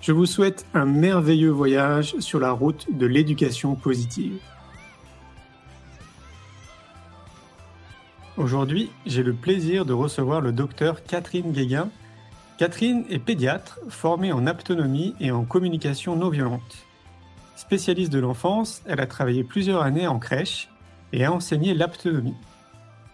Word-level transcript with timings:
Je 0.00 0.12
vous 0.12 0.24
souhaite 0.24 0.64
un 0.72 0.86
merveilleux 0.86 1.50
voyage 1.50 2.14
sur 2.20 2.40
la 2.40 2.52
route 2.52 2.86
de 2.90 3.04
l'éducation 3.04 3.74
positive. 3.74 4.38
Aujourd'hui, 8.38 8.90
j'ai 9.04 9.22
le 9.22 9.34
plaisir 9.34 9.84
de 9.84 9.92
recevoir 9.92 10.40
le 10.40 10.52
docteur 10.52 11.04
Catherine 11.04 11.52
Guéguin. 11.52 11.90
Catherine 12.56 13.04
est 13.10 13.18
pédiatre 13.18 13.78
formée 13.90 14.32
en 14.32 14.46
autonomie 14.46 15.14
et 15.20 15.30
en 15.30 15.44
communication 15.44 16.16
non 16.16 16.30
violente. 16.30 16.86
Spécialiste 17.54 18.10
de 18.10 18.20
l'enfance, 18.20 18.80
elle 18.86 19.00
a 19.00 19.06
travaillé 19.06 19.44
plusieurs 19.44 19.82
années 19.82 20.06
en 20.06 20.18
crèche 20.18 20.70
et 21.12 21.26
a 21.26 21.32
enseigné 21.32 21.74
l'aptonomie. 21.74 22.36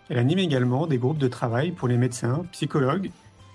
Elle 0.09 0.19
anime 0.19 0.39
également 0.39 0.87
des 0.87 0.99
groupes 0.99 1.19
de 1.19 1.27
travail 1.27 1.73
pour 1.73 1.89
les 1.89 1.97
médecins, 1.97 2.45
psychologues, 2.53 3.11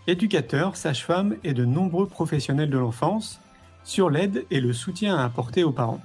éducateurs, 0.08 0.76
sages-femmes 0.76 1.36
et 1.44 1.54
de 1.54 1.66
nombreux 1.66 2.08
professionnels 2.08 2.70
de 2.70 2.78
l'enfance 2.78 3.40
sur 3.84 4.10
l'aide 4.10 4.46
et 4.52 4.60
le 4.60 4.74
soutien 4.74 5.18
à 5.18 5.24
apporter 5.24 5.64
aux 5.64 5.72
parents. 5.72 6.02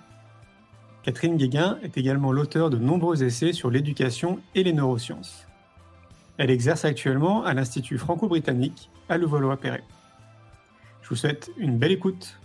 Catherine 1.03 1.37
Guéguin 1.37 1.79
est 1.83 1.97
également 1.99 2.33
l'auteur 2.33 2.69
de 2.69 2.79
nombreux 2.79 3.23
essais 3.23 3.53
sur 3.53 3.71
l'éducation 3.71 4.41
et 4.55 4.65
les 4.65 4.73
neurosciences. 4.73 5.47
Elle 6.39 6.51
exerce 6.51 6.85
actuellement 6.85 7.45
à 7.45 7.55
l'Institut 7.55 7.97
franco-britannique 7.97 8.91
à 9.09 9.17
Levallois-Perret. 9.17 9.85
Je 11.03 11.09
vous 11.09 11.17
souhaite 11.17 11.51
une 11.57 11.79
belle 11.79 11.93
écoute. 11.93 12.39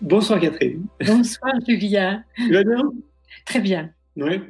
Bonsoir 0.00 0.40
Catherine. 0.40 0.84
Bonsoir 1.06 1.54
Julien. 1.66 2.22
Tu 2.36 2.52
vas 2.52 2.64
bien? 2.64 2.82
Très 3.46 3.60
bien. 3.60 3.90
Oui. 4.16 4.42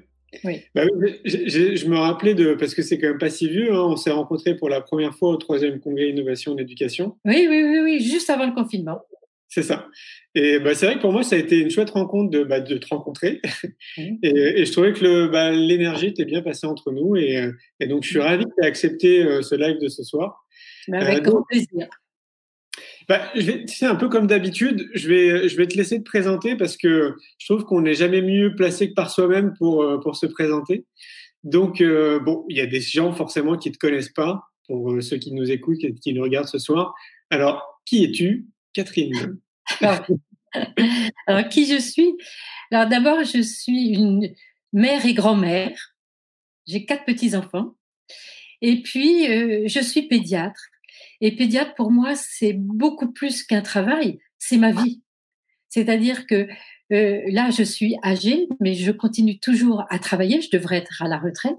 Oui. 0.45 0.63
Bah 0.75 0.83
je, 1.25 1.87
me 1.87 1.97
rappelais 1.97 2.35
de 2.35 2.55
parce 2.55 2.75
que 2.75 2.83
c'est 2.83 2.99
quand 2.99 3.09
même 3.09 3.19
pas 3.19 3.31
si 3.31 3.49
vieux. 3.49 3.73
Hein, 3.73 3.85
on 3.91 3.97
s'est 3.97 4.11
rencontrés 4.11 4.57
pour 4.57 4.69
la 4.69 4.81
première 4.81 5.15
fois 5.15 5.31
au 5.31 5.37
troisième 5.37 5.81
congrès 5.81 6.09
innovation 6.09 6.55
d'éducation. 6.55 7.17
Oui, 7.25 7.47
oui, 7.49 7.63
oui, 7.65 7.81
oui, 7.83 8.01
juste 8.01 8.31
avant 8.31 8.47
le 8.47 8.55
confinement. 8.55 9.03
C'est 9.49 9.63
ça. 9.63 9.87
Et 10.35 10.59
bah, 10.61 10.75
c'est 10.75 10.87
vrai 10.87 10.95
que 10.95 11.03
pour 11.03 11.13
moi, 11.13 11.23
ça 11.23 11.37
a 11.37 11.39
été 11.39 11.59
une 11.59 11.69
chouette 11.69 11.91
rencontre 11.91 12.31
de, 12.31 12.43
bah, 12.43 12.61
de 12.61 12.79
te 12.79 12.87
rencontrer. 12.89 13.43
Et, 14.23 14.65
je 14.65 14.73
trouvais 14.73 14.95
que 14.95 15.27
bah, 15.27 15.51
l'énergie 15.51 16.07
était 16.07 16.25
bien 16.25 16.41
passée 16.41 16.67
entre 16.67 16.91
nous. 16.91 17.17
Et, 17.17 17.51
et 17.79 17.87
donc, 17.87 18.03
je 18.03 18.09
suis 18.09 18.19
ravi 18.19 18.45
que 18.45 18.51
tu 18.51 18.65
aies 18.65 18.67
accepté 18.67 19.23
euh, 19.23 19.43
ce 19.43 19.55
live 19.55 19.79
de 19.79 19.89
ce 19.89 20.03
soir. 20.05 20.47
Avec 20.91 21.19
euh, 21.19 21.31
grand 21.31 21.43
plaisir. 21.43 21.87
Bah, 23.09 23.31
tu 23.35 23.67
sais, 23.69 23.87
un 23.87 23.95
peu 23.95 24.09
comme 24.09 24.27
d'habitude, 24.27 24.89
je 24.95 25.09
vais, 25.09 25.49
je 25.49 25.57
vais 25.57 25.67
te 25.67 25.77
laisser 25.77 25.99
te 25.99 26.05
présenter 26.05 26.57
parce 26.57 26.77
que 26.77 27.17
je 27.39 27.47
trouve 27.47 27.65
qu'on 27.65 27.83
n'est 27.83 27.95
jamais 27.95 28.23
mieux 28.23 28.55
placé 28.55 28.91
que 28.91 28.95
par 28.95 29.11
soi-même 29.11 29.55
pour, 29.59 29.83
euh, 29.83 29.99
pour 29.99 30.17
se 30.17 30.27
présenter. 30.27 30.85
Donc, 31.45 31.81
euh, 31.81 32.21
bon, 32.21 32.45
il 32.49 32.57
y 32.57 32.61
a 32.61 32.67
des 32.67 32.81
gens 32.81 33.13
forcément 33.13 33.57
qui 33.57 33.71
ne 33.71 33.75
te 33.75 33.79
connaissent 33.79 34.13
pas, 34.13 34.43
pour 34.67 34.93
euh, 34.93 35.01
ceux 35.01 35.17
qui 35.17 35.33
nous 35.33 35.51
écoutent 35.51 35.83
et 35.83 35.95
qui 35.95 36.15
nous 36.15 36.23
regardent 36.23 36.49
ce 36.49 36.59
soir. 36.59 36.95
Alors, 37.31 37.81
qui 37.85 38.05
es-tu, 38.05 38.47
Catherine? 38.73 39.39
Alors, 39.81 40.07
qui 41.51 41.67
je 41.67 41.81
suis? 41.81 42.15
Alors, 42.71 42.89
d'abord, 42.89 43.25
je 43.25 43.43
suis 43.43 43.89
une 43.89 44.35
mère 44.73 45.05
et 45.05 45.15
grand-mère. 45.15 45.95
J'ai 46.67 46.85
quatre 46.85 47.05
petits-enfants. 47.05 47.75
Et 48.61 48.81
puis, 48.83 49.27
je 49.27 49.81
suis 49.83 50.03
pédiatre. 50.03 50.61
Et 51.21 51.37
pédiatre, 51.37 51.75
pour 51.75 51.91
moi, 51.91 52.15
c'est 52.15 52.53
beaucoup 52.53 53.13
plus 53.13 53.43
qu'un 53.45 53.63
travail, 53.63 54.19
c'est 54.39 54.59
ma 54.59 54.73
vie. 54.73 55.03
C'est-à-dire 55.69 56.27
que 56.27 56.49
euh, 56.93 57.23
là, 57.29 57.51
je 57.51 57.63
suis 57.63 57.97
âgée, 58.05 58.49
mais 58.61 58.75
je 58.75 58.93
continue 58.93 59.39
toujours 59.39 59.85
à 59.89 59.99
travailler. 59.99 60.43
Je 60.43 60.51
devrais 60.51 60.79
être 60.79 61.03
à 61.03 61.09
la 61.09 61.19
retraite, 61.19 61.57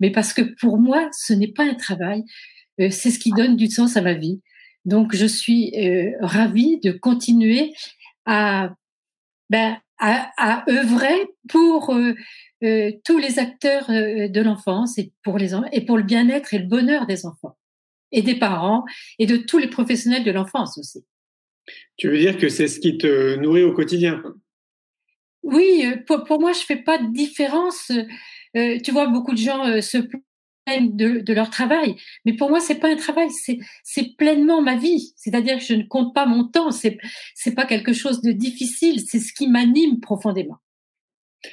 mais 0.00 0.10
parce 0.10 0.32
que 0.32 0.42
pour 0.42 0.78
moi, 0.78 1.08
ce 1.12 1.32
n'est 1.32 1.52
pas 1.52 1.64
un 1.64 1.74
travail, 1.74 2.24
euh, 2.80 2.90
c'est 2.90 3.10
ce 3.10 3.18
qui 3.18 3.30
donne 3.30 3.56
du 3.56 3.68
sens 3.68 3.96
à 3.96 4.02
ma 4.02 4.14
vie. 4.14 4.40
Donc, 4.84 5.14
je 5.14 5.26
suis 5.26 5.72
euh, 5.76 6.10
ravie 6.20 6.80
de 6.80 6.90
continuer 6.90 7.72
à, 8.26 8.74
ben, 9.50 9.78
à, 10.00 10.64
œuvrer 10.68 11.28
pour 11.48 11.94
tous 13.04 13.18
les 13.18 13.38
acteurs 13.38 13.86
de 13.88 14.40
l'enfance 14.40 14.98
et 14.98 15.12
pour 15.22 15.38
les 15.38 15.54
et 15.70 15.84
pour 15.84 15.96
le 15.96 16.02
bien-être 16.02 16.54
et 16.54 16.58
le 16.58 16.66
bonheur 16.66 17.06
des 17.06 17.24
enfants 17.24 17.56
et 18.12 18.22
des 18.22 18.38
parents 18.38 18.84
et 19.18 19.26
de 19.26 19.36
tous 19.36 19.58
les 19.58 19.68
professionnels 19.68 20.24
de 20.24 20.30
l'enfance 20.30 20.78
aussi. 20.78 21.04
Tu 21.96 22.08
veux 22.08 22.18
dire 22.18 22.38
que 22.38 22.48
c'est 22.48 22.68
ce 22.68 22.80
qui 22.80 22.98
te 22.98 23.36
nourrit 23.36 23.62
au 23.62 23.72
quotidien 23.72 24.22
Oui, 25.42 25.84
euh, 25.84 25.96
pour, 26.06 26.24
pour, 26.24 26.40
moi, 26.40 26.52
je 26.52 26.60
fais 26.60 26.76
pas 26.76 26.98
de 26.98 27.12
différence. 27.12 27.90
Euh, 28.56 28.78
tu 28.82 28.90
vois, 28.90 29.06
beaucoup 29.06 29.32
de 29.32 29.38
gens 29.38 29.66
euh, 29.66 29.80
se 29.80 29.98
plaignent 29.98 30.96
de, 30.96 31.20
de, 31.20 31.32
leur 31.32 31.50
travail, 31.50 31.96
mais 32.24 32.34
pour 32.34 32.48
moi, 32.48 32.60
c'est 32.60 32.78
pas 32.78 32.88
un 32.88 32.96
travail, 32.96 33.28
c'est 33.82 34.16
pleinement 34.16 34.62
ma 34.62 34.76
vie. 34.76 35.12
C'est-à-dire 35.16 35.58
que 35.58 35.64
je 35.64 35.74
ne 35.74 35.82
compte 35.82 36.14
pas 36.14 36.26
mon 36.26 36.44
temps. 36.44 36.70
C'est 36.70 36.98
pas 37.54 37.66
quelque 37.66 37.92
chose 37.92 38.20
de 38.22 38.32
difficile. 38.32 39.00
C'est 39.00 39.20
ce 39.20 39.32
qui 39.32 39.48
m'anime 39.48 40.00
profondément. 40.00 40.58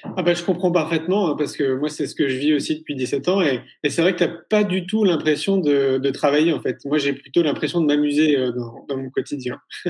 Ah 0.04 0.22
bah, 0.22 0.34
je 0.34 0.44
comprends 0.44 0.72
parfaitement, 0.72 1.30
hein, 1.30 1.36
parce 1.38 1.58
que 1.58 1.76
moi, 1.76 1.90
c'est 1.90 2.06
ce 2.06 2.16
que 2.16 2.28
je 2.28 2.38
vis 2.38 2.54
aussi 2.54 2.78
depuis 2.78 2.96
17 2.96 3.28
ans. 3.28 3.42
Et, 3.42 3.62
et 3.84 3.90
c'est 3.90 4.02
vrai 4.02 4.14
que 4.14 4.20
tu 4.20 4.24
n'as 4.24 4.36
pas 4.50 4.64
du 4.64 4.86
tout 4.86 5.04
l'impression 5.04 5.58
de, 5.58 5.98
de, 5.98 6.10
travailler, 6.12 6.54
en 6.54 6.62
fait. 6.62 6.84
Moi, 6.86 6.98
j'ai 6.98 7.14
plutôt 7.14 7.42
l'impression 7.42 7.82
de 7.82 7.88
m'amuser 7.88 8.38
euh, 8.38 8.52
dans, 8.52 8.86
dans, 8.88 8.98
mon 8.98 9.10
quotidien. 9.10 9.60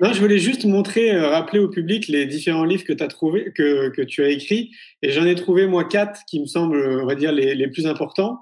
non, 0.00 0.12
je 0.12 0.20
voulais 0.20 0.38
juste 0.38 0.64
montrer, 0.64 1.14
euh, 1.14 1.28
rappeler 1.28 1.58
au 1.58 1.68
public 1.68 2.08
les 2.08 2.24
différents 2.24 2.64
livres 2.64 2.84
que, 2.84 3.02
as 3.02 3.08
trouvé, 3.08 3.52
que, 3.54 3.90
que 3.90 4.02
tu 4.02 4.24
as 4.24 4.30
écrits. 4.30 4.70
Et 5.02 5.10
j'en 5.10 5.26
ai 5.26 5.34
trouvé, 5.34 5.66
moi, 5.66 5.84
quatre 5.84 6.20
qui 6.26 6.40
me 6.40 6.46
semblent, 6.46 7.00
on 7.02 7.06
va 7.06 7.14
dire, 7.14 7.32
les, 7.32 7.54
les 7.54 7.68
plus 7.68 7.86
importants. 7.86 8.38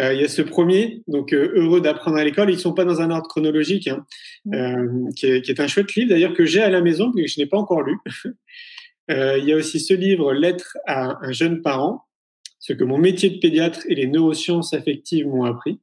Euh, 0.00 0.14
il 0.14 0.20
y 0.20 0.24
a 0.24 0.28
ce 0.28 0.40
premier, 0.40 1.02
donc 1.06 1.34
Heureux 1.34 1.80
d'apprendre 1.80 2.16
à 2.16 2.24
l'école. 2.24 2.50
Ils 2.50 2.58
sont 2.58 2.72
pas 2.72 2.84
dans 2.84 3.00
un 3.00 3.10
ordre 3.10 3.28
chronologique, 3.28 3.88
hein, 3.88 4.06
mmh. 4.46 4.54
euh, 4.54 5.10
qui, 5.14 5.26
est, 5.26 5.42
qui, 5.42 5.50
est, 5.50 5.60
un 5.60 5.66
chouette 5.66 5.94
livre 5.94 6.10
d'ailleurs 6.10 6.32
que 6.32 6.46
j'ai 6.46 6.62
à 6.62 6.70
la 6.70 6.80
maison, 6.80 7.12
mais 7.14 7.24
que 7.24 7.30
je 7.30 7.38
n'ai 7.38 7.46
pas 7.46 7.58
encore 7.58 7.82
lu. 7.82 7.96
Euh, 9.10 9.38
il 9.38 9.44
y 9.44 9.52
a 9.52 9.56
aussi 9.56 9.80
ce 9.80 9.94
livre 9.94 10.32
Lettre 10.32 10.76
à 10.86 11.18
un 11.26 11.32
jeune 11.32 11.62
parent, 11.62 12.04
ce 12.58 12.72
que 12.72 12.84
mon 12.84 12.98
métier 12.98 13.30
de 13.30 13.38
pédiatre 13.38 13.80
et 13.88 13.94
les 13.94 14.06
neurosciences 14.06 14.72
affectives 14.74 15.26
m'ont 15.26 15.44
appris. 15.44 15.80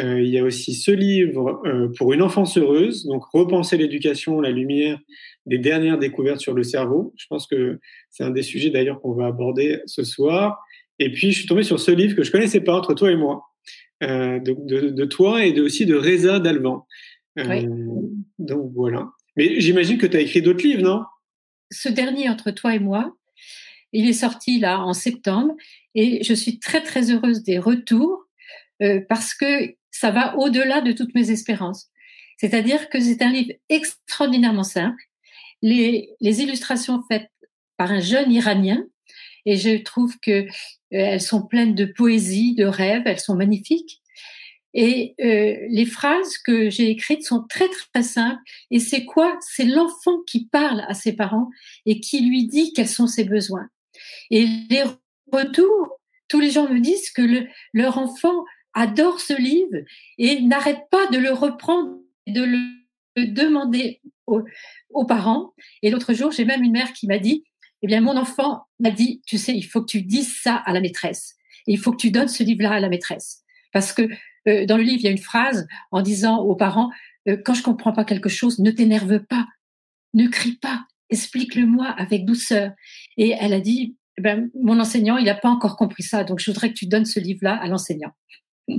Euh, 0.00 0.20
il 0.20 0.28
y 0.28 0.38
a 0.38 0.44
aussi 0.44 0.74
ce 0.74 0.90
livre 0.90 1.60
euh, 1.66 1.88
pour 1.96 2.12
une 2.12 2.22
enfance 2.22 2.56
heureuse, 2.56 3.06
donc 3.06 3.24
repenser 3.32 3.76
l'éducation, 3.76 4.40
la 4.40 4.50
lumière 4.50 4.98
des 5.46 5.58
dernières 5.58 5.98
découvertes 5.98 6.40
sur 6.40 6.54
le 6.54 6.62
cerveau. 6.62 7.12
Je 7.16 7.26
pense 7.28 7.46
que 7.46 7.80
c'est 8.10 8.22
un 8.22 8.30
des 8.30 8.42
sujets 8.42 8.70
d'ailleurs 8.70 9.00
qu'on 9.00 9.14
va 9.14 9.26
aborder 9.26 9.80
ce 9.86 10.04
soir. 10.04 10.58
Et 10.98 11.10
puis 11.10 11.32
je 11.32 11.38
suis 11.38 11.48
tombé 11.48 11.62
sur 11.62 11.80
ce 11.80 11.90
livre 11.90 12.14
que 12.14 12.22
je 12.22 12.30
connaissais 12.30 12.60
pas 12.60 12.76
entre 12.76 12.94
toi 12.94 13.10
et 13.10 13.16
moi, 13.16 13.42
euh, 14.02 14.38
de, 14.38 14.54
de, 14.58 14.90
de, 14.90 15.04
toi 15.04 15.44
et 15.44 15.52
de, 15.52 15.62
aussi 15.62 15.86
de 15.86 15.96
Reza 15.96 16.38
Dalvan. 16.38 16.86
Euh, 17.38 17.44
oui. 17.48 17.66
Donc 18.38 18.70
voilà. 18.74 19.08
Mais 19.36 19.60
j'imagine 19.60 19.98
que 19.98 20.06
tu 20.06 20.16
as 20.16 20.20
écrit 20.20 20.42
d'autres 20.42 20.64
livres, 20.64 20.82
non? 20.82 21.02
Ce 21.70 21.88
dernier 21.88 22.28
entre 22.28 22.50
toi 22.50 22.74
et 22.74 22.78
moi, 22.78 23.16
il 23.92 24.08
est 24.08 24.14
sorti 24.14 24.58
là 24.58 24.80
en 24.80 24.92
septembre 24.92 25.54
et 25.94 26.22
je 26.22 26.34
suis 26.34 26.58
très 26.58 26.82
très 26.82 27.10
heureuse 27.10 27.42
des 27.42 27.58
retours 27.58 28.26
euh, 28.82 29.00
parce 29.08 29.34
que 29.34 29.74
ça 29.90 30.10
va 30.10 30.36
au-delà 30.36 30.80
de 30.80 30.92
toutes 30.92 31.14
mes 31.14 31.30
espérances. 31.30 31.88
C'est-à-dire 32.36 32.88
que 32.88 33.00
c'est 33.00 33.22
un 33.22 33.32
livre 33.32 33.52
extraordinairement 33.68 34.62
simple. 34.62 35.02
Les, 35.60 36.14
illustrations 36.20 37.02
faites 37.10 37.30
par 37.76 37.90
un 37.90 38.00
jeune 38.00 38.30
Iranien 38.30 38.84
et 39.44 39.56
je 39.56 39.82
trouve 39.82 40.16
que 40.20 40.30
euh, 40.30 40.46
elles 40.90 41.20
sont 41.20 41.46
pleines 41.46 41.74
de 41.74 41.84
poésie, 41.84 42.54
de 42.54 42.64
rêves, 42.64 43.02
elles 43.06 43.18
sont 43.18 43.34
magnifiques. 43.34 44.00
Et 44.74 45.14
euh, 45.20 45.56
les 45.70 45.86
phrases 45.86 46.38
que 46.38 46.70
j'ai 46.70 46.90
écrites 46.90 47.24
sont 47.24 47.44
très 47.48 47.68
très 47.68 48.02
simples. 48.02 48.40
Et 48.70 48.78
c'est 48.78 49.04
quoi? 49.04 49.36
C'est 49.40 49.64
l'enfant 49.64 50.18
qui 50.26 50.46
parle 50.46 50.84
à 50.88 50.94
ses 50.94 51.14
parents 51.14 51.48
et 51.86 52.00
qui 52.00 52.20
lui 52.20 52.46
dit 52.46 52.72
quels 52.72 52.88
sont 52.88 53.06
ses 53.06 53.24
besoins. 53.24 53.68
Et 54.30 54.46
les 54.70 54.84
retours, 55.32 55.98
tous 56.28 56.40
les 56.40 56.50
gens 56.50 56.68
me 56.68 56.80
disent 56.80 57.10
que 57.10 57.22
le, 57.22 57.46
leur 57.72 57.98
enfant 57.98 58.44
adore 58.74 59.20
ce 59.20 59.40
livre 59.40 59.78
et 60.18 60.40
n'arrête 60.42 60.82
pas 60.90 61.06
de 61.06 61.18
le 61.18 61.32
reprendre, 61.32 61.96
de 62.26 62.42
le 62.42 63.26
demander 63.26 64.00
aux, 64.26 64.42
aux 64.90 65.06
parents. 65.06 65.54
Et 65.82 65.90
l'autre 65.90 66.12
jour, 66.12 66.30
j'ai 66.30 66.44
même 66.44 66.62
une 66.62 66.72
mère 66.72 66.92
qui 66.92 67.06
m'a 67.06 67.18
dit, 67.18 67.44
eh 67.82 67.86
bien, 67.86 68.00
mon 68.00 68.16
enfant 68.16 68.66
m'a 68.80 68.90
dit, 68.90 69.22
tu 69.26 69.38
sais, 69.38 69.56
il 69.56 69.62
faut 69.62 69.80
que 69.80 69.90
tu 69.90 70.02
dises 70.02 70.36
ça 70.40 70.54
à 70.54 70.72
la 70.72 70.80
maîtresse. 70.80 71.36
Et 71.66 71.72
il 71.72 71.78
faut 71.78 71.92
que 71.92 71.96
tu 71.96 72.10
donnes 72.10 72.28
ce 72.28 72.42
livre-là 72.42 72.72
à 72.72 72.80
la 72.80 72.88
maîtresse. 72.88 73.42
Parce 73.72 73.92
que 73.92 74.08
euh, 74.48 74.66
dans 74.66 74.76
le 74.76 74.82
livre, 74.82 75.00
il 75.00 75.04
y 75.04 75.08
a 75.08 75.12
une 75.12 75.18
phrase 75.18 75.66
en 75.90 76.02
disant 76.02 76.38
aux 76.38 76.56
parents, 76.56 76.90
euh, 77.28 77.36
quand 77.44 77.54
je 77.54 77.62
comprends 77.62 77.92
pas 77.92 78.04
quelque 78.04 78.28
chose, 78.28 78.58
ne 78.58 78.70
t'énerve 78.70 79.20
pas, 79.20 79.46
ne 80.14 80.26
crie 80.26 80.56
pas, 80.56 80.84
explique-le-moi 81.10 81.86
avec 81.86 82.24
douceur. 82.24 82.72
Et 83.16 83.34
elle 83.38 83.52
a 83.52 83.60
dit, 83.60 83.96
eh 84.16 84.22
ben, 84.22 84.50
mon 84.60 84.80
enseignant, 84.80 85.16
il 85.16 85.26
n'a 85.26 85.34
pas 85.34 85.48
encore 85.48 85.76
compris 85.76 86.02
ça, 86.02 86.24
donc 86.24 86.40
je 86.40 86.50
voudrais 86.50 86.70
que 86.70 86.74
tu 86.74 86.86
donnes 86.86 87.04
ce 87.04 87.20
livre-là 87.20 87.54
à 87.54 87.68
l'enseignant. 87.68 88.12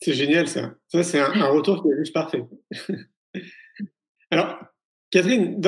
C'est 0.00 0.14
génial 0.14 0.48
ça. 0.48 0.74
Ça, 0.88 1.02
c'est 1.02 1.18
un, 1.18 1.46
retour 1.46 1.82
qui 1.82 1.88
est 1.88 1.96
juste 1.96 2.12
parfait. 2.12 2.44
Alors, 4.30 4.58
Catherine, 5.10 5.58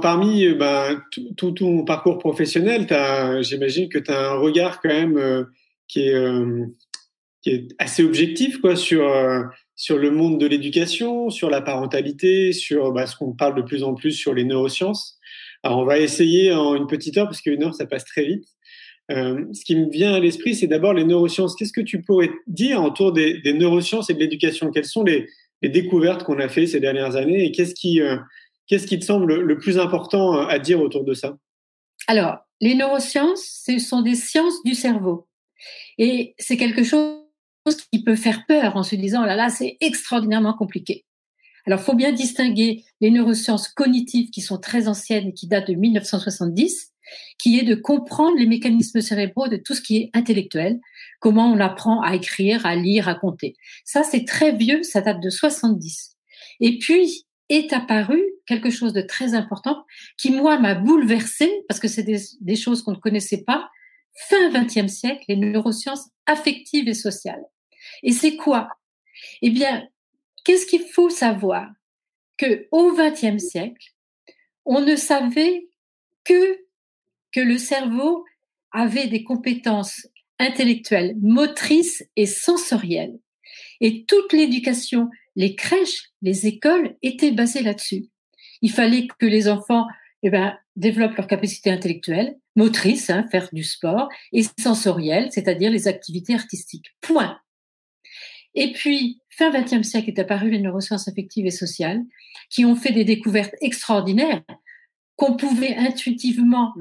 parmi 0.00 0.44
euh, 0.44 0.54
bah, 0.54 0.90
tout, 1.36 1.50
ton 1.50 1.84
parcours 1.84 2.18
professionnel, 2.18 2.86
j'imagine 3.42 3.88
que 3.88 3.98
tu 3.98 4.12
as 4.12 4.30
un 4.30 4.34
regard 4.34 4.80
quand 4.80 4.90
même 4.90 5.48
qui, 5.88 6.06
est, 6.06 6.14
qui, 7.42 7.50
est, 7.50 7.68
assez 7.78 8.04
objectif 8.04 8.60
quoi, 8.60 8.76
sur, 8.76 9.08
sur 9.76 9.98
le 9.98 10.10
monde 10.10 10.40
de 10.40 10.46
l'éducation, 10.46 11.30
sur 11.30 11.50
la 11.50 11.60
parentalité, 11.60 12.52
sur 12.52 12.92
bah, 12.92 13.06
ce 13.06 13.16
qu'on 13.16 13.32
parle 13.32 13.56
de 13.56 13.62
plus 13.62 13.82
en 13.82 13.94
plus 13.94 14.12
sur 14.12 14.34
les 14.34 14.44
neurosciences. 14.44 15.18
Alors 15.62 15.78
on 15.78 15.84
va 15.84 15.98
essayer 15.98 16.52
en 16.52 16.74
une 16.74 16.86
petite 16.86 17.16
heure, 17.16 17.26
parce 17.26 17.40
qu'une 17.40 17.62
heure, 17.62 17.74
ça 17.74 17.86
passe 17.86 18.04
très 18.04 18.24
vite. 18.24 18.44
ce 19.08 19.64
qui 19.64 19.76
me 19.76 19.90
vient 19.90 20.14
à 20.14 20.20
l'esprit, 20.20 20.54
c'est 20.54 20.66
d'abord 20.66 20.94
les 20.94 21.04
neurosciences. 21.04 21.56
Qu'est-ce 21.56 21.72
que 21.72 21.80
tu 21.80 22.02
pourrais 22.02 22.30
dire 22.46 22.82
autour 22.82 23.12
des, 23.12 23.40
des 23.40 23.52
neurosciences 23.52 24.10
et 24.10 24.14
de 24.14 24.20
l'éducation? 24.20 24.70
Quelles 24.70 24.84
sont 24.84 25.02
les, 25.02 25.28
les 25.62 25.68
découvertes 25.68 26.24
qu'on 26.24 26.38
a 26.38 26.48
fait 26.48 26.66
ces 26.66 26.80
dernières 26.80 27.16
années 27.16 27.44
et 27.44 27.52
qu'est-ce 27.52 27.74
qui 27.74 28.00
Qu'est-ce 28.66 28.86
qui 28.86 28.98
te 28.98 29.04
semble 29.04 29.34
le 29.34 29.58
plus 29.58 29.78
important 29.78 30.34
euh, 30.34 30.46
à 30.46 30.58
dire 30.58 30.80
autour 30.80 31.04
de 31.04 31.14
ça? 31.14 31.36
Alors, 32.06 32.38
les 32.60 32.74
neurosciences, 32.74 33.62
ce 33.66 33.78
sont 33.78 34.02
des 34.02 34.14
sciences 34.14 34.62
du 34.64 34.74
cerveau. 34.74 35.28
Et 35.98 36.34
c'est 36.38 36.56
quelque 36.56 36.82
chose 36.82 37.21
qui 37.70 38.02
peut 38.02 38.16
faire 38.16 38.44
peur 38.46 38.76
en 38.76 38.82
se 38.82 38.96
disant, 38.96 39.22
oh 39.22 39.26
là 39.26 39.36
là, 39.36 39.48
c'est 39.48 39.76
extraordinairement 39.80 40.54
compliqué. 40.54 41.04
Alors, 41.66 41.80
faut 41.80 41.94
bien 41.94 42.12
distinguer 42.12 42.84
les 43.00 43.10
neurosciences 43.10 43.68
cognitives 43.68 44.30
qui 44.30 44.40
sont 44.40 44.58
très 44.58 44.88
anciennes 44.88 45.28
et 45.28 45.32
qui 45.32 45.46
datent 45.46 45.68
de 45.68 45.74
1970, 45.74 46.92
qui 47.38 47.58
est 47.58 47.62
de 47.62 47.74
comprendre 47.74 48.36
les 48.36 48.46
mécanismes 48.46 49.00
cérébraux 49.00 49.48
de 49.48 49.56
tout 49.56 49.74
ce 49.74 49.82
qui 49.82 49.96
est 49.98 50.10
intellectuel, 50.12 50.80
comment 51.20 51.52
on 51.52 51.60
apprend 51.60 52.00
à 52.00 52.16
écrire, 52.16 52.66
à 52.66 52.74
lire, 52.74 53.08
à 53.08 53.14
compter. 53.14 53.54
Ça, 53.84 54.02
c'est 54.02 54.24
très 54.24 54.52
vieux, 54.52 54.82
ça 54.82 55.00
date 55.00 55.22
de 55.22 55.30
70. 55.30 56.16
Et 56.60 56.78
puis, 56.78 57.26
est 57.48 57.72
apparu 57.72 58.22
quelque 58.46 58.70
chose 58.70 58.92
de 58.92 59.02
très 59.02 59.34
important 59.34 59.84
qui, 60.16 60.30
moi, 60.30 60.58
m'a 60.58 60.74
bouleversée 60.74 61.64
parce 61.68 61.80
que 61.80 61.88
c'est 61.88 62.02
des, 62.02 62.56
choses 62.56 62.82
qu'on 62.82 62.92
ne 62.92 62.96
connaissait 62.96 63.44
pas. 63.44 63.68
Fin 64.28 64.50
XXe 64.50 64.92
siècle, 64.92 65.24
les 65.28 65.36
neurosciences 65.36 66.08
affectives 66.26 66.88
et 66.88 66.94
sociales. 66.94 67.44
Et 68.02 68.12
c'est 68.12 68.36
quoi? 68.36 68.68
Eh 69.42 69.50
bien, 69.50 69.86
qu'est-ce 70.44 70.66
qu'il 70.66 70.84
faut 70.84 71.10
savoir? 71.10 71.68
Que 72.38 72.66
au 72.72 72.92
XXe 72.92 73.42
siècle, 73.42 73.94
on 74.64 74.80
ne 74.80 74.96
savait 74.96 75.68
que 76.24 76.58
que 77.32 77.40
le 77.40 77.56
cerveau 77.58 78.24
avait 78.72 79.06
des 79.06 79.24
compétences 79.24 80.06
intellectuelles, 80.38 81.14
motrices 81.20 82.04
et 82.16 82.26
sensorielles. 82.26 83.18
Et 83.80 84.04
toute 84.04 84.32
l'éducation 84.32 85.08
les 85.36 85.54
crèches, 85.56 86.10
les 86.20 86.46
écoles 86.46 86.96
étaient 87.02 87.32
basées 87.32 87.62
là-dessus. 87.62 88.06
Il 88.60 88.70
fallait 88.70 89.06
que 89.18 89.26
les 89.26 89.48
enfants 89.48 89.86
eh 90.22 90.30
ben, 90.30 90.56
développent 90.76 91.16
leur 91.16 91.26
capacité 91.26 91.70
intellectuelle, 91.70 92.36
motrice, 92.56 93.10
hein, 93.10 93.26
faire 93.30 93.48
du 93.52 93.64
sport, 93.64 94.08
et 94.32 94.42
sensorielle, 94.60 95.28
c'est-à-dire 95.30 95.70
les 95.70 95.88
activités 95.88 96.34
artistiques. 96.34 96.94
Point. 97.00 97.38
Et 98.54 98.72
puis, 98.72 99.20
fin 99.30 99.50
XXe 99.50 99.86
siècle 99.86 100.10
est 100.10 100.18
apparu 100.18 100.50
les 100.50 100.60
neurosciences 100.60 101.08
affectives 101.08 101.46
et 101.46 101.50
sociales, 101.50 102.02
qui 102.50 102.64
ont 102.64 102.76
fait 102.76 102.92
des 102.92 103.04
découvertes 103.04 103.54
extraordinaires 103.60 104.42
qu'on 105.16 105.36
pouvait 105.36 105.74
intuitivement 105.76 106.74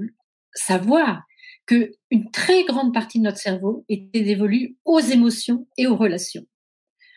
savoir 0.53 1.23
que 1.65 1.91
une 2.09 2.29
très 2.31 2.63
grande 2.65 2.93
partie 2.93 3.19
de 3.19 3.23
notre 3.23 3.37
cerveau 3.37 3.85
était 3.87 4.21
dévolue 4.21 4.77
aux 4.83 4.99
émotions 4.99 5.67
et 5.77 5.87
aux 5.87 5.95
relations. 5.95 6.45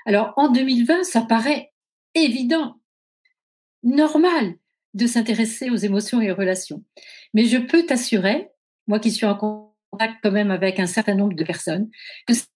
Alors 0.07 0.33
en 0.37 0.49
2020, 0.49 1.03
ça 1.03 1.23
paraît 1.23 1.73
évident, 2.15 2.81
normal 3.83 4.55
de 4.95 5.07
s'intéresser 5.07 5.71
aux 5.71 5.77
émotions 5.77 6.21
et 6.21 6.31
aux 6.31 6.37
relations. 6.37 6.83
Mais 7.35 7.45
je 7.45 7.59
peux 7.59 7.85
t'assurer, 7.85 8.49
moi 8.87 9.01
qui 9.01 9.11
suis 9.11 9.27
en 9.27 9.37
contact 9.37 10.17
quand 10.23 10.31
même 10.31 10.51
avec 10.51 10.79
un 10.79 10.87
certain 10.87 11.15
nombre 11.15 11.35
de 11.35 11.45
personnes, 11.45 11.91
que 12.27 12.35
c'est 12.35 12.47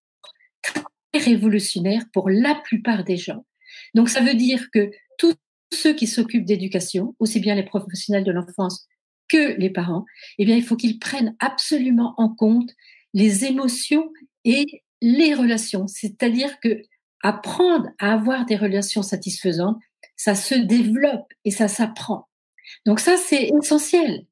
très 0.62 0.82
révolutionnaire 1.19 2.02
pour 2.12 2.31
la 2.31 2.55
plupart 2.55 3.05
des 3.05 3.17
gens. 3.17 3.44
Donc 3.94 4.08
ça 4.08 4.20
veut 4.20 4.35
dire 4.35 4.69
que 4.73 4.90
tous 5.19 5.35
ceux 5.73 5.94
qui 5.94 6.06
s'occupent 6.06 6.44
d'éducation, 6.44 7.14
aussi 7.19 7.40
bien 7.40 7.55
les 7.55 7.64
professionnels 7.64 8.25
de 8.25 8.32
l'enfance 8.32 8.87
que 9.29 9.58
les 9.58 9.70
parents, 9.70 10.05
eh 10.38 10.46
bien 10.46 10.56
il 10.56 10.64
faut 10.64 10.76
qu'ils 10.76 10.99
prennent 10.99 11.37
absolument 11.38 12.14
en 12.17 12.29
compte 12.29 12.70
les 13.14 13.44
émotions 13.44 14.11
et 14.44 14.82
les 15.00 15.35
relations. 15.35 15.87
C'est-à-dire 15.87 16.58
que 16.61 16.82
apprendre 17.23 17.88
à 17.99 18.12
avoir 18.12 18.46
des 18.46 18.56
relations 18.56 19.02
satisfaisantes, 19.02 19.79
ça 20.17 20.35
se 20.35 20.55
développe 20.55 21.32
et 21.44 21.50
ça 21.50 21.69
s'apprend. 21.69 22.28
Donc 22.87 23.00
ça, 23.00 23.17
c'est 23.17 23.49
essentiel. 23.49 24.25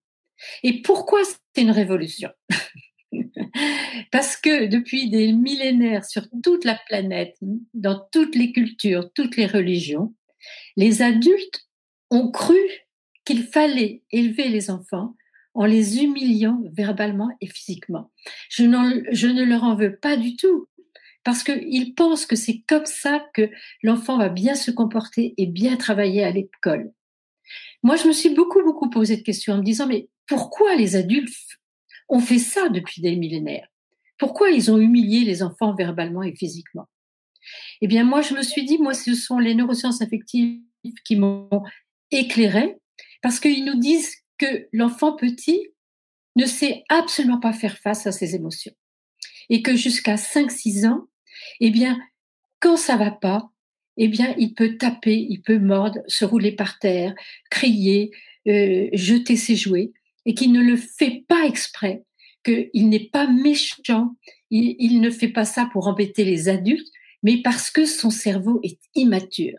Et 0.62 0.82
pourquoi 0.82 1.20
c'est 1.24 1.62
une 1.62 1.70
révolution? 1.70 2.30
Parce 4.12 4.36
que 4.36 4.66
depuis 4.66 5.08
des 5.08 5.32
millénaires 5.32 6.04
sur 6.04 6.28
toute 6.42 6.64
la 6.64 6.78
planète, 6.86 7.36
dans 7.74 8.06
toutes 8.12 8.34
les 8.34 8.52
cultures, 8.52 9.10
toutes 9.14 9.37
les 9.37 9.46
religions, 9.46 10.14
les 10.76 11.02
adultes 11.02 11.66
ont 12.11 12.30
cru 12.30 12.58
qu'il 13.25 13.42
fallait 13.44 14.02
élever 14.11 14.49
les 14.49 14.70
enfants 14.70 15.16
en 15.54 15.64
les 15.64 16.02
humiliant 16.02 16.62
verbalement 16.72 17.30
et 17.40 17.46
physiquement. 17.46 18.11
Je, 18.50 18.64
ne 18.64 19.44
leur 19.44 19.64
en 19.64 19.75
veux 19.75 19.96
pas 19.96 20.16
du 20.16 20.37
tout 20.37 20.68
parce 21.25 21.42
qu'ils 21.42 21.94
pensent 21.94 22.26
que 22.26 22.37
c'est 22.37 22.62
comme 22.68 22.87
ça 22.87 23.25
que 23.34 23.50
l'enfant 23.82 24.18
va 24.18 24.28
bien 24.28 24.54
se 24.54 24.70
comporter 24.70 25.34
et 25.38 25.46
bien 25.46 25.76
travailler 25.76 26.22
à 26.22 26.30
l'école. 26.30 26.92
Moi, 27.87 27.95
je 27.95 28.09
me 28.09 28.12
suis 28.12 28.31
beaucoup, 28.31 28.64
beaucoup 28.64 28.90
posé 28.90 29.16
de 29.16 29.23
questions 29.23 29.55
en 29.55 29.59
me 29.59 29.62
disant, 29.62 29.87
mais 29.87 30.09
pourquoi 30.26 30.75
les 30.75 30.97
adultes 30.97 31.61
ont 32.09 32.19
fait 32.19 32.40
ça 32.40 32.69
depuis 32.69 33.00
des 33.00 33.14
millénaires? 33.14 33.69
Pourquoi 34.19 34.50
ils 34.50 34.73
ont 34.73 34.76
humilié 34.76 35.21
les 35.21 35.45
enfants 35.45 35.73
verbalement 35.73 36.25
et 36.25 36.35
physiquement? 36.35 36.88
Eh 37.81 37.87
bien, 37.87 38.02
moi, 38.02 38.23
je 38.23 38.35
me 38.35 38.43
suis 38.43 38.64
dit, 38.64 38.78
moi, 38.78 38.93
ce 38.93 39.14
sont 39.14 39.38
les 39.38 39.55
neurosciences 39.55 40.02
affectives 40.02 40.59
qui 41.05 41.14
m'ont 41.14 41.62
éclairé, 42.11 42.76
parce 43.23 43.38
qu'ils 43.38 43.64
nous 43.64 43.78
disent 43.78 44.16
que 44.37 44.66
l'enfant 44.73 45.14
petit 45.14 45.69
ne 46.35 46.45
sait 46.45 46.83
absolument 46.88 47.38
pas 47.38 47.52
faire 47.52 47.78
face 47.78 48.05
à 48.09 48.11
ses 48.11 48.35
émotions. 48.35 48.75
Et 49.49 49.62
que 49.62 49.76
jusqu'à 49.76 50.16
5-6 50.16 50.88
ans, 50.88 51.07
eh 51.61 51.71
bien, 51.71 52.00
quand 52.59 52.76
ça 52.76 52.97
va 52.97 53.12
pas, 53.12 53.49
eh 53.96 54.08
bien, 54.08 54.34
il 54.38 54.54
peut 54.54 54.76
taper, 54.76 55.26
il 55.28 55.42
peut 55.42 55.58
mordre, 55.58 56.00
se 56.06 56.24
rouler 56.24 56.52
par 56.52 56.78
terre, 56.78 57.14
crier, 57.50 58.10
euh, 58.46 58.88
jeter 58.92 59.36
ses 59.36 59.56
jouets, 59.56 59.92
et 60.24 60.34
qu'il 60.34 60.52
ne 60.52 60.62
le 60.62 60.76
fait 60.76 61.24
pas 61.28 61.46
exprès, 61.46 62.04
qu'il 62.44 62.88
n'est 62.88 63.08
pas 63.08 63.26
méchant, 63.26 64.14
il, 64.50 65.00
ne 65.00 65.10
fait 65.10 65.28
pas 65.28 65.44
ça 65.44 65.68
pour 65.72 65.88
embêter 65.88 66.24
les 66.24 66.48
adultes, 66.48 66.88
mais 67.22 67.42
parce 67.42 67.70
que 67.70 67.84
son 67.84 68.10
cerveau 68.10 68.60
est 68.62 68.78
immature. 68.94 69.58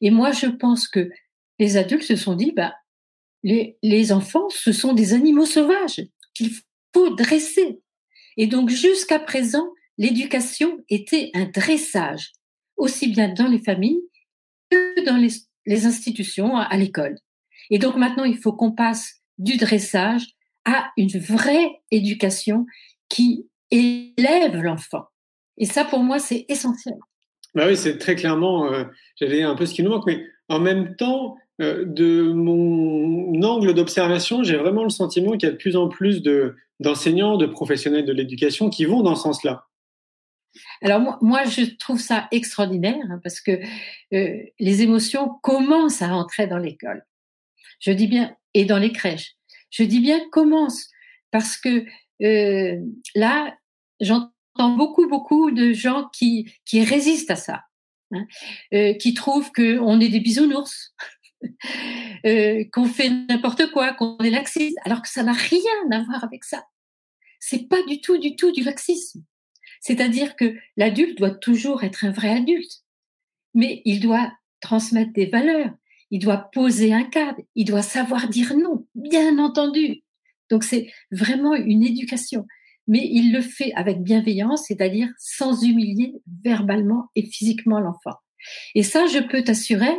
Et 0.00 0.10
moi, 0.10 0.32
je 0.32 0.46
pense 0.46 0.88
que 0.88 1.10
les 1.58 1.76
adultes 1.76 2.04
se 2.04 2.16
sont 2.16 2.34
dit, 2.34 2.52
bah, 2.52 2.74
les 3.42 4.12
enfants, 4.12 4.48
ce 4.50 4.72
sont 4.72 4.92
des 4.92 5.12
animaux 5.14 5.46
sauvages 5.46 6.02
qu'il 6.34 6.50
faut 6.94 7.14
dresser. 7.14 7.80
Et 8.36 8.46
donc, 8.46 8.70
jusqu'à 8.70 9.18
présent, 9.18 9.72
l'éducation 9.98 10.78
était 10.88 11.30
un 11.34 11.46
dressage, 11.46 12.32
aussi 12.80 13.08
bien 13.08 13.32
dans 13.32 13.46
les 13.46 13.60
familles 13.60 14.00
que 14.70 15.04
dans 15.04 15.16
les, 15.16 15.86
institutions, 15.86 16.56
à, 16.56 16.76
l'école. 16.76 17.16
Et 17.70 17.78
donc 17.78 17.96
maintenant, 17.96 18.24
il 18.24 18.38
faut 18.38 18.52
qu'on 18.52 18.72
passe 18.72 19.20
du 19.38 19.56
dressage 19.56 20.26
à 20.64 20.90
une 20.96 21.18
vraie 21.18 21.80
éducation 21.90 22.66
qui 23.08 23.46
élève 23.70 24.56
l'enfant. 24.56 25.04
Et 25.58 25.66
ça, 25.66 25.84
pour 25.84 26.00
moi, 26.00 26.18
c'est 26.18 26.46
essentiel. 26.48 26.96
Bah 27.54 27.66
oui, 27.68 27.76
c'est 27.76 27.98
très 27.98 28.16
clairement, 28.16 28.72
euh, 28.72 28.84
j'allais 29.16 29.42
un 29.42 29.54
peu 29.54 29.66
ce 29.66 29.74
qui 29.74 29.82
nous 29.82 29.90
manque, 29.90 30.06
mais 30.06 30.24
en 30.48 30.60
même 30.60 30.96
temps, 30.96 31.36
euh, 31.60 31.84
de 31.84 32.32
mon 32.32 33.42
angle 33.42 33.74
d'observation, 33.74 34.42
j'ai 34.42 34.56
vraiment 34.56 34.84
le 34.84 34.90
sentiment 34.90 35.32
qu'il 35.32 35.48
y 35.48 35.50
a 35.50 35.52
de 35.52 35.56
plus 35.56 35.76
en 35.76 35.88
plus 35.88 36.22
de, 36.22 36.54
d'enseignants, 36.78 37.36
de 37.36 37.46
professionnels 37.46 38.04
de 38.04 38.12
l'éducation 38.12 38.70
qui 38.70 38.84
vont 38.84 39.02
dans 39.02 39.14
ce 39.14 39.22
sens-là. 39.22 39.66
Alors 40.82 41.18
moi, 41.22 41.44
je 41.44 41.62
trouve 41.76 42.00
ça 42.00 42.28
extraordinaire 42.30 43.04
hein, 43.10 43.20
parce 43.22 43.40
que 43.40 43.60
euh, 44.14 44.42
les 44.58 44.82
émotions 44.82 45.28
commencent 45.42 46.02
à 46.02 46.14
entrer 46.14 46.46
dans 46.46 46.58
l'école. 46.58 47.04
Je 47.80 47.92
dis 47.92 48.06
bien 48.06 48.34
et 48.54 48.64
dans 48.64 48.78
les 48.78 48.92
crèches. 48.92 49.36
Je 49.70 49.82
dis 49.82 50.00
bien 50.00 50.20
commence 50.30 50.88
parce 51.30 51.56
que 51.56 51.84
euh, 52.22 52.80
là, 53.14 53.56
j'entends 54.00 54.76
beaucoup 54.76 55.08
beaucoup 55.08 55.50
de 55.50 55.72
gens 55.72 56.08
qui 56.12 56.52
qui 56.64 56.84
résistent 56.84 57.30
à 57.30 57.36
ça, 57.36 57.62
hein, 58.12 58.26
euh, 58.74 58.94
qui 58.94 59.14
trouvent 59.14 59.52
que 59.52 59.78
on 59.78 60.00
est 60.00 60.08
des 60.08 60.20
bisounours. 60.20 60.94
Euh, 62.26 62.64
qu'on 62.70 62.84
fait 62.84 63.08
n'importe 63.08 63.70
quoi, 63.70 63.94
qu'on 63.94 64.18
est 64.18 64.28
laxiste, 64.28 64.76
alors 64.84 65.00
que 65.00 65.08
ça 65.08 65.22
n'a 65.22 65.32
rien 65.32 65.90
à 65.90 66.02
voir 66.02 66.22
avec 66.22 66.44
ça. 66.44 66.66
C'est 67.38 67.66
pas 67.66 67.82
du 67.84 68.02
tout, 68.02 68.18
du 68.18 68.36
tout 68.36 68.52
du 68.52 68.62
laxisme. 68.62 69.22
C'est-à-dire 69.80 70.36
que 70.36 70.54
l'adulte 70.76 71.18
doit 71.18 71.34
toujours 71.34 71.84
être 71.84 72.04
un 72.04 72.12
vrai 72.12 72.30
adulte, 72.30 72.84
mais 73.54 73.82
il 73.84 74.00
doit 74.00 74.32
transmettre 74.60 75.12
des 75.12 75.26
valeurs, 75.26 75.72
il 76.10 76.20
doit 76.20 76.50
poser 76.52 76.92
un 76.92 77.04
cadre, 77.04 77.40
il 77.54 77.64
doit 77.64 77.82
savoir 77.82 78.28
dire 78.28 78.56
non, 78.56 78.86
bien 78.94 79.38
entendu. 79.38 80.02
Donc 80.50 80.64
c'est 80.64 80.92
vraiment 81.10 81.54
une 81.54 81.82
éducation, 81.82 82.46
mais 82.86 83.08
il 83.10 83.32
le 83.32 83.40
fait 83.40 83.72
avec 83.74 84.02
bienveillance, 84.02 84.66
c'est-à-dire 84.66 85.08
sans 85.18 85.62
humilier 85.62 86.14
verbalement 86.44 87.06
et 87.16 87.22
physiquement 87.22 87.80
l'enfant. 87.80 88.16
Et 88.74 88.82
ça, 88.82 89.06
je 89.06 89.18
peux 89.18 89.42
t'assurer 89.42 89.96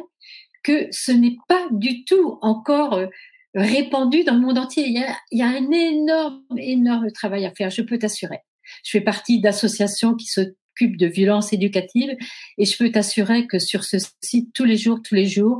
que 0.64 0.88
ce 0.92 1.12
n'est 1.12 1.38
pas 1.48 1.68
du 1.72 2.06
tout 2.06 2.38
encore 2.42 2.94
euh, 2.94 3.08
répandu 3.56 4.24
dans 4.24 4.36
le 4.36 4.42
monde 4.42 4.58
entier. 4.58 4.86
Il 4.86 4.94
y 4.94 5.04
a, 5.04 5.16
il 5.32 5.40
y 5.40 5.42
a 5.42 5.48
un 5.48 5.72
énorme, 5.72 6.44
énorme 6.58 7.12
travail 7.12 7.46
à 7.46 7.52
faire, 7.52 7.70
je 7.70 7.82
peux 7.82 7.98
t'assurer. 7.98 8.40
Je 8.84 8.92
fais 8.92 9.02
partie 9.02 9.40
d'associations 9.40 10.16
qui 10.16 10.28
s'occupent 10.28 10.98
de 10.98 11.08
violences 11.08 11.54
éducatives 11.54 12.16
et 12.58 12.66
je 12.66 12.78
peux 12.78 12.92
t'assurer 12.92 13.48
que 13.48 13.60
sur 13.60 13.84
ce 13.84 13.98
site, 14.22 14.54
tous 14.54 14.66
les 14.66 14.78
jours, 14.78 15.00
tous 15.04 15.16
les 15.16 15.28
jours, 15.28 15.60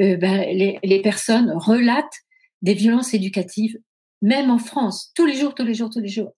euh, 0.00 0.16
ben, 0.16 0.46
les, 0.82 1.02
personnes 1.02 1.52
relatent 1.56 2.20
des 2.62 2.74
violences 2.74 3.14
éducatives, 3.14 3.78
même 4.22 4.50
en 4.50 4.58
France, 4.58 5.12
tous 5.14 5.26
les 5.26 5.34
jours, 5.34 5.54
tous 5.54 5.64
les 5.64 5.74
jours, 5.74 5.90
tous 5.90 6.00
les 6.00 6.08
jours. 6.08 6.32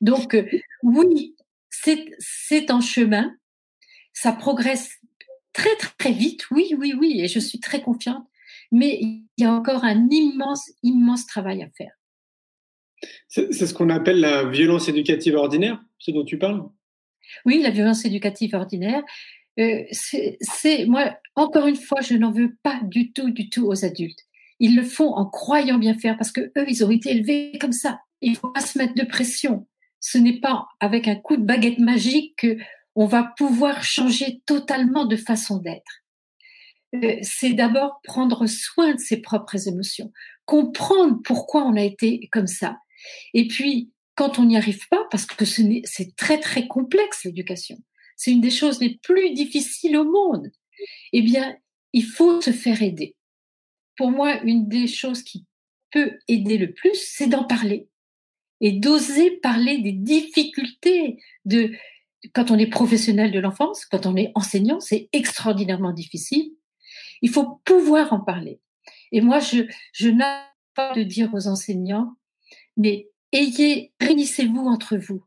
Donc, 0.00 0.34
euh, 0.34 0.48
oui, 0.82 1.34
c'est 1.70 2.70
en 2.70 2.80
chemin, 2.80 3.34
ça 4.12 4.32
progresse 4.32 4.90
très, 5.52 5.74
très 5.98 6.12
vite, 6.12 6.48
oui, 6.50 6.74
oui, 6.78 6.94
oui, 6.98 7.20
et 7.20 7.28
je 7.28 7.38
suis 7.38 7.60
très 7.60 7.82
confiante, 7.82 8.26
mais 8.70 8.98
il 9.00 9.24
y 9.38 9.44
a 9.44 9.52
encore 9.52 9.84
un 9.84 10.08
immense, 10.10 10.70
immense 10.82 11.26
travail 11.26 11.62
à 11.62 11.68
faire. 11.76 11.92
C'est 13.28 13.52
ce 13.52 13.74
qu'on 13.74 13.90
appelle 13.90 14.20
la 14.20 14.44
violence 14.44 14.88
éducative 14.88 15.34
ordinaire, 15.34 15.82
ce 15.98 16.10
dont 16.10 16.24
tu 16.24 16.38
parles? 16.38 16.62
Oui, 17.44 17.60
la 17.62 17.70
violence 17.70 18.04
éducative 18.04 18.54
ordinaire. 18.54 19.02
Euh, 19.58 19.82
c'est 19.90 20.86
moi, 20.86 21.16
encore 21.34 21.66
une 21.66 21.76
fois, 21.76 22.00
je 22.00 22.14
n'en 22.14 22.30
veux 22.30 22.56
pas 22.62 22.80
du 22.84 23.12
tout, 23.12 23.30
du 23.30 23.48
tout 23.48 23.66
aux 23.66 23.84
adultes. 23.84 24.20
Ils 24.58 24.76
le 24.76 24.82
font 24.82 25.14
en 25.14 25.26
croyant 25.26 25.78
bien 25.78 25.94
faire 25.94 26.16
parce 26.16 26.32
que 26.32 26.40
eux, 26.40 26.64
ils 26.68 26.84
ont 26.84 26.90
été 26.90 27.10
élevés 27.10 27.52
comme 27.60 27.72
ça. 27.72 28.00
Il 28.20 28.36
faut 28.36 28.50
pas 28.50 28.60
se 28.60 28.78
mettre 28.78 28.94
de 28.94 29.04
pression. 29.04 29.66
Ce 30.00 30.18
n'est 30.18 30.40
pas 30.40 30.66
avec 30.80 31.08
un 31.08 31.16
coup 31.16 31.36
de 31.36 31.44
baguette 31.44 31.78
magique 31.78 32.36
que 32.36 32.56
on 32.94 33.06
va 33.06 33.34
pouvoir 33.36 33.82
changer 33.82 34.40
totalement 34.46 35.04
de 35.04 35.16
façon 35.16 35.58
d'être. 35.58 36.02
Euh, 36.94 37.16
c'est 37.22 37.52
d'abord 37.52 38.00
prendre 38.04 38.46
soin 38.46 38.94
de 38.94 39.00
ses 39.00 39.20
propres 39.20 39.68
émotions, 39.68 40.12
comprendre 40.46 41.20
pourquoi 41.24 41.64
on 41.64 41.76
a 41.76 41.82
été 41.82 42.28
comme 42.32 42.46
ça, 42.46 42.78
et 43.34 43.46
puis, 43.48 43.90
quand 44.14 44.38
on 44.38 44.44
n'y 44.44 44.56
arrive 44.56 44.88
pas, 44.88 45.06
parce 45.10 45.26
que 45.26 45.44
c'est 45.44 46.16
très 46.16 46.40
très 46.40 46.66
complexe 46.66 47.24
l'éducation, 47.24 47.76
c'est 48.16 48.32
une 48.32 48.40
des 48.40 48.50
choses 48.50 48.80
les 48.80 48.98
plus 49.02 49.32
difficiles 49.34 49.96
au 49.96 50.04
monde, 50.04 50.50
eh 51.12 51.22
bien, 51.22 51.56
il 51.92 52.04
faut 52.04 52.40
se 52.40 52.50
faire 52.50 52.82
aider. 52.82 53.14
Pour 53.96 54.10
moi, 54.10 54.40
une 54.42 54.68
des 54.68 54.86
choses 54.86 55.22
qui 55.22 55.46
peut 55.90 56.18
aider 56.28 56.58
le 56.58 56.72
plus, 56.72 56.94
c'est 56.94 57.26
d'en 57.26 57.44
parler 57.44 57.88
et 58.60 58.72
d'oser 58.72 59.32
parler 59.32 59.78
des 59.78 59.92
difficultés 59.92 61.22
de 61.44 61.72
quand 62.34 62.50
on 62.50 62.58
est 62.58 62.66
professionnel 62.66 63.30
de 63.30 63.38
l'enfance, 63.38 63.84
quand 63.84 64.06
on 64.06 64.16
est 64.16 64.32
enseignant, 64.34 64.80
c'est 64.80 65.08
extraordinairement 65.12 65.92
difficile. 65.92 66.52
Il 67.22 67.30
faut 67.30 67.60
pouvoir 67.64 68.12
en 68.12 68.20
parler. 68.20 68.60
Et 69.12 69.20
moi, 69.20 69.38
je, 69.38 69.62
je 69.92 70.08
n'ai 70.08 70.24
pas 70.74 70.94
de 70.94 71.02
dire 71.02 71.32
aux 71.34 71.46
enseignants, 71.46 72.16
mais 72.76 73.08
ayez, 73.32 73.92
réunissez-vous 74.00 74.66
entre 74.66 74.96
vous. 74.96 75.22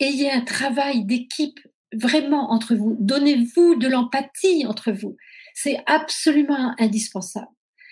Ayez 0.00 0.30
un 0.30 0.42
travail 0.42 1.04
d'équipe 1.04 1.60
vraiment 1.92 2.50
entre 2.50 2.74
vous. 2.74 2.96
Donnez-vous 3.00 3.76
de 3.76 3.88
l'empathie 3.88 4.66
entre 4.66 4.92
vous. 4.92 5.16
C'est 5.54 5.78
absolument 5.86 6.74
indispensable. 6.78 7.48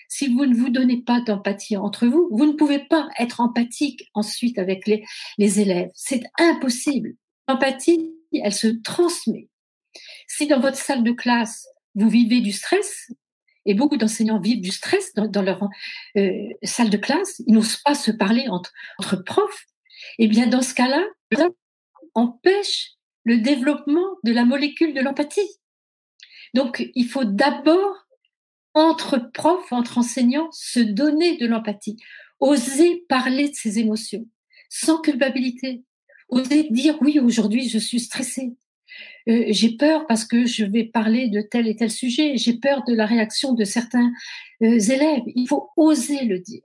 Si 0.09 0.29
vous 0.29 0.45
ne 0.45 0.55
vous 0.55 0.69
donnez 0.69 1.01
pas 1.01 1.21
d'empathie 1.23 1.77
entre 1.77 2.07
vous, 2.07 2.29
vous 2.33 2.45
ne 2.45 2.53
pouvez 2.53 2.81
pas 2.81 3.09
être 3.19 3.41
empathique 3.41 4.11
ensuite 4.13 4.59
avec 4.59 4.87
les, 4.87 5.05
les 5.39 5.61
élèves. 5.61 5.91
C'est 5.95 6.25
impossible. 6.39 7.15
L'empathie, 7.49 8.13
elle 8.33 8.53
se 8.53 8.67
transmet. 8.67 9.49
Si 10.27 10.47
dans 10.47 10.61
votre 10.61 10.77
salle 10.77 11.03
de 11.03 11.13
classe, 11.13 11.67
vous 11.95 12.09
vivez 12.09 12.41
du 12.41 12.53
stress, 12.53 13.11
et 13.67 13.75
beaucoup 13.75 13.97
d'enseignants 13.97 14.41
vivent 14.41 14.61
du 14.61 14.71
stress 14.71 15.15
dans, 15.15 15.43
leur 15.43 15.69
euh, 16.17 16.49
salle 16.63 16.91
de 16.91 16.97
classe. 16.97 17.41
Ils 17.47 17.55
n'osent 17.55 17.81
pas 17.85 17.95
se 17.95 18.11
parler 18.11 18.49
entre, 18.49 18.73
entre 18.99 19.17
profs. 19.17 19.67
Eh 20.19 20.29
bien, 20.29 20.47
dans 20.47 20.63
ce 20.63 20.75
cas-là, 20.75 21.05
empêche 22.15 22.93
le 23.25 23.39
développement 23.39 24.17
de 24.25 24.33
la 24.33 24.45
molécule 24.45 24.95
de 24.95 25.01
l'empathie. 25.01 25.49
Donc, 26.55 26.91
il 26.95 27.07
faut 27.07 27.25
d'abord, 27.25 28.07
entre 28.75 29.19
profs, 29.33 29.73
entre 29.73 29.99
enseignants, 29.99 30.51
se 30.53 30.81
donner 30.81 31.37
de 31.37 31.47
l'empathie, 31.47 31.97
oser 32.41 33.05
parler 33.09 33.49
de 33.49 33.55
ses 33.55 33.79
émotions, 33.79 34.29
sans 34.69 35.01
culpabilité, 35.01 35.85
oser 36.29 36.65
dire 36.71 36.99
oui, 37.01 37.21
aujourd'hui, 37.21 37.69
je 37.69 37.79
suis 37.79 38.01
stressée. 38.01 38.57
Euh, 39.29 39.45
j'ai 39.49 39.77
peur 39.77 40.07
parce 40.07 40.25
que 40.25 40.47
je 40.47 40.65
vais 40.65 40.85
parler 40.85 41.29
de 41.29 41.41
tel 41.41 41.69
et 41.69 41.77
tel 41.77 41.91
sujet, 41.91 42.37
j'ai 42.37 42.55
peur 42.55 42.85
de 42.85 42.95
la 42.95 43.07
réaction 43.07 43.53
de 43.53 43.65
certains 43.65 44.13
euh, 44.63 44.79
élèves. 44.79 45.23
Il 45.35 45.47
faut 45.47 45.71
oser 45.77 46.25
le 46.25 46.39
dire. 46.39 46.63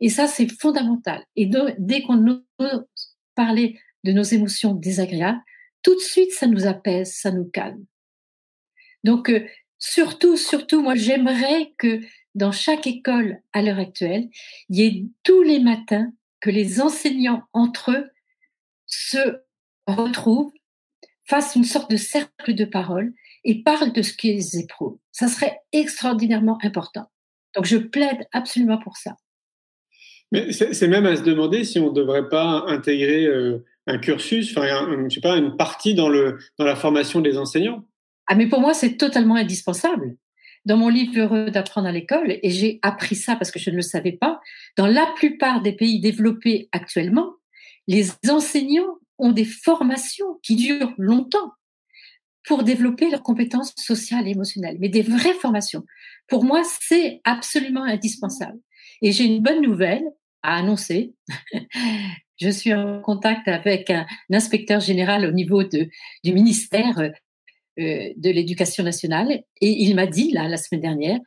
Et 0.00 0.08
ça, 0.08 0.26
c'est 0.26 0.50
fondamental. 0.50 1.24
Et 1.36 1.50
dès 1.78 2.02
qu'on 2.02 2.42
ose 2.58 2.86
parler 3.34 3.78
de 4.04 4.12
nos 4.12 4.22
émotions 4.22 4.74
désagréables, 4.74 5.40
tout 5.82 5.94
de 5.94 6.00
suite, 6.00 6.32
ça 6.32 6.46
nous 6.46 6.66
apaise, 6.66 7.14
ça 7.14 7.30
nous 7.30 7.44
calme. 7.44 7.84
Donc, 9.04 9.30
euh, 9.30 9.46
surtout, 9.78 10.36
surtout, 10.36 10.82
moi, 10.82 10.94
j'aimerais 10.94 11.72
que 11.78 12.00
dans 12.34 12.52
chaque 12.52 12.86
école 12.86 13.40
à 13.52 13.62
l'heure 13.62 13.78
actuelle, 13.78 14.28
il 14.68 14.76
y 14.76 14.82
ait 14.82 15.04
tous 15.22 15.42
les 15.42 15.60
matins 15.60 16.12
que 16.40 16.50
les 16.50 16.80
enseignants 16.80 17.42
entre 17.52 17.92
eux 17.92 18.10
se 18.86 19.40
retrouvent 19.86 20.52
fassent 21.28 21.56
une 21.56 21.64
sorte 21.64 21.90
de 21.90 21.96
cercle 21.96 22.54
de 22.54 22.64
parole 22.64 23.12
et 23.44 23.62
parlent 23.62 23.92
de 23.92 24.02
ce 24.02 24.12
qu'ils 24.12 24.58
éprouvent. 24.58 24.98
Ça 25.12 25.28
serait 25.28 25.58
extraordinairement 25.72 26.58
important. 26.62 27.06
Donc 27.54 27.64
je 27.64 27.76
plaide 27.76 28.26
absolument 28.32 28.78
pour 28.78 28.96
ça. 28.96 29.16
Mais 30.32 30.52
c'est 30.52 30.88
même 30.88 31.06
à 31.06 31.16
se 31.16 31.22
demander 31.22 31.64
si 31.64 31.78
on 31.78 31.90
ne 31.90 31.94
devrait 31.94 32.28
pas 32.28 32.64
intégrer 32.66 33.26
euh, 33.26 33.64
un 33.86 33.98
cursus, 33.98 34.50
enfin, 34.50 34.66
je 35.08 35.14
sais 35.14 35.20
pas, 35.20 35.36
une 35.36 35.56
partie 35.56 35.94
dans, 35.94 36.08
le, 36.08 36.38
dans 36.58 36.64
la 36.64 36.74
formation 36.74 37.20
des 37.20 37.38
enseignants. 37.38 37.84
Ah, 38.26 38.34
mais 38.34 38.48
pour 38.48 38.60
moi, 38.60 38.74
c'est 38.74 38.96
totalement 38.96 39.36
indispensable. 39.36 40.16
Dans 40.64 40.76
mon 40.76 40.88
livre 40.88 41.16
Heureux 41.16 41.50
d'apprendre 41.50 41.86
à 41.86 41.92
l'école, 41.92 42.40
et 42.42 42.50
j'ai 42.50 42.80
appris 42.82 43.14
ça 43.14 43.36
parce 43.36 43.52
que 43.52 43.60
je 43.60 43.70
ne 43.70 43.76
le 43.76 43.82
savais 43.82 44.12
pas, 44.12 44.40
dans 44.76 44.88
la 44.88 45.06
plupart 45.14 45.62
des 45.62 45.72
pays 45.72 46.00
développés 46.00 46.68
actuellement, 46.72 47.34
les 47.86 48.10
enseignants 48.28 48.98
ont 49.18 49.32
des 49.32 49.44
formations 49.44 50.38
qui 50.42 50.56
durent 50.56 50.94
longtemps 50.98 51.52
pour 52.46 52.62
développer 52.62 53.10
leurs 53.10 53.22
compétences 53.22 53.74
sociales 53.76 54.26
et 54.28 54.30
émotionnelles, 54.30 54.76
mais 54.80 54.88
des 54.88 55.02
vraies 55.02 55.34
formations. 55.34 55.84
Pour 56.28 56.44
moi, 56.44 56.62
c'est 56.80 57.20
absolument 57.24 57.82
indispensable. 57.82 58.58
Et 59.02 59.12
j'ai 59.12 59.24
une 59.24 59.42
bonne 59.42 59.60
nouvelle 59.60 60.04
à 60.42 60.56
annoncer. 60.56 61.14
Je 62.38 62.50
suis 62.50 62.72
en 62.74 63.00
contact 63.00 63.48
avec 63.48 63.90
un, 63.90 64.06
inspecteur 64.30 64.80
général 64.80 65.24
au 65.24 65.32
niveau 65.32 65.64
de, 65.64 65.88
du 66.22 66.32
ministère 66.32 66.98
euh, 66.98 67.10
de 67.78 68.30
l'Éducation 68.30 68.84
nationale 68.84 69.42
et 69.60 69.68
il 69.82 69.94
m'a 69.94 70.06
dit, 70.06 70.32
là, 70.32 70.48
la 70.48 70.56
semaine 70.56 70.82
dernière, 70.82 71.18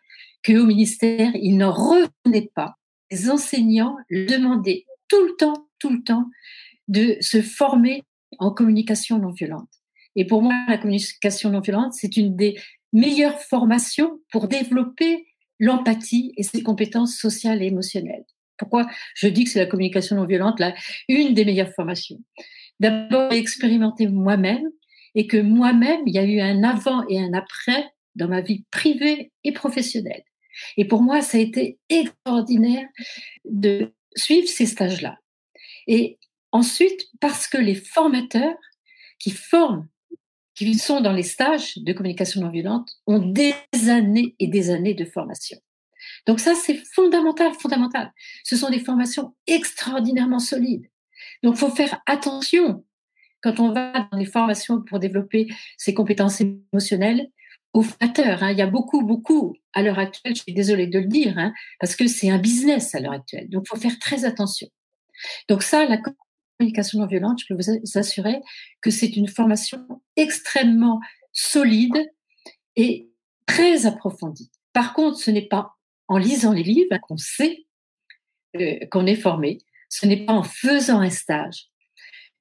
qu'au 0.45 0.65
ministère, 0.65 1.31
il 1.35 1.57
ne 1.57 1.65
revenait 1.65 2.49
pas. 2.53 2.75
Les 3.11 3.29
enseignants 3.29 3.97
demandaient 4.11 4.85
tout 5.07 5.23
le 5.25 5.35
temps, 5.35 5.67
tout 5.79 5.89
le 5.89 6.03
temps, 6.03 6.25
de 6.89 7.17
se 7.21 7.41
former 7.41 8.03
en 8.37 8.51
communication 8.51 9.17
non 9.17 9.31
violente. 9.31 9.69
Et 10.15 10.25
pour 10.25 10.41
moi, 10.41 10.53
la 10.67 10.77
communication 10.77 11.49
non 11.51 11.61
violente, 11.61 11.93
c'est 11.93 12.17
une 12.17 12.35
des 12.35 12.59
meilleures 12.91 13.39
formations 13.39 14.19
pour 14.31 14.47
développer 14.47 15.27
l'empathie 15.59 16.33
et 16.35 16.43
ses 16.43 16.63
compétences 16.63 17.15
sociales 17.15 17.61
et 17.63 17.67
émotionnelles. 17.67 18.25
Pourquoi 18.57 18.87
je 19.15 19.27
dis 19.27 19.45
que 19.45 19.49
c'est 19.49 19.59
la 19.59 19.65
communication 19.65 20.17
non 20.17 20.25
violente, 20.25 20.59
là, 20.59 20.75
une 21.07 21.33
des 21.33 21.45
meilleures 21.45 21.73
formations? 21.73 22.19
D'abord, 22.79 23.31
expérimenter 23.31 24.07
moi-même 24.07 24.67
et 25.15 25.27
que 25.27 25.37
moi-même, 25.37 26.01
il 26.05 26.13
y 26.13 26.19
a 26.19 26.25
eu 26.25 26.39
un 26.39 26.63
avant 26.63 27.07
et 27.07 27.19
un 27.19 27.33
après 27.33 27.89
dans 28.15 28.27
ma 28.27 28.41
vie 28.41 28.65
privée 28.71 29.31
et 29.43 29.51
professionnelle. 29.51 30.23
Et 30.77 30.85
pour 30.85 31.01
moi, 31.01 31.21
ça 31.21 31.37
a 31.37 31.41
été 31.41 31.77
extraordinaire 31.89 32.87
de 33.45 33.93
suivre 34.15 34.47
ces 34.47 34.65
stages-là. 34.65 35.17
Et 35.87 36.18
ensuite, 36.51 37.07
parce 37.19 37.47
que 37.47 37.57
les 37.57 37.75
formateurs 37.75 38.55
qui 39.19 39.31
forment, 39.31 39.87
qui 40.55 40.77
sont 40.77 41.01
dans 41.01 41.13
les 41.13 41.23
stages 41.23 41.77
de 41.77 41.93
communication 41.93 42.41
non 42.41 42.49
violente, 42.49 42.89
ont 43.07 43.19
des 43.19 43.53
années 43.87 44.35
et 44.39 44.47
des 44.47 44.69
années 44.69 44.93
de 44.93 45.05
formation. 45.05 45.57
Donc 46.25 46.39
ça, 46.39 46.55
c'est 46.55 46.75
fondamental, 46.93 47.53
fondamental. 47.53 48.11
Ce 48.43 48.55
sont 48.55 48.69
des 48.69 48.79
formations 48.79 49.35
extraordinairement 49.47 50.39
solides. 50.39 50.89
Donc, 51.43 51.55
il 51.55 51.59
faut 51.59 51.69
faire 51.69 52.01
attention 52.05 52.85
quand 53.41 53.59
on 53.59 53.71
va 53.71 54.07
dans 54.11 54.17
les 54.17 54.25
formations 54.25 54.81
pour 54.81 54.99
développer 54.99 55.47
ses 55.77 55.93
compétences 55.93 56.41
émotionnelles 56.41 57.29
aux 57.73 57.83
formateurs. 57.83 58.43
Hein. 58.43 58.51
Il 58.51 58.57
y 58.57 58.61
a 58.61 58.67
beaucoup, 58.67 59.05
beaucoup 59.05 59.55
à 59.73 59.81
l'heure 59.81 59.99
actuelle, 59.99 60.35
je 60.35 60.41
suis 60.41 60.53
désolée 60.53 60.87
de 60.87 60.99
le 60.99 61.05
dire, 61.05 61.37
hein, 61.37 61.53
parce 61.79 61.95
que 61.95 62.07
c'est 62.07 62.29
un 62.29 62.39
business 62.39 62.95
à 62.95 62.99
l'heure 62.99 63.13
actuelle. 63.13 63.49
Donc, 63.49 63.63
il 63.65 63.69
faut 63.69 63.81
faire 63.81 63.97
très 63.99 64.25
attention. 64.25 64.67
Donc 65.47 65.63
ça, 65.63 65.85
la 65.85 65.97
communication 66.59 66.99
non 66.99 67.07
violente, 67.07 67.39
je 67.39 67.45
peux 67.47 67.61
vous 67.61 67.97
assurer 67.97 68.41
que 68.81 68.91
c'est 68.91 69.15
une 69.15 69.27
formation 69.27 69.87
extrêmement 70.17 70.99
solide 71.31 71.97
et 72.75 73.09
très 73.45 73.85
approfondie. 73.85 74.51
Par 74.73 74.93
contre, 74.93 75.17
ce 75.17 75.31
n'est 75.31 75.47
pas 75.47 75.77
en 76.07 76.17
lisant 76.17 76.51
les 76.51 76.63
livres 76.63 76.97
qu'on 77.07 77.17
sait 77.17 77.65
euh, 78.57 78.79
qu'on 78.91 79.05
est 79.05 79.15
formé. 79.15 79.59
Ce 79.89 80.05
n'est 80.05 80.25
pas 80.25 80.33
en 80.33 80.43
faisant 80.43 80.99
un 80.99 81.09
stage. 81.09 81.67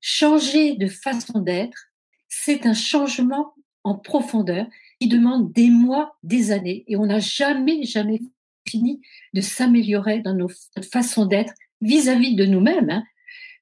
Changer 0.01 0.75
de 0.77 0.87
façon 0.87 1.41
d'être, 1.41 1.89
c'est 2.29 2.67
un 2.67 2.75
changement 2.75 3.55
en 3.85 3.95
profondeur 3.95 4.67
qui 5.01 5.09
demande 5.09 5.53
des 5.53 5.71
mois, 5.71 6.17
des 6.23 6.51
années, 6.51 6.85
et 6.89 6.97
on 6.97 7.07
n'a 7.07 7.21
jamais, 7.21 7.85
jamais 7.85 8.21
fini 8.69 9.01
de 9.33 9.41
s'améliorer 9.41 10.21
dans 10.21 10.35
nos 10.35 10.49
façons 10.93 11.27
d'être 11.27 11.53
vis-à-vis 11.81 12.35
de 12.35 12.45
nous-mêmes, 12.45 12.91
hein, 12.91 13.05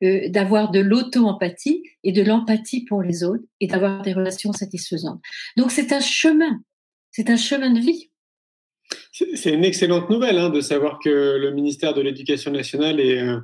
euh, 0.02 0.28
d'avoir 0.28 0.70
de 0.70 0.80
l'auto-empathie 0.80 1.82
et 2.04 2.12
de 2.12 2.22
l'empathie 2.22 2.84
pour 2.84 3.00
les 3.00 3.24
autres 3.24 3.44
et 3.60 3.66
d'avoir 3.66 4.02
des 4.02 4.12
relations 4.12 4.52
satisfaisantes. 4.52 5.22
Donc 5.56 5.70
c'est 5.70 5.90
un 5.90 6.00
chemin, 6.00 6.60
c'est 7.12 7.30
un 7.30 7.38
chemin 7.38 7.70
de 7.70 7.80
vie. 7.80 8.10
C'est 9.10 9.54
une 9.54 9.64
excellente 9.64 10.10
nouvelle 10.10 10.36
hein, 10.36 10.50
de 10.50 10.60
savoir 10.60 10.98
que 11.02 11.38
le 11.38 11.50
ministère 11.50 11.94
de 11.94 12.02
l'Éducation 12.02 12.50
nationale 12.50 13.00
euh, 13.00 13.40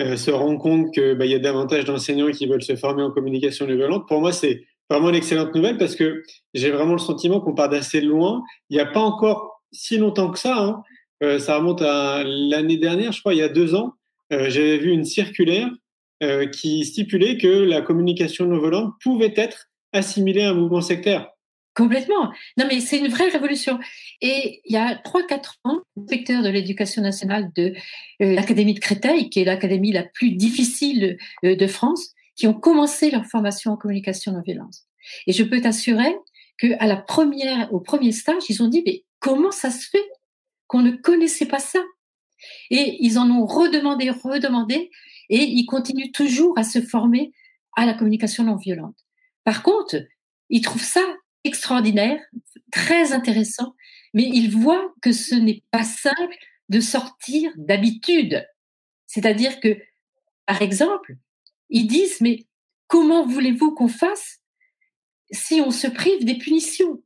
euh, 0.00 0.16
se 0.16 0.30
rend 0.30 0.56
compte 0.56 0.90
qu'il 0.94 1.16
bah, 1.16 1.26
y 1.26 1.34
a 1.34 1.38
davantage 1.38 1.84
d'enseignants 1.84 2.30
qui 2.30 2.46
veulent 2.46 2.62
se 2.62 2.76
former 2.76 3.02
en 3.02 3.10
communication 3.10 3.66
non 3.66 3.76
violente. 3.76 4.08
Pour 4.08 4.20
moi, 4.20 4.32
c'est 4.32 4.64
vraiment 4.88 5.10
une 5.10 5.16
excellente 5.16 5.54
nouvelle 5.54 5.76
parce 5.76 5.96
que 5.96 6.22
j'ai 6.54 6.70
vraiment 6.70 6.92
le 6.92 6.98
sentiment 6.98 7.42
qu'on 7.42 7.54
part 7.54 7.68
d'assez 7.68 8.00
loin. 8.00 8.42
Il 8.70 8.76
n'y 8.78 8.82
a 8.82 8.86
pas 8.86 9.00
encore 9.00 9.62
si 9.70 9.98
longtemps 9.98 10.30
que 10.30 10.38
ça. 10.38 10.82
Hein. 11.22 11.38
Ça 11.38 11.58
remonte 11.58 11.82
à 11.82 12.24
l'année 12.24 12.78
dernière, 12.78 13.12
je 13.12 13.20
crois, 13.20 13.34
il 13.34 13.40
y 13.40 13.42
a 13.42 13.50
deux 13.50 13.74
ans. 13.74 13.92
J'avais 14.30 14.78
vu 14.78 14.90
une 14.90 15.04
circulaire 15.04 15.68
qui 16.52 16.84
stipulait 16.84 17.38
que 17.38 17.48
la 17.48 17.80
communication 17.80 18.44
non 18.44 18.58
violente 18.58 18.94
pouvait 19.02 19.32
être 19.36 19.70
assimilée 19.92 20.42
à 20.42 20.50
un 20.50 20.54
mouvement 20.54 20.80
sectaire. 20.80 21.28
Complètement. 21.74 22.32
Non, 22.56 22.66
mais 22.68 22.80
c'est 22.80 22.98
une 22.98 23.08
vraie 23.08 23.28
révolution. 23.28 23.78
Et 24.20 24.60
il 24.64 24.74
y 24.74 24.76
a 24.76 24.96
3-4 24.96 25.54
ans, 25.64 25.80
l'inspecteur 25.96 26.42
de 26.42 26.48
l'éducation 26.48 27.00
nationale 27.00 27.50
de 27.54 27.74
euh, 28.22 28.34
l'Académie 28.34 28.74
de 28.74 28.80
Créteil, 28.80 29.30
qui 29.30 29.40
est 29.40 29.44
l'académie 29.44 29.92
la 29.92 30.02
plus 30.02 30.32
difficile 30.32 31.16
euh, 31.44 31.54
de 31.54 31.66
France, 31.66 32.12
qui 32.34 32.46
ont 32.46 32.54
commencé 32.54 33.10
leur 33.10 33.24
formation 33.26 33.72
en 33.72 33.76
communication 33.76 34.32
non 34.32 34.42
violence. 34.42 34.86
Et 35.26 35.32
je 35.32 35.44
peux 35.44 35.60
t'assurer 35.60 36.16
qu'à 36.58 36.86
la 36.86 36.96
première, 36.96 37.72
au 37.72 37.80
premier 37.80 38.12
stage, 38.12 38.42
ils 38.48 38.62
ont 38.62 38.68
dit, 38.68 38.82
mais 38.84 39.04
comment 39.20 39.52
ça 39.52 39.70
se 39.70 39.88
fait 39.88 40.08
qu'on 40.66 40.82
ne 40.82 40.90
connaissait 40.90 41.46
pas 41.46 41.60
ça? 41.60 41.80
Et 42.70 42.96
ils 43.00 43.18
en 43.18 43.30
ont 43.30 43.46
redemandé, 43.46 44.10
redemandé, 44.10 44.90
et 45.30 45.42
ils 45.42 45.64
continuent 45.64 46.12
toujours 46.12 46.58
à 46.58 46.64
se 46.64 46.82
former 46.82 47.32
à 47.76 47.86
la 47.86 47.94
communication 47.94 48.44
non 48.44 48.56
violente. 48.56 48.98
Par 49.44 49.62
contre, 49.62 49.96
ils 50.50 50.60
trouvent 50.60 50.82
ça 50.82 51.04
extraordinaire, 51.44 52.20
très 52.70 53.12
intéressant, 53.12 53.74
mais 54.12 54.24
ils 54.24 54.50
voient 54.50 54.92
que 55.00 55.12
ce 55.12 55.34
n'est 55.34 55.62
pas 55.70 55.84
simple 55.84 56.36
de 56.68 56.80
sortir 56.80 57.52
d'habitude. 57.56 58.46
C'est-à-dire 59.06 59.60
que, 59.60 59.80
par 60.46 60.60
exemple, 60.62 61.16
ils 61.70 61.86
disent, 61.86 62.20
mais 62.20 62.46
comment 62.88 63.24
voulez-vous 63.24 63.72
qu'on 63.74 63.88
fasse 63.88 64.40
si 65.30 65.60
on 65.60 65.70
se 65.70 65.86
prive 65.86 66.24
des 66.24 66.36
punitions? 66.36 67.02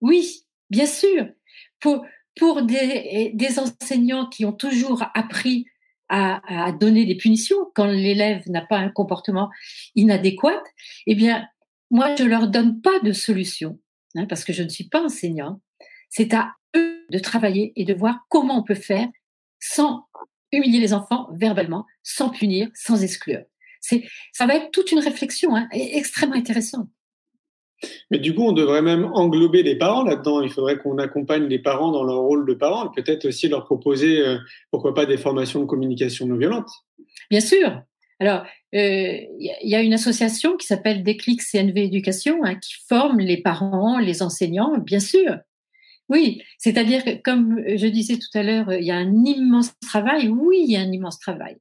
Oui, 0.00 0.44
bien 0.70 0.86
sûr. 0.86 1.28
Pour, 1.80 2.04
des 2.62 3.58
enseignants 3.58 4.28
qui 4.28 4.44
ont 4.44 4.52
toujours 4.52 5.04
appris 5.14 5.66
à, 6.14 6.72
donner 6.72 7.06
des 7.06 7.16
punitions 7.16 7.56
quand 7.74 7.86
l'élève 7.86 8.48
n'a 8.48 8.62
pas 8.62 8.78
un 8.78 8.88
comportement 8.88 9.50
inadéquat, 9.94 10.62
eh 11.06 11.14
bien, 11.14 11.48
moi, 11.90 12.14
je 12.16 12.24
leur 12.24 12.48
donne 12.48 12.80
pas 12.80 13.00
de 13.00 13.12
solution, 13.12 13.78
hein, 14.14 14.26
parce 14.26 14.44
que 14.44 14.52
je 14.52 14.62
ne 14.62 14.68
suis 14.68 14.88
pas 14.88 15.02
enseignant. 15.02 15.60
C'est 16.10 16.34
à 16.34 16.52
eux 16.76 17.04
de 17.10 17.18
travailler 17.18 17.72
et 17.76 17.84
de 17.84 17.94
voir 17.94 18.20
comment 18.28 18.58
on 18.58 18.62
peut 18.62 18.74
faire 18.74 19.08
sans 19.60 20.06
humilier 20.52 20.78
les 20.78 20.92
enfants 20.92 21.28
verbalement, 21.32 21.84
sans 22.02 22.30
punir, 22.30 22.68
sans 22.74 23.02
exclure. 23.02 23.42
C'est, 23.80 24.04
ça 24.32 24.46
va 24.46 24.54
être 24.54 24.70
toute 24.70 24.92
une 24.92 25.00
réflexion 25.00 25.56
hein, 25.56 25.68
extrêmement 25.72 26.36
intéressante. 26.36 26.88
Mais 28.10 28.18
du 28.18 28.34
coup, 28.34 28.42
on 28.42 28.52
devrait 28.52 28.82
même 28.82 29.10
englober 29.14 29.62
les 29.62 29.76
parents 29.76 30.04
là-dedans. 30.04 30.42
Il 30.42 30.50
faudrait 30.50 30.78
qu'on 30.78 30.98
accompagne 30.98 31.46
les 31.46 31.58
parents 31.58 31.92
dans 31.92 32.04
leur 32.04 32.18
rôle 32.18 32.46
de 32.46 32.54
parents, 32.54 32.88
peut-être 32.88 33.26
aussi 33.26 33.48
leur 33.48 33.64
proposer, 33.64 34.20
euh, 34.20 34.38
pourquoi 34.70 34.94
pas, 34.94 35.06
des 35.06 35.16
formations 35.16 35.60
de 35.60 35.66
communication 35.66 36.26
non 36.26 36.36
violente. 36.36 36.68
Bien 37.30 37.40
sûr, 37.40 37.82
alors, 38.20 38.46
il 38.72 38.80
euh, 38.80 39.20
y, 39.40 39.74
a 39.74 39.82
une 39.82 39.92
association 39.92 40.56
qui 40.56 40.66
s'appelle 40.66 41.02
Déclic 41.02 41.42
CNV 41.42 41.84
Éducation, 41.84 42.44
hein, 42.44 42.54
qui 42.54 42.74
forme 42.88 43.18
les 43.18 43.38
parents, 43.38 43.98
les 43.98 44.22
enseignants, 44.22 44.78
bien 44.78 45.00
sûr. 45.00 45.38
Oui, 46.08 46.42
c'est-à-dire 46.58 47.04
que, 47.04 47.20
comme 47.22 47.62
je 47.66 47.86
disais 47.86 48.18
tout 48.18 48.38
à 48.38 48.42
l'heure, 48.42 48.72
il 48.72 48.84
y 48.84 48.90
a 48.90 48.96
un 48.96 49.24
immense 49.24 49.72
travail. 49.80 50.28
Oui, 50.28 50.64
il 50.64 50.72
y 50.72 50.76
a 50.76 50.80
un 50.80 50.92
immense 50.92 51.18
travail. 51.18 51.56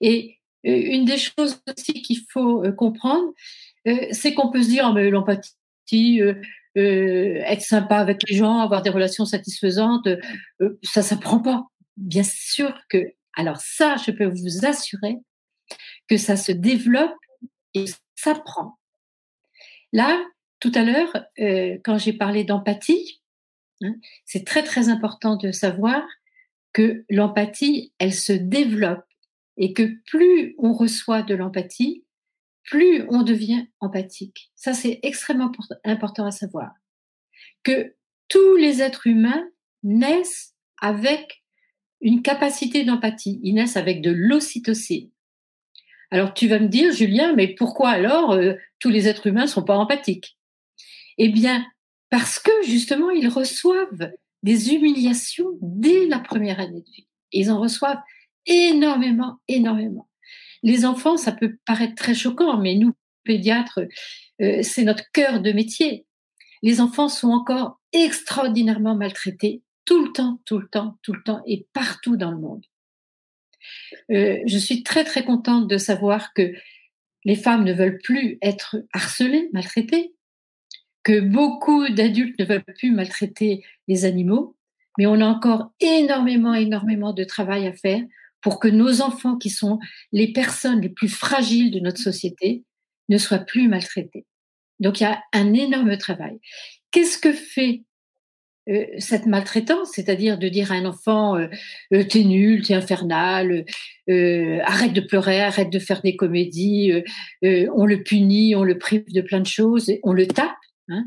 Et 0.00 0.38
euh, 0.66 0.70
une 0.70 1.04
des 1.04 1.18
choses 1.18 1.60
aussi 1.66 2.02
qu'il 2.02 2.20
faut 2.30 2.62
comprendre, 2.72 3.32
c'est 3.84 4.34
qu'on 4.34 4.50
peut 4.50 4.62
se 4.62 4.68
dire, 4.68 4.92
mais 4.92 5.10
l'empathie, 5.10 6.20
être 6.76 7.62
sympa 7.62 7.96
avec 7.96 8.28
les 8.28 8.36
gens, 8.36 8.58
avoir 8.58 8.82
des 8.82 8.90
relations 8.90 9.24
satisfaisantes, 9.24 10.08
ça 10.82 11.02
s'apprend 11.02 11.40
pas. 11.40 11.66
Bien 11.96 12.22
sûr 12.22 12.74
que, 12.88 13.12
alors 13.36 13.58
ça, 13.58 13.96
je 13.96 14.10
peux 14.10 14.26
vous 14.26 14.64
assurer 14.64 15.16
que 16.08 16.16
ça 16.16 16.36
se 16.36 16.52
développe 16.52 17.14
et 17.74 17.84
s'apprend. 18.16 18.78
Là, 19.92 20.22
tout 20.60 20.72
à 20.74 20.82
l'heure, 20.82 21.12
euh, 21.38 21.78
quand 21.84 21.98
j'ai 21.98 22.12
parlé 22.12 22.44
d'empathie, 22.44 23.20
hein, 23.82 23.94
c'est 24.24 24.44
très 24.44 24.62
très 24.62 24.88
important 24.88 25.36
de 25.36 25.52
savoir 25.52 26.02
que 26.72 27.04
l'empathie, 27.08 27.92
elle 27.98 28.14
se 28.14 28.32
développe 28.32 29.04
et 29.56 29.72
que 29.72 30.00
plus 30.06 30.54
on 30.58 30.72
reçoit 30.72 31.22
de 31.22 31.34
l'empathie, 31.34 32.04
plus 32.70 33.04
on 33.08 33.22
devient 33.22 33.66
empathique. 33.80 34.50
Ça, 34.54 34.72
c'est 34.72 35.00
extrêmement 35.02 35.52
important 35.84 36.24
à 36.24 36.30
savoir. 36.30 36.70
Que 37.64 37.94
tous 38.28 38.56
les 38.56 38.80
êtres 38.80 39.06
humains 39.06 39.44
naissent 39.82 40.54
avec 40.80 41.42
une 42.00 42.22
capacité 42.22 42.84
d'empathie. 42.84 43.40
Ils 43.42 43.54
naissent 43.54 43.76
avec 43.76 44.00
de 44.00 44.10
l'ocytocine. 44.10 45.10
Alors 46.10 46.32
tu 46.32 46.48
vas 46.48 46.58
me 46.58 46.68
dire, 46.68 46.92
Julien, 46.92 47.34
mais 47.34 47.54
pourquoi 47.54 47.90
alors 47.90 48.32
euh, 48.32 48.54
tous 48.78 48.88
les 48.88 49.08
êtres 49.08 49.26
humains 49.26 49.42
ne 49.42 49.48
sont 49.48 49.64
pas 49.64 49.76
empathiques? 49.76 50.38
Eh 51.18 51.28
bien, 51.28 51.64
parce 52.08 52.38
que 52.38 52.50
justement, 52.64 53.10
ils 53.10 53.28
reçoivent 53.28 54.12
des 54.42 54.72
humiliations 54.72 55.58
dès 55.60 56.06
la 56.06 56.18
première 56.18 56.58
année 56.58 56.80
de 56.80 56.90
vie. 56.90 57.06
Ils 57.32 57.50
en 57.50 57.60
reçoivent 57.60 58.00
énormément, 58.46 59.38
énormément. 59.48 60.08
Les 60.62 60.84
enfants, 60.84 61.16
ça 61.16 61.32
peut 61.32 61.56
paraître 61.66 61.94
très 61.94 62.14
choquant, 62.14 62.58
mais 62.58 62.74
nous, 62.74 62.92
pédiatres, 63.24 63.80
euh, 64.40 64.62
c'est 64.62 64.84
notre 64.84 65.10
cœur 65.12 65.40
de 65.40 65.52
métier. 65.52 66.06
Les 66.62 66.80
enfants 66.80 67.08
sont 67.08 67.30
encore 67.30 67.80
extraordinairement 67.92 68.94
maltraités 68.94 69.62
tout 69.84 70.04
le 70.04 70.12
temps, 70.12 70.40
tout 70.44 70.58
le 70.58 70.68
temps, 70.68 70.98
tout 71.02 71.12
le 71.12 71.22
temps 71.22 71.42
et 71.46 71.66
partout 71.72 72.16
dans 72.16 72.30
le 72.30 72.38
monde. 72.38 72.64
Euh, 74.10 74.38
je 74.46 74.58
suis 74.58 74.82
très 74.82 75.04
très 75.04 75.24
contente 75.24 75.68
de 75.68 75.78
savoir 75.78 76.32
que 76.32 76.52
les 77.24 77.34
femmes 77.34 77.64
ne 77.64 77.72
veulent 77.72 77.98
plus 77.98 78.38
être 78.42 78.76
harcelées, 78.92 79.50
maltraitées, 79.52 80.14
que 81.02 81.20
beaucoup 81.20 81.88
d'adultes 81.88 82.38
ne 82.38 82.44
veulent 82.44 82.64
plus 82.64 82.92
maltraiter 82.92 83.64
les 83.88 84.04
animaux, 84.04 84.56
mais 84.98 85.06
on 85.06 85.20
a 85.20 85.26
encore 85.26 85.72
énormément, 85.80 86.54
énormément 86.54 87.12
de 87.12 87.24
travail 87.24 87.66
à 87.66 87.72
faire 87.72 88.02
pour 88.42 88.60
que 88.60 88.68
nos 88.68 89.00
enfants, 89.00 89.36
qui 89.36 89.50
sont 89.50 89.78
les 90.12 90.32
personnes 90.32 90.80
les 90.80 90.88
plus 90.88 91.08
fragiles 91.08 91.70
de 91.70 91.80
notre 91.80 92.00
société, 92.00 92.64
ne 93.08 93.18
soient 93.18 93.38
plus 93.38 93.68
maltraités. 93.68 94.26
Donc 94.78 95.00
il 95.00 95.04
y 95.04 95.06
a 95.06 95.22
un 95.32 95.52
énorme 95.52 95.96
travail. 95.98 96.38
Qu'est-ce 96.90 97.18
que 97.18 97.32
fait 97.32 97.82
euh, 98.68 98.84
cette 98.98 99.26
maltraitance, 99.26 99.92
c'est-à-dire 99.94 100.38
de 100.38 100.48
dire 100.48 100.70
à 100.70 100.74
un 100.74 100.84
enfant 100.84 101.36
euh, 101.36 101.48
euh, 101.94 102.04
t'es 102.04 102.24
nul, 102.24 102.62
t'es 102.62 102.74
infernal, 102.74 103.64
arrête 104.08 104.92
de 104.92 105.00
pleurer, 105.00 105.40
arrête 105.40 105.70
de 105.70 105.78
faire 105.78 106.02
des 106.02 106.16
comédies, 106.16 106.92
on 107.42 107.86
le 107.86 108.02
punit, 108.02 108.56
on 108.56 108.64
le 108.64 108.76
prive 108.76 109.04
de 109.12 109.20
plein 109.20 109.40
de 109.40 109.46
choses, 109.46 109.92
on 110.02 110.12
le 110.12 110.26
tape. 110.26 110.50
Hein. 110.88 111.06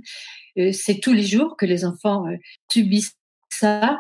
c'est 0.72 1.02
tous 1.02 1.12
les 1.12 1.26
jours 1.26 1.58
que 1.58 1.65
les 1.65 1.84
enfants 1.84 2.24
subissent 2.72 3.17
ça. 3.50 4.00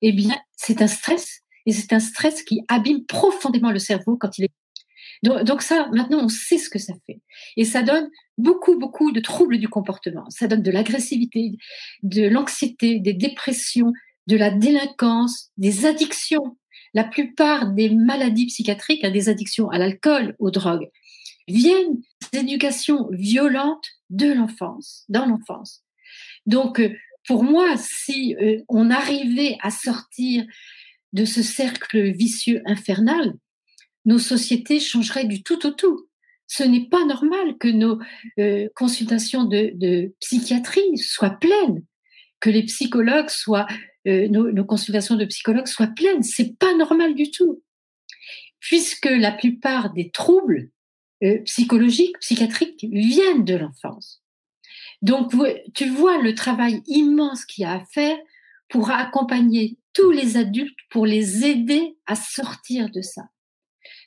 Eh 0.00 0.12
bien, 0.12 0.36
c'est 0.56 0.80
un 0.80 0.86
stress 0.86 1.42
et 1.66 1.72
c'est 1.72 1.92
un 1.92 2.00
stress 2.00 2.42
qui 2.42 2.62
abîme 2.68 3.04
profondément 3.04 3.70
le 3.70 3.78
cerveau 3.78 4.16
quand 4.16 4.38
il 4.38 4.44
est 4.44 4.52
donc, 5.22 5.62
ça, 5.62 5.88
maintenant, 5.92 6.24
on 6.24 6.28
sait 6.28 6.58
ce 6.58 6.70
que 6.70 6.78
ça 6.78 6.92
fait. 7.06 7.20
Et 7.56 7.64
ça 7.64 7.82
donne 7.82 8.10
beaucoup, 8.38 8.78
beaucoup 8.78 9.12
de 9.12 9.20
troubles 9.20 9.58
du 9.58 9.68
comportement. 9.68 10.28
Ça 10.30 10.46
donne 10.46 10.62
de 10.62 10.70
l'agressivité, 10.70 11.52
de 12.02 12.28
l'anxiété, 12.28 13.00
des 13.00 13.14
dépressions, 13.14 13.92
de 14.26 14.36
la 14.36 14.50
délinquance, 14.50 15.50
des 15.56 15.86
addictions. 15.86 16.56
La 16.94 17.04
plupart 17.04 17.72
des 17.72 17.90
maladies 17.90 18.46
psychiatriques, 18.46 19.04
hein, 19.04 19.10
des 19.10 19.28
addictions 19.28 19.68
à 19.70 19.78
l'alcool, 19.78 20.36
aux 20.38 20.50
drogues, 20.50 20.88
viennent 21.48 22.00
d'éducation 22.32 23.08
violente 23.10 23.86
de 24.10 24.32
l'enfance, 24.32 25.04
dans 25.08 25.26
l'enfance. 25.26 25.82
Donc, 26.46 26.80
euh, 26.80 26.94
pour 27.26 27.42
moi, 27.42 27.76
si 27.76 28.36
euh, 28.36 28.62
on 28.68 28.90
arrivait 28.90 29.58
à 29.62 29.70
sortir 29.70 30.44
de 31.16 31.24
ce 31.24 31.42
cercle 31.42 32.12
vicieux 32.12 32.60
infernal, 32.66 33.32
nos 34.04 34.18
sociétés 34.18 34.80
changeraient 34.80 35.24
du 35.24 35.42
tout 35.42 35.66
au 35.66 35.70
tout. 35.70 36.08
Ce 36.46 36.62
n'est 36.62 36.88
pas 36.88 37.04
normal 37.06 37.56
que 37.58 37.68
nos 37.68 37.98
euh, 38.38 38.68
consultations 38.76 39.44
de, 39.44 40.14
psychiatrie 40.20 40.98
soient 40.98 41.38
pleines, 41.40 41.82
que 42.38 42.50
les 42.50 42.64
psychologues 42.64 43.30
soient, 43.30 43.66
euh, 44.06 44.28
nos, 44.28 44.64
consultations 44.64 45.16
de 45.16 45.24
psychologues 45.24 45.66
soient 45.66 45.88
pleines. 45.88 46.22
C'est 46.22 46.56
pas 46.58 46.74
normal 46.74 47.14
du 47.14 47.30
tout, 47.30 47.62
puisque 48.60 49.06
la 49.06 49.32
plupart 49.32 49.94
des 49.94 50.10
troubles 50.10 50.68
euh, 51.24 51.38
psychologiques, 51.44 52.18
psychiatriques 52.20 52.86
viennent 52.92 53.44
de 53.44 53.56
l'enfance. 53.56 54.22
Donc, 55.00 55.32
tu 55.74 55.88
vois 55.88 56.20
le 56.22 56.34
travail 56.34 56.82
immense 56.86 57.46
qu'il 57.46 57.62
y 57.62 57.64
a 57.64 57.72
à 57.72 57.84
faire 57.86 58.18
pour 58.68 58.90
accompagner 58.90 59.78
tous 59.96 60.10
les 60.10 60.36
adultes, 60.36 60.76
pour 60.90 61.06
les 61.06 61.46
aider 61.46 61.96
à 62.06 62.14
sortir 62.14 62.90
de 62.90 63.00
ça. 63.00 63.22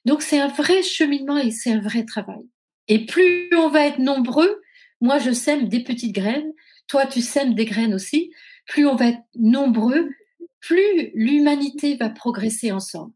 Donc 0.05 0.21
c'est 0.21 0.39
un 0.39 0.47
vrai 0.47 0.83
cheminement 0.83 1.37
et 1.37 1.49
c'est 1.49 1.71
un 1.71 1.81
vrai 1.81 2.05
travail. 2.05 2.47
Et 2.87 3.05
plus 3.05 3.49
on 3.57 3.69
va 3.69 3.87
être 3.87 3.97
nombreux, 3.99 4.61
moi 5.01 5.17
je 5.17 5.31
sème 5.31 5.67
des 5.67 5.83
petites 5.83 6.13
graines, 6.13 6.53
toi 6.87 7.07
tu 7.07 7.21
sèmes 7.21 7.55
des 7.55 7.65
graines 7.65 7.95
aussi, 7.95 8.31
plus 8.67 8.85
on 8.85 8.95
va 8.95 9.07
être 9.09 9.23
nombreux, 9.35 10.09
plus 10.59 11.11
l'humanité 11.15 11.95
va 11.95 12.09
progresser 12.09 12.71
ensemble. 12.71 13.13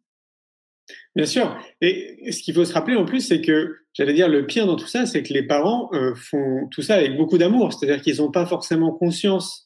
Bien 1.16 1.26
sûr. 1.26 1.58
Et 1.80 2.32
ce 2.32 2.42
qu'il 2.42 2.56
faut 2.56 2.66
se 2.66 2.74
rappeler 2.74 2.96
en 2.96 3.06
plus, 3.06 3.22
c'est 3.22 3.42
que, 3.42 3.78
j'allais 3.94 4.14
dire, 4.14 4.28
le 4.28 4.46
pire 4.46 4.66
dans 4.66 4.76
tout 4.76 4.88
ça, 4.88 5.06
c'est 5.06 5.24
que 5.24 5.32
les 5.32 5.44
parents 5.44 5.90
euh, 5.94 6.14
font 6.16 6.68
tout 6.72 6.82
ça 6.82 6.96
avec 6.96 7.16
beaucoup 7.16 7.38
d'amour. 7.38 7.72
C'est-à-dire 7.72 8.02
qu'ils 8.02 8.18
n'ont 8.18 8.32
pas 8.32 8.46
forcément 8.46 8.92
conscience 8.92 9.63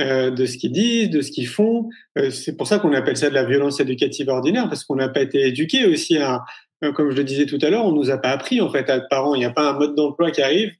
euh, 0.00 0.30
de 0.30 0.46
ce 0.46 0.56
qu'ils 0.56 0.72
disent, 0.72 1.10
de 1.10 1.20
ce 1.20 1.30
qu'ils 1.30 1.46
font. 1.46 1.88
Euh, 2.16 2.30
c'est 2.30 2.56
pour 2.56 2.66
ça 2.66 2.78
qu'on 2.78 2.92
appelle 2.94 3.16
ça 3.16 3.28
de 3.28 3.34
la 3.34 3.44
violence 3.44 3.80
éducative 3.80 4.28
ordinaire, 4.28 4.68
parce 4.68 4.84
qu'on 4.84 4.96
n'a 4.96 5.08
pas 5.08 5.20
été 5.20 5.46
éduqué 5.46 5.84
aussi 5.84 6.16
à, 6.16 6.42
euh, 6.82 6.92
comme 6.92 7.10
je 7.10 7.16
le 7.16 7.24
disais 7.24 7.44
tout 7.44 7.58
à 7.60 7.68
l'heure, 7.68 7.84
on 7.84 7.92
nous 7.92 8.10
a 8.10 8.16
pas 8.16 8.30
appris 8.30 8.60
en 8.60 8.70
fait 8.70 8.88
à 8.88 8.96
être 8.96 9.08
parents. 9.10 9.34
Il 9.34 9.40
n'y 9.40 9.44
a 9.44 9.50
pas 9.50 9.68
un 9.68 9.78
mode 9.78 9.94
d'emploi 9.94 10.30
qui 10.30 10.42
arrive 10.42 10.72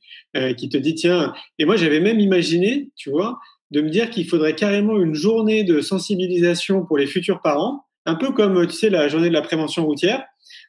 qui 0.57 0.69
te 0.69 0.77
dit 0.77 0.95
tiens. 0.95 1.33
Et 1.59 1.65
moi 1.65 1.75
j'avais 1.75 1.99
même 1.99 2.21
imaginé, 2.21 2.91
tu 2.95 3.11
vois, 3.11 3.41
de 3.73 3.81
me 3.81 3.91
dire 3.91 4.11
qu'il 4.11 4.29
faudrait 4.29 4.55
carrément 4.55 4.97
une 4.97 5.13
journée 5.13 5.65
de 5.65 5.81
sensibilisation 5.81 6.87
pour 6.87 6.99
les 6.99 7.09
futurs 7.09 7.41
parents, 7.43 7.85
un 8.07 8.15
peu 8.15 8.31
comme 8.31 8.65
tu 8.69 8.75
sais 8.75 8.91
la 8.91 9.09
journée 9.09 9.29
de 9.29 9.35
la 9.35 9.43
prévention 9.43 9.85
routière, 9.85 10.23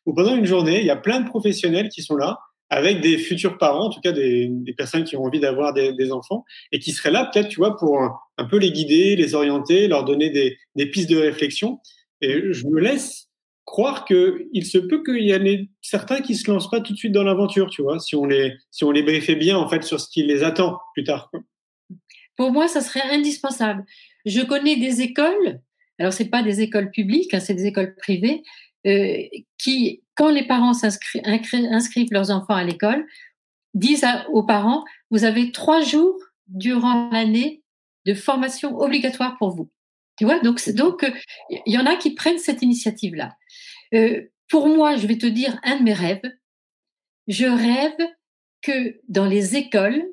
où 0.08 0.16
pendant 0.16 0.36
une 0.36 0.48
journée 0.48 0.80
il 0.80 0.88
y 0.88 0.90
a 0.90 0.96
plein 0.96 1.20
de 1.20 1.28
professionnels 1.28 1.90
qui 1.90 2.02
sont 2.02 2.16
là 2.16 2.40
avec 2.72 3.02
des 3.02 3.18
futurs 3.18 3.58
parents, 3.58 3.88
en 3.88 3.90
tout 3.90 4.00
cas 4.00 4.14
des, 4.14 4.50
personnes 4.78 5.04
qui 5.04 5.18
ont 5.18 5.26
envie 5.26 5.42
d'avoir 5.42 5.74
des, 5.74 6.12
enfants, 6.12 6.46
et 6.72 6.80
qui 6.80 6.94
seraient 6.94 7.12
là 7.12 7.30
peut-être, 7.32 7.50
tu 7.50 7.58
vois, 7.58 7.76
pour 7.76 8.00
un, 8.00 8.46
peu 8.46 8.58
les 8.58 8.72
guider, 8.72 9.18
les 9.18 9.36
orienter, 9.36 9.90
leur 9.90 10.06
donner 10.06 10.30
des, 10.30 10.86
pistes 10.88 11.10
de 11.10 11.18
réflexion. 11.18 11.80
Et 12.22 12.54
je 12.54 12.66
me 12.68 12.80
laisse 12.80 13.28
croire 13.66 14.06
que 14.06 14.48
il 14.54 14.66
se 14.66 14.78
peut 14.78 15.04
qu'il 15.04 15.24
y 15.24 15.36
en 15.36 15.44
ait 15.44 15.68
certains 15.82 16.22
qui 16.22 16.36
se 16.36 16.50
lancent 16.50 16.70
pas 16.70 16.80
tout 16.80 16.94
de 16.94 16.98
suite 16.98 17.12
dans 17.12 17.24
l'aventure, 17.24 17.70
tu 17.70 17.82
vois, 17.82 18.00
si 18.00 18.16
on 18.16 18.26
les 18.26 18.54
si 18.72 18.86
on 18.86 18.92
les 18.92 19.04
briefait 19.04 19.36
bien 19.36 19.58
en 19.58 19.68
fait 19.68 19.84
sur 19.84 20.00
ce 20.00 20.10
qui 20.10 20.24
les 20.24 20.44
attend 20.44 20.80
plus 20.94 21.04
tard. 21.04 21.30
Pour 22.38 22.52
moi, 22.52 22.68
ça 22.68 22.82
serait 22.82 23.04
indispensable. 23.12 23.84
Je 24.26 24.42
connais 24.42 24.78
des 24.78 25.02
écoles, 25.02 25.60
alors 26.00 26.14
c'est 26.14 26.30
pas 26.30 26.42
des 26.42 26.62
écoles 26.62 26.90
publiques, 26.92 27.34
hein, 27.34 27.40
c'est 27.40 27.54
des 27.54 27.66
écoles 27.66 27.96
privées, 27.96 28.44
qui, 28.84 30.04
quand 30.16 30.30
les 30.30 30.48
parents 30.48 30.74
inscrivent 30.84 32.12
leurs 32.12 32.32
enfants 32.32 32.56
à 32.56 32.64
l'école, 32.64 33.06
disent 33.74 34.06
aux 34.32 34.44
parents, 34.44 34.84
vous 35.10 35.24
avez 35.24 35.52
trois 35.52 35.82
jours 35.82 36.18
durant 36.48 37.10
l'année 37.12 37.64
de 38.06 38.14
formation 38.14 38.78
obligatoire 38.78 39.38
pour 39.38 39.56
vous. 39.56 39.72
Tu 40.18 40.26
vois, 40.26 40.40
donc 40.40 40.68
donc 40.72 41.12
il 41.50 41.74
y 41.74 41.78
en 41.78 41.86
a 41.86 41.96
qui 41.96 42.14
prennent 42.14 42.38
cette 42.38 42.62
initiative-là. 42.62 43.36
Euh, 43.94 44.30
pour 44.50 44.68
moi, 44.68 44.96
je 44.96 45.08
vais 45.08 45.18
te 45.18 45.26
dire 45.26 45.60
un 45.64 45.78
de 45.78 45.84
mes 45.84 45.94
rêves. 45.94 46.22
Je 47.28 47.46
rêve 47.46 48.10
que 48.62 49.00
dans 49.08 49.26
les 49.26 49.56
écoles, 49.56 50.04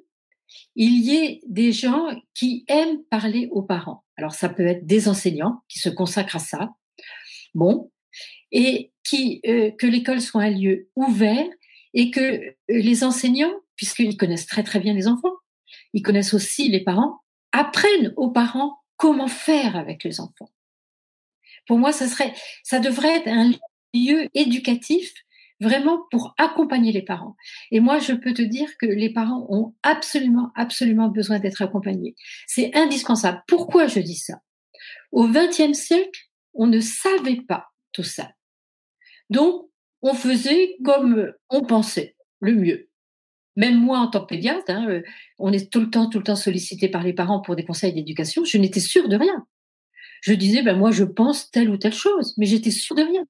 il 0.77 1.05
y 1.05 1.17
ait 1.17 1.41
des 1.47 1.73
gens 1.73 2.09
qui 2.35 2.65
aiment 2.69 3.03
parler 3.11 3.49
aux 3.51 3.63
parents. 3.63 4.05
Alors 4.17 4.33
ça 4.33 4.49
peut 4.49 4.67
être 4.67 4.87
des 4.87 5.09
enseignants 5.09 5.63
qui 5.69 5.79
se 5.79 5.89
consacrent 5.89 6.37
à 6.37 6.41
ça. 6.41 6.71
Bon, 7.55 7.91
et 8.53 8.93
euh, 9.47 9.71
que 9.73 9.87
l'école 9.87 10.21
soit 10.21 10.43
un 10.43 10.51
lieu 10.51 10.91
ouvert 10.95 11.47
et 11.95 12.11
que 12.11 12.21
euh, 12.21 12.55
les 12.69 13.05
enseignants, 13.05 13.55
puisqu'ils 13.77 14.17
connaissent 14.17 14.47
très 14.47 14.63
très 14.63 14.81
bien 14.81 14.95
les 14.95 15.09
enfants, 15.09 15.35
ils 15.95 16.03
connaissent 16.03 16.35
aussi 16.35 16.69
les 16.69 16.85
parents, 16.85 17.21
apprennent 17.53 18.13
aux 18.17 18.31
parents 18.31 18.79
comment 18.97 19.29
faire 19.29 19.77
avec 19.77 20.05
les 20.05 20.21
enfants. 20.21 20.51
Pour 21.67 21.79
moi, 21.79 21.93
ça 21.93 22.07
serait, 22.07 22.35
ça 22.63 22.81
devrait 22.81 23.17
être 23.17 23.29
un 23.29 23.53
lieu 23.95 24.29
éducatif 24.35 25.13
vraiment 25.61 26.03
pour 26.11 26.35
accompagner 26.39 26.93
les 26.93 27.03
parents. 27.03 27.37
Et 27.71 27.81
moi, 27.81 27.99
je 27.99 28.13
peux 28.13 28.33
te 28.33 28.43
dire 28.43 28.69
que 28.79 28.87
les 28.87 29.13
parents 29.13 29.47
ont 29.49 29.75
absolument, 29.83 30.53
absolument 30.55 31.09
besoin 31.09 31.39
d'être 31.39 31.63
accompagnés. 31.63 32.15
C'est 32.47 32.77
indispensable. 32.77 33.43
Pourquoi 33.47 33.87
je 33.87 34.01
dis 34.01 34.17
ça? 34.17 34.41
Au 35.11 35.27
XXe 35.27 35.73
siècle, 35.73 36.29
on 36.55 36.67
ne 36.67 36.81
savait 36.81 37.41
pas 37.47 37.69
ça. 38.03 38.33
Donc, 39.31 39.69
on 40.03 40.15
faisait 40.15 40.77
comme 40.85 41.33
on 41.51 41.63
pensait, 41.63 42.17
le 42.41 42.55
mieux. 42.55 42.89
Même 43.57 43.77
moi, 43.77 43.99
en 43.99 44.09
tant 44.09 44.21
que 44.21 44.27
pédiatre, 44.27 44.71
hein, 44.71 44.87
euh, 44.89 45.03
on 45.39 45.53
est 45.53 45.73
tout 45.73 45.81
le 45.81 45.91
temps, 45.91 46.09
tout 46.09 46.19
le 46.19 46.25
temps 46.25 46.37
sollicité 46.37 46.89
par 46.89 47.03
les 47.03 47.13
parents 47.13 47.41
pour 47.41 47.57
des 47.57 47.65
conseils 47.65 47.93
d'éducation. 47.93 48.45
Je 48.45 48.57
n'étais 48.57 48.81
sûre 48.81 49.09
de 49.09 49.17
rien. 49.17 49.47
Je 50.23 50.33
disais, 50.33 50.63
ben 50.63 50.77
moi, 50.77 50.93
je 50.93 51.05
pense 51.05 51.51
telle 51.51 51.71
ou 51.71 51.77
telle 51.77 51.95
chose, 51.95 52.35
mais 52.37 52.47
j'étais 52.47 52.71
sûre 52.71 52.95
de 52.95 53.03
rien. 53.03 53.25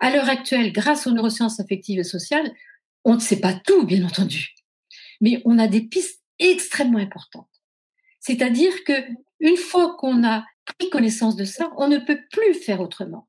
À 0.00 0.10
l'heure 0.10 0.28
actuelle, 0.28 0.72
grâce 0.72 1.06
aux 1.06 1.12
neurosciences 1.12 1.60
affectives 1.60 1.98
et 1.98 2.04
sociales, 2.04 2.52
on 3.04 3.14
ne 3.14 3.20
sait 3.20 3.40
pas 3.40 3.54
tout, 3.54 3.86
bien 3.86 4.04
entendu, 4.04 4.54
mais 5.20 5.40
on 5.44 5.58
a 5.58 5.66
des 5.66 5.82
pistes 5.82 6.22
extrêmement 6.38 6.98
importantes. 6.98 7.48
C'est-à-dire 8.20 8.84
que 8.84 8.92
une 9.40 9.56
fois 9.56 9.96
qu'on 9.98 10.24
a 10.24 10.44
pris 10.64 10.90
connaissance 10.90 11.36
de 11.36 11.44
ça, 11.44 11.70
on 11.76 11.88
ne 11.88 11.98
peut 11.98 12.20
plus 12.30 12.54
faire 12.54 12.80
autrement. 12.80 13.28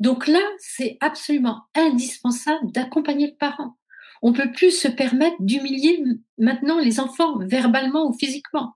Donc 0.00 0.26
là, 0.26 0.42
c'est 0.58 0.98
absolument 1.00 1.62
indispensable 1.74 2.70
d'accompagner 2.72 3.28
le 3.28 3.36
parent. 3.36 3.76
On 4.22 4.32
peut 4.32 4.52
plus 4.52 4.70
se 4.70 4.88
permettre 4.88 5.36
d'humilier 5.40 6.02
maintenant 6.38 6.78
les 6.78 7.00
enfants 7.00 7.38
verbalement 7.38 8.08
ou 8.08 8.12
physiquement. 8.12 8.74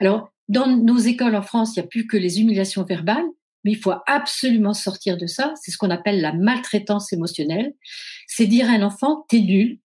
Alors, 0.00 0.32
dans 0.48 0.66
nos 0.66 0.98
écoles 0.98 1.36
en 1.36 1.42
France, 1.42 1.74
il 1.74 1.80
n'y 1.80 1.84
a 1.84 1.88
plus 1.88 2.06
que 2.06 2.16
les 2.16 2.40
humiliations 2.40 2.84
verbales, 2.84 3.26
mais 3.64 3.72
il 3.72 3.78
faut 3.78 3.94
absolument 4.06 4.74
sortir 4.74 5.16
de 5.16 5.26
ça. 5.26 5.54
C'est 5.60 5.70
ce 5.70 5.78
qu'on 5.78 5.90
appelle 5.90 6.20
la 6.20 6.32
maltraitance 6.32 7.12
émotionnelle. 7.12 7.74
C'est 8.26 8.46
dire 8.46 8.68
à 8.68 8.72
un 8.72 8.82
enfant, 8.82 9.24
t'es 9.28 9.40
nul, 9.40 9.78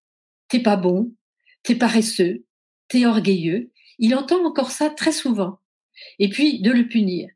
t'es 0.47 0.59
pas 0.59 0.77
bon, 0.77 1.13
t'es 1.63 1.75
paresseux, 1.75 2.45
t'es 2.87 3.05
orgueilleux. 3.05 3.71
Il 3.99 4.15
entend 4.15 4.43
encore 4.45 4.71
ça 4.71 4.89
très 4.89 5.11
souvent. 5.11 5.59
Et 6.19 6.29
puis, 6.29 6.61
de 6.61 6.71
le 6.71 6.87
punir. 6.87 7.29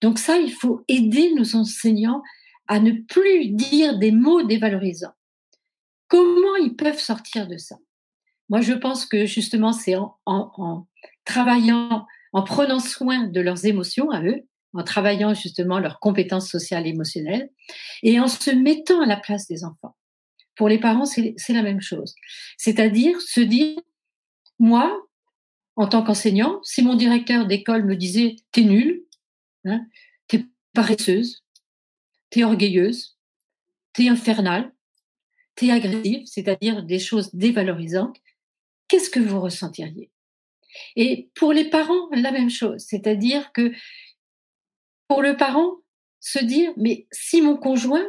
Donc 0.00 0.18
ça, 0.18 0.36
il 0.36 0.52
faut 0.52 0.84
aider 0.88 1.32
nos 1.34 1.56
enseignants 1.56 2.22
à 2.68 2.80
ne 2.80 2.92
plus 2.92 3.48
dire 3.48 3.98
des 3.98 4.10
mots 4.10 4.42
dévalorisants. 4.42 5.14
comment 6.08 6.56
ils 6.56 6.76
peuvent 6.76 7.00
sortir 7.00 7.48
de 7.48 7.56
ça? 7.56 7.76
Moi, 8.48 8.60
je 8.60 8.72
pense 8.72 9.06
que 9.06 9.26
justement, 9.26 9.72
c'est 9.72 9.96
en, 9.96 10.86
travaillant, 11.24 12.06
en 12.32 12.42
prenant 12.42 12.78
soin 12.78 13.26
de 13.26 13.40
leurs 13.40 13.66
émotions 13.66 14.10
à 14.10 14.22
eux, 14.22 14.46
en 14.74 14.84
travaillant 14.84 15.34
justement 15.34 15.78
leurs 15.78 15.98
compétences 15.98 16.48
sociales 16.48 16.86
et 16.86 16.90
émotionnelles, 16.90 17.50
et 18.02 18.20
en 18.20 18.28
se 18.28 18.50
mettant 18.50 19.00
à 19.00 19.06
la 19.06 19.16
place 19.16 19.46
des 19.46 19.64
enfants. 19.64 19.96
Pour 20.56 20.68
les 20.68 20.78
parents, 20.78 21.06
c'est 21.06 21.34
la 21.48 21.62
même 21.62 21.80
chose. 21.80 22.14
C'est-à-dire 22.58 23.20
se 23.20 23.40
dire, 23.40 23.78
moi, 24.58 24.96
en 25.76 25.88
tant 25.88 26.02
qu'enseignant, 26.02 26.60
si 26.62 26.82
mon 26.82 26.94
directeur 26.94 27.46
d'école 27.46 27.84
me 27.84 27.96
disait, 27.96 28.36
t'es 28.52 28.62
nul, 28.62 29.04
hein, 29.64 29.84
t'es 30.28 30.44
paresseuse, 30.72 31.43
t'es 32.34 32.42
orgueilleuse, 32.42 33.16
t'es 33.92 34.08
infernale, 34.08 34.72
t'es 35.54 35.70
agressive, 35.70 36.26
c'est-à-dire 36.26 36.82
des 36.82 36.98
choses 36.98 37.32
dévalorisantes, 37.32 38.16
qu'est-ce 38.88 39.08
que 39.08 39.20
vous 39.20 39.40
ressentiriez? 39.40 40.10
Et 40.96 41.30
pour 41.36 41.52
les 41.52 41.70
parents, 41.70 42.08
la 42.10 42.32
même 42.32 42.50
chose, 42.50 42.84
c'est-à-dire 42.88 43.52
que 43.52 43.72
pour 45.06 45.22
le 45.22 45.36
parent, 45.36 45.76
se 46.18 46.40
dire, 46.40 46.72
mais 46.76 47.06
si 47.12 47.40
mon 47.40 47.56
conjoint, 47.56 48.04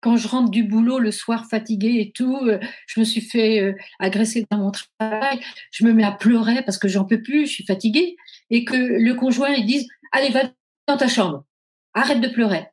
quand 0.00 0.16
je 0.16 0.26
rentre 0.26 0.50
du 0.50 0.64
boulot 0.64 0.98
le 0.98 1.12
soir 1.12 1.46
fatigué 1.48 2.00
et 2.00 2.10
tout, 2.10 2.38
euh, 2.38 2.58
je 2.88 2.98
me 2.98 3.04
suis 3.04 3.20
fait 3.20 3.60
euh, 3.60 3.74
agresser 4.00 4.44
dans 4.50 4.58
mon 4.58 4.72
travail, 4.72 5.38
je 5.70 5.84
me 5.84 5.92
mets 5.92 6.02
à 6.02 6.10
pleurer 6.10 6.64
parce 6.64 6.78
que 6.78 6.88
j'en 6.88 7.04
peux 7.04 7.22
plus, 7.22 7.46
je 7.46 7.52
suis 7.52 7.64
fatiguée, 7.64 8.16
et 8.50 8.64
que 8.64 8.74
le 8.74 9.14
conjoint 9.14 9.50
il 9.50 9.66
dise, 9.66 9.86
allez, 10.10 10.30
va 10.30 10.50
dans 10.88 10.96
ta 10.96 11.06
chambre, 11.06 11.44
arrête 11.94 12.20
de 12.20 12.26
pleurer. 12.26 12.71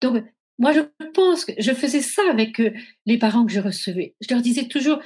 Donc, 0.00 0.24
moi, 0.58 0.72
je 0.72 0.80
pense 1.14 1.44
que 1.44 1.52
je 1.58 1.72
faisais 1.72 2.02
ça 2.02 2.22
avec 2.30 2.60
euh, 2.60 2.72
les 3.06 3.18
parents 3.18 3.46
que 3.46 3.52
je 3.52 3.60
recevais. 3.60 4.14
Je 4.20 4.32
leur 4.32 4.42
disais 4.42 4.68
toujours, 4.68 4.98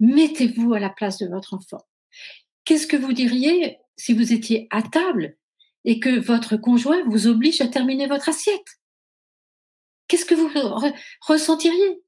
mettez-vous 0.00 0.74
à 0.74 0.80
la 0.80 0.90
place 0.90 1.18
de 1.18 1.28
votre 1.28 1.54
enfant. 1.54 1.86
Qu'est-ce 2.64 2.86
que 2.86 2.96
vous 2.96 3.12
diriez 3.12 3.78
si 3.96 4.12
vous 4.12 4.32
étiez 4.32 4.66
à 4.70 4.82
table 4.82 5.36
et 5.84 6.00
que 6.00 6.18
votre 6.18 6.56
conjoint 6.56 7.02
vous 7.06 7.28
oblige 7.28 7.60
à 7.60 7.68
terminer 7.68 8.08
votre 8.08 8.28
assiette? 8.28 8.80
Qu'est-ce 10.08 10.24
que 10.24 10.34
vous 10.34 10.50
ressentiriez? 11.20 12.02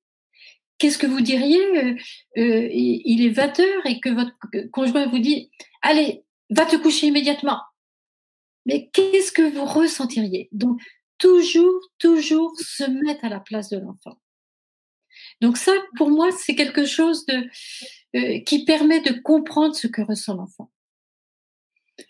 Qu'est-ce 0.79 0.99
que 0.99 1.07
vous 1.07 1.21
diriez 1.21 1.65
euh, 1.77 1.95
euh, 2.39 2.69
Il 2.73 3.25
est 3.25 3.31
20 3.31 3.61
heures 3.61 3.87
et 3.87 4.01
que 4.01 4.11
votre 4.11 4.37
conjoint 4.71 5.07
vous 5.07 5.19
dit 5.19 5.51
Allez, 5.83 6.25
va 6.51 6.67
te 6.67 6.77
coucher 6.77 7.09
immédiatement. 7.09 7.61
Mais 8.67 8.89
qu'est-ce 8.93 9.33
que 9.33 9.43
vous 9.43 9.65
ressentiriez? 9.65 10.49
Toujours, 11.19 11.81
toujours 11.99 12.53
se 12.59 12.85
mettre 12.85 13.25
à 13.25 13.29
la 13.29 13.41
place 13.41 13.69
de 13.71 13.79
l'enfant. 13.79 14.19
Donc 15.41 15.57
ça, 15.57 15.73
pour 15.97 16.11
moi, 16.11 16.31
c'est 16.33 16.55
quelque 16.55 16.85
chose 16.85 17.25
euh, 18.17 18.41
qui 18.41 18.65
permet 18.65 19.01
de 19.01 19.13
comprendre 19.21 19.75
ce 19.75 19.87
que 19.87 20.03
ressent 20.03 20.35
l'enfant. 20.35 20.71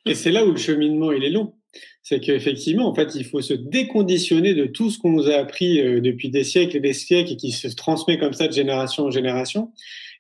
Et 0.05 0.15
c'est 0.15 0.31
là 0.31 0.47
où 0.47 0.51
le 0.51 0.57
cheminement, 0.57 1.13
il 1.13 1.25
est 1.25 1.31
long. 1.31 1.55
C'est 2.03 2.21
qu'effectivement, 2.21 2.89
en 2.89 2.95
fait, 2.95 3.15
il 3.15 3.25
faut 3.25 3.43
se 3.43 3.55
déconditionner 3.55 4.55
de 4.55 4.65
tout 4.65 4.91
ce 4.91 4.99
qu'on 4.99 5.11
nous 5.11 5.29
a 5.29 5.35
appris 5.35 5.81
euh, 5.81 6.01
depuis 6.01 6.31
des 6.31 6.45
siècles 6.45 6.79
et 6.79 6.81
des 6.81 6.95
siècles 6.95 7.33
et 7.33 7.37
qui 7.37 7.53
se 7.53 7.69
transmet 7.69 8.19
comme 8.19 8.33
ça 8.33 8.49
de 8.49 8.53
génération 8.53 9.05
en 9.05 9.11
génération. 9.11 9.73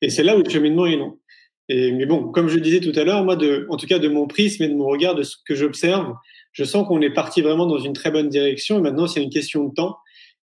Et 0.03 0.11
c'est 0.11 0.22
là 0.22 0.37
où 0.37 0.42
le 0.42 0.51
cheminement 0.51 0.87
est 0.87 0.96
long. 0.96 1.18
Et, 1.70 1.92
mais 1.92 2.07
bon, 2.07 2.29
comme 2.29 2.48
je 2.48 2.59
disais 2.59 2.81
tout 2.81 2.98
à 2.98 3.05
l'heure, 3.05 3.24
moi, 3.24 3.37
en 3.68 3.77
tout 3.77 3.87
cas 3.87 3.98
de 3.98 4.09
mon 4.09 4.27
prisme 4.27 4.62
et 4.62 4.68
de 4.68 4.74
mon 4.74 4.87
regard, 4.87 5.14
de 5.14 5.22
ce 5.22 5.37
que 5.44 5.55
j'observe, 5.55 6.14
je 6.53 6.65
sens 6.65 6.87
qu'on 6.87 7.01
est 7.01 7.13
parti 7.13 7.43
vraiment 7.43 7.67
dans 7.67 7.79
une 7.79 7.93
très 7.93 8.11
bonne 8.11 8.29
direction. 8.29 8.79
Et 8.79 8.81
maintenant, 8.83 9.07
c'est 9.07 9.23
une 9.23 9.31
question 9.31 9.65
de 9.65 9.75
temps. 9.75 9.97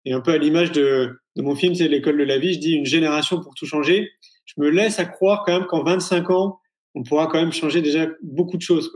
Et 0.04 0.12
un 0.12 0.20
peu 0.20 0.32
à 0.32 0.38
l'image 0.38 0.72
de, 0.72 1.18
mon 1.36 1.54
film, 1.54 1.74
c'est 1.74 1.88
l'école 1.88 2.18
de 2.18 2.24
la 2.24 2.38
vie, 2.38 2.54
je 2.54 2.58
dis 2.58 2.72
une 2.72 2.84
génération 2.84 3.40
pour 3.40 3.54
tout 3.54 3.66
changer. 3.66 4.10
Je 4.44 4.54
me 4.58 4.68
laisse 4.68 4.98
à 4.98 5.06
croire 5.06 5.44
quand 5.44 5.58
même 5.58 5.66
qu'en 5.66 5.82
25 5.82 6.30
ans, 6.30 6.60
on 6.94 7.02
pourra 7.02 7.26
quand 7.26 7.40
même 7.40 7.52
changer 7.52 7.80
déjà 7.80 8.06
beaucoup 8.22 8.56
de 8.56 8.62
choses. 8.62 8.92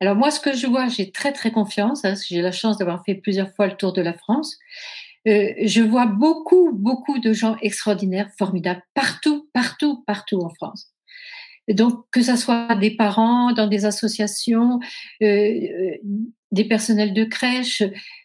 Alors 0.00 0.14
moi, 0.14 0.30
ce 0.30 0.40
que 0.40 0.54
je 0.54 0.66
vois, 0.66 0.88
j'ai 0.88 1.10
très 1.10 1.32
très 1.32 1.50
confiance. 1.50 2.04
Hein, 2.04 2.14
j'ai 2.28 2.40
la 2.40 2.52
chance 2.52 2.78
d'avoir 2.78 3.02
fait 3.04 3.16
plusieurs 3.16 3.52
fois 3.54 3.66
le 3.66 3.76
tour 3.76 3.92
de 3.92 4.00
la 4.00 4.14
France. 4.14 4.56
Euh, 5.26 5.52
je 5.64 5.82
vois 5.82 6.06
beaucoup 6.06 6.70
beaucoup 6.72 7.18
de 7.18 7.32
gens 7.32 7.56
extraordinaires, 7.60 8.30
formidables, 8.38 8.82
partout, 8.94 9.50
partout, 9.52 10.04
partout 10.06 10.38
en 10.38 10.48
France. 10.50 10.92
Donc 11.68 12.06
que 12.10 12.22
ce 12.22 12.36
soit 12.36 12.74
des 12.76 12.96
parents 12.96 13.52
dans 13.52 13.66
des 13.66 13.84
associations, 13.84 14.80
euh, 15.22 15.26
euh, 15.26 15.96
des 16.50 16.64
personnels 16.64 17.12
de 17.12 17.24
crèche, 17.24 17.82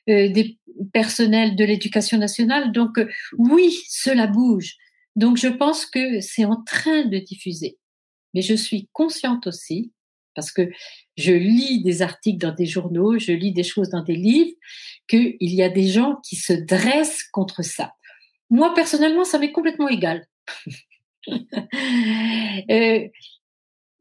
des 0.08 0.58
personnels 0.94 1.56
de 1.56 1.66
l'éducation 1.66 2.18
nationale. 2.18 2.72
Donc 2.72 3.00
oui, 3.38 3.76
cela 3.90 4.28
bouge. 4.28 4.76
Donc 5.16 5.38
je 5.38 5.50
pense 5.50 5.86
que 5.86 6.22
c'est 6.22 6.46
en 6.46 6.64
train 6.64 7.06
de 7.06 7.18
diffuser. 7.18 7.78
Mais 8.34 8.42
je 8.42 8.56
suis 8.56 8.90
consciente 8.94 9.46
aussi 9.46 9.92
parce 10.36 10.52
que 10.52 10.70
je 11.18 11.34
lis 11.34 11.84
des 11.84 12.02
articles 12.02 12.40
dans 12.40 12.54
des 12.54 12.66
journaux, 12.66 13.20
je 13.20 13.32
lis 13.32 13.54
des 13.54 13.64
choses 13.64 13.90
dans 13.90 14.04
des 14.04 14.16
livres, 14.16 14.56
qu'il 15.08 15.36
y 15.40 15.62
a 15.62 15.70
des 15.70 15.88
gens 15.88 16.18
qui 16.28 16.36
se 16.36 16.54
dressent 16.54 17.24
contre 17.32 17.64
ça. 17.64 17.94
Moi, 18.50 18.74
personnellement, 18.74 19.24
ça 19.24 19.40
m'est 19.40 19.52
complètement 19.52 19.90
égal. 19.90 20.26
euh, 22.70 23.08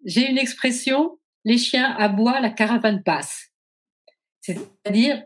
J'ai 0.04 0.30
une 0.30 0.38
expression, 0.38 1.18
les 1.44 1.58
chiens 1.58 1.94
aboient, 1.96 2.40
la 2.40 2.50
caravane 2.50 3.02
passe. 3.02 3.50
C'est-à-dire, 4.40 5.24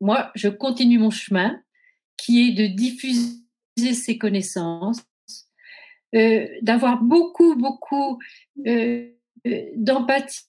moi, 0.00 0.30
je 0.34 0.48
continue 0.48 0.98
mon 0.98 1.10
chemin 1.10 1.60
qui 2.16 2.48
est 2.48 2.52
de 2.52 2.66
diffuser 2.66 3.94
ces 3.94 4.18
connaissances, 4.18 5.02
euh, 6.14 6.48
d'avoir 6.62 7.02
beaucoup, 7.02 7.54
beaucoup 7.54 8.18
euh, 8.66 9.10
euh, 9.46 9.64
d'empathie 9.76 10.44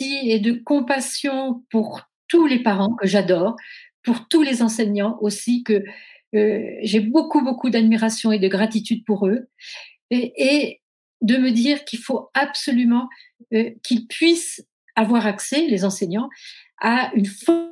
et 0.00 0.38
de 0.38 0.52
compassion 0.52 1.64
pour 1.70 2.02
tous 2.28 2.46
les 2.46 2.62
parents 2.62 2.94
que 2.94 3.06
j'adore, 3.06 3.56
pour 4.02 4.28
tous 4.28 4.42
les 4.42 4.62
enseignants 4.62 5.18
aussi 5.20 5.62
que 5.62 5.84
euh, 6.34 6.78
j'ai 6.82 7.00
beaucoup 7.00 7.42
beaucoup 7.42 7.70
d'admiration 7.70 8.30
et 8.30 8.38
de 8.38 8.46
gratitude 8.46 9.04
pour 9.04 9.26
eux 9.26 9.48
et, 10.10 10.32
et 10.36 10.79
de 11.22 11.36
me 11.36 11.50
dire 11.50 11.84
qu'il 11.84 11.98
faut 11.98 12.30
absolument 12.34 13.08
euh, 13.52 13.70
qu'ils 13.82 14.06
puissent 14.06 14.64
avoir 14.96 15.26
accès 15.26 15.66
les 15.66 15.84
enseignants 15.84 16.28
à 16.82 17.10
une 17.14 17.28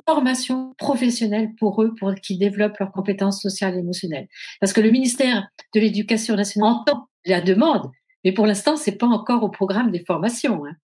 formation 0.07 0.73
professionnelle 0.77 1.49
pour 1.59 1.81
eux 1.83 1.93
pour 1.99 2.13
qu'ils 2.15 2.39
développent 2.39 2.77
leurs 2.79 2.91
compétences 2.91 3.41
sociales 3.41 3.75
et 3.75 3.79
émotionnelles 3.79 4.27
parce 4.59 4.71
que 4.71 4.81
le 4.81 4.91
ministère 4.91 5.47
de 5.73 5.79
l'Éducation 5.79 6.35
nationale 6.35 6.69
entend 6.69 7.09
la 7.25 7.41
demande 7.41 7.91
mais 8.23 8.31
pour 8.31 8.45
l'instant, 8.45 8.75
c'est 8.75 8.97
pas 8.97 9.07
encore 9.07 9.43
au 9.43 9.49
programme 9.49 9.91
des 9.91 10.03
formations. 10.03 10.65
Hein. 10.65 10.75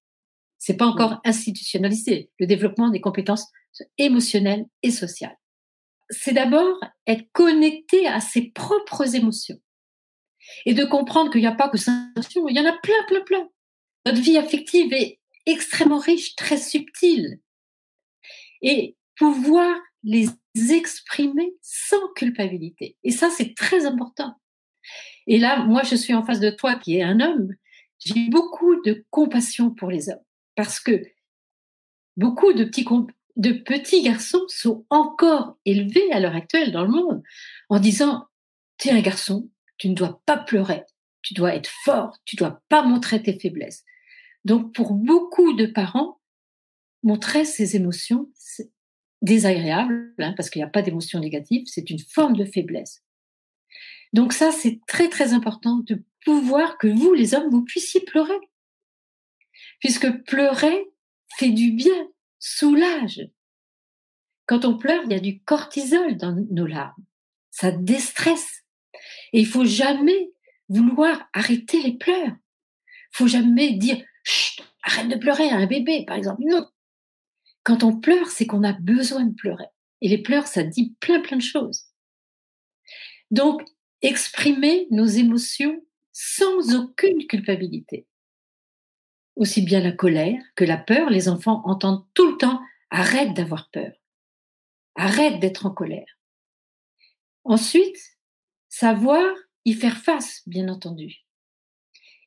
C'est 0.58 0.78
pas 0.78 0.86
encore 0.86 1.20
institutionnalisé. 1.26 2.30
Le 2.40 2.48
développement 2.48 2.90
des 2.90 3.02
compétences 3.02 3.52
émotionnelles 3.98 4.66
et 4.84 4.92
sociales. 4.92 5.38
C'est 6.10 6.34
d'abord 6.34 6.80
être 7.08 7.26
connecté 7.34 8.08
à 8.08 8.22
ses 8.22 8.52
propres 8.52 9.16
émotions 9.16 9.60
et 10.66 10.74
de 10.74 10.86
comprendre 10.86 11.32
qu'il 11.32 11.42
n'y 11.42 11.48
a 11.48 11.56
pas 11.56 11.70
que 11.70 11.78
ça 11.78 11.92
il 12.18 12.56
y 12.56 12.60
en 12.60 12.66
a 12.66 12.78
plein, 12.78 13.04
plein, 13.08 13.22
plein. 13.22 13.50
Notre 14.06 14.22
vie 14.22 14.38
affective 14.38 14.94
est 14.94 15.20
extrêmement 15.46 16.00
riche, 16.00 16.36
très 16.36 16.58
subtile. 16.58 17.40
Et 18.62 18.96
pouvoir 19.18 19.76
les 20.04 20.28
exprimer 20.72 21.56
sans 21.62 22.08
culpabilité. 22.16 22.98
Et 23.04 23.12
ça, 23.12 23.30
c'est 23.30 23.56
très 23.56 23.86
important. 23.86 24.36
Et 25.28 25.40
là, 25.40 25.66
moi, 25.66 25.84
je 25.84 25.96
suis 25.96 26.14
en 26.14 26.24
face 26.24 26.40
de 26.40 26.52
toi 26.52 26.76
qui 26.76 26.98
est 26.98 27.04
un 27.04 27.20
homme. 27.20 27.54
J'ai 28.00 28.30
beaucoup 28.30 28.76
de 28.84 29.06
compassion 29.10 29.72
pour 29.72 29.90
les 29.90 30.10
hommes 30.10 30.24
parce 30.56 30.80
que 30.80 31.04
beaucoup 32.18 32.54
de 32.54 32.64
petits, 32.64 32.86
de 33.36 33.52
petits 33.52 34.04
garçons 34.04 34.46
sont 34.48 34.86
encore 34.90 35.58
élevés 35.66 36.12
à 36.12 36.20
l'heure 36.20 36.36
actuelle 36.36 36.72
dans 36.72 36.84
le 36.84 36.92
monde 36.92 37.24
en 37.70 37.80
disant, 37.80 38.28
tu 38.78 38.90
es 38.90 38.92
un 38.92 39.02
garçon, 39.02 39.50
tu 39.78 39.90
ne 39.90 39.96
dois 39.96 40.22
pas 40.26 40.38
pleurer, 40.38 40.84
tu 41.22 41.34
dois 41.34 41.56
être 41.56 41.70
fort, 41.84 42.18
tu 42.26 42.36
dois 42.36 42.62
pas 42.70 42.84
montrer 42.84 43.22
tes 43.22 43.38
faiblesses. 43.38 43.84
Donc, 44.44 44.74
pour 44.74 44.94
beaucoup 44.94 45.54
de 45.54 45.66
parents, 45.66 46.20
montrer 47.04 47.46
ses 47.46 47.76
émotions, 47.76 48.30
c'est 48.36 48.72
désagréable, 49.22 50.14
hein, 50.20 50.34
parce 50.38 50.50
qu'il 50.50 50.60
n'y 50.60 50.66
a 50.66 50.70
pas 50.70 50.82
d'émotion 50.82 51.20
négative, 51.20 51.64
c'est 51.66 51.90
une 51.90 52.00
forme 52.00 52.36
de 52.36 52.46
faiblesse. 52.46 53.04
Donc 54.14 54.34
ça, 54.34 54.52
c'est 54.52 54.80
très 54.88 55.10
très 55.10 55.34
important 55.34 55.78
de 55.78 56.04
pouvoir 56.24 56.78
que 56.78 56.88
vous, 56.88 57.14
les 57.14 57.34
hommes, 57.34 57.50
vous 57.50 57.64
puissiez 57.64 58.02
pleurer. 58.02 58.40
Puisque 59.80 60.10
pleurer 60.24 60.86
fait 61.38 61.50
du 61.50 61.72
bien, 61.72 62.08
soulage. 62.40 63.22
Quand 64.46 64.64
on 64.64 64.78
pleure, 64.78 65.04
il 65.06 65.12
y 65.12 65.16
a 65.16 65.20
du 65.20 65.42
cortisol 65.42 66.18
dans 66.18 66.34
nos 66.52 66.68
larmes. 66.68 67.04
Ça 67.52 67.72
déstresse. 67.72 68.64
Et 69.36 69.40
il 69.40 69.46
faut 69.46 69.66
jamais 69.66 70.32
vouloir 70.70 71.28
arrêter 71.34 71.82
les 71.82 71.98
pleurs. 71.98 72.32
Il 72.32 73.18
faut 73.18 73.28
jamais 73.28 73.74
dire 73.74 74.02
Chut, 74.24 74.64
arrête 74.82 75.10
de 75.10 75.18
pleurer 75.18 75.50
à 75.50 75.58
un 75.58 75.66
bébé, 75.66 76.06
par 76.08 76.16
exemple. 76.16 76.42
Non. 76.46 76.66
Quand 77.64 77.84
on 77.84 78.00
pleure, 78.00 78.30
c'est 78.30 78.46
qu'on 78.46 78.64
a 78.64 78.72
besoin 78.72 79.26
de 79.26 79.36
pleurer. 79.36 79.68
Et 80.00 80.08
les 80.08 80.20
pleurs, 80.20 80.48
ça 80.48 80.64
dit 80.64 80.96
plein 81.02 81.20
plein 81.20 81.36
de 81.36 81.42
choses. 81.42 81.88
Donc, 83.30 83.62
exprimer 84.02 84.88
nos 84.90 85.06
émotions 85.06 85.86
sans 86.14 86.74
aucune 86.74 87.28
culpabilité. 87.28 88.08
Aussi 89.36 89.64
bien 89.64 89.82
la 89.82 89.92
colère 89.92 90.42
que 90.56 90.64
la 90.64 90.78
peur, 90.78 91.10
les 91.10 91.28
enfants 91.28 91.62
entendent 91.66 92.06
tout 92.14 92.32
le 92.32 92.38
temps 92.38 92.62
arrête 92.90 93.34
d'avoir 93.34 93.70
peur, 93.70 93.92
arrête 94.96 95.42
d'être 95.42 95.66
en 95.66 95.72
colère. 95.72 96.08
Ensuite, 97.44 98.15
savoir 98.76 99.34
y 99.64 99.72
faire 99.72 99.98
face, 99.98 100.42
bien 100.48 100.68
entendu. 100.68 101.24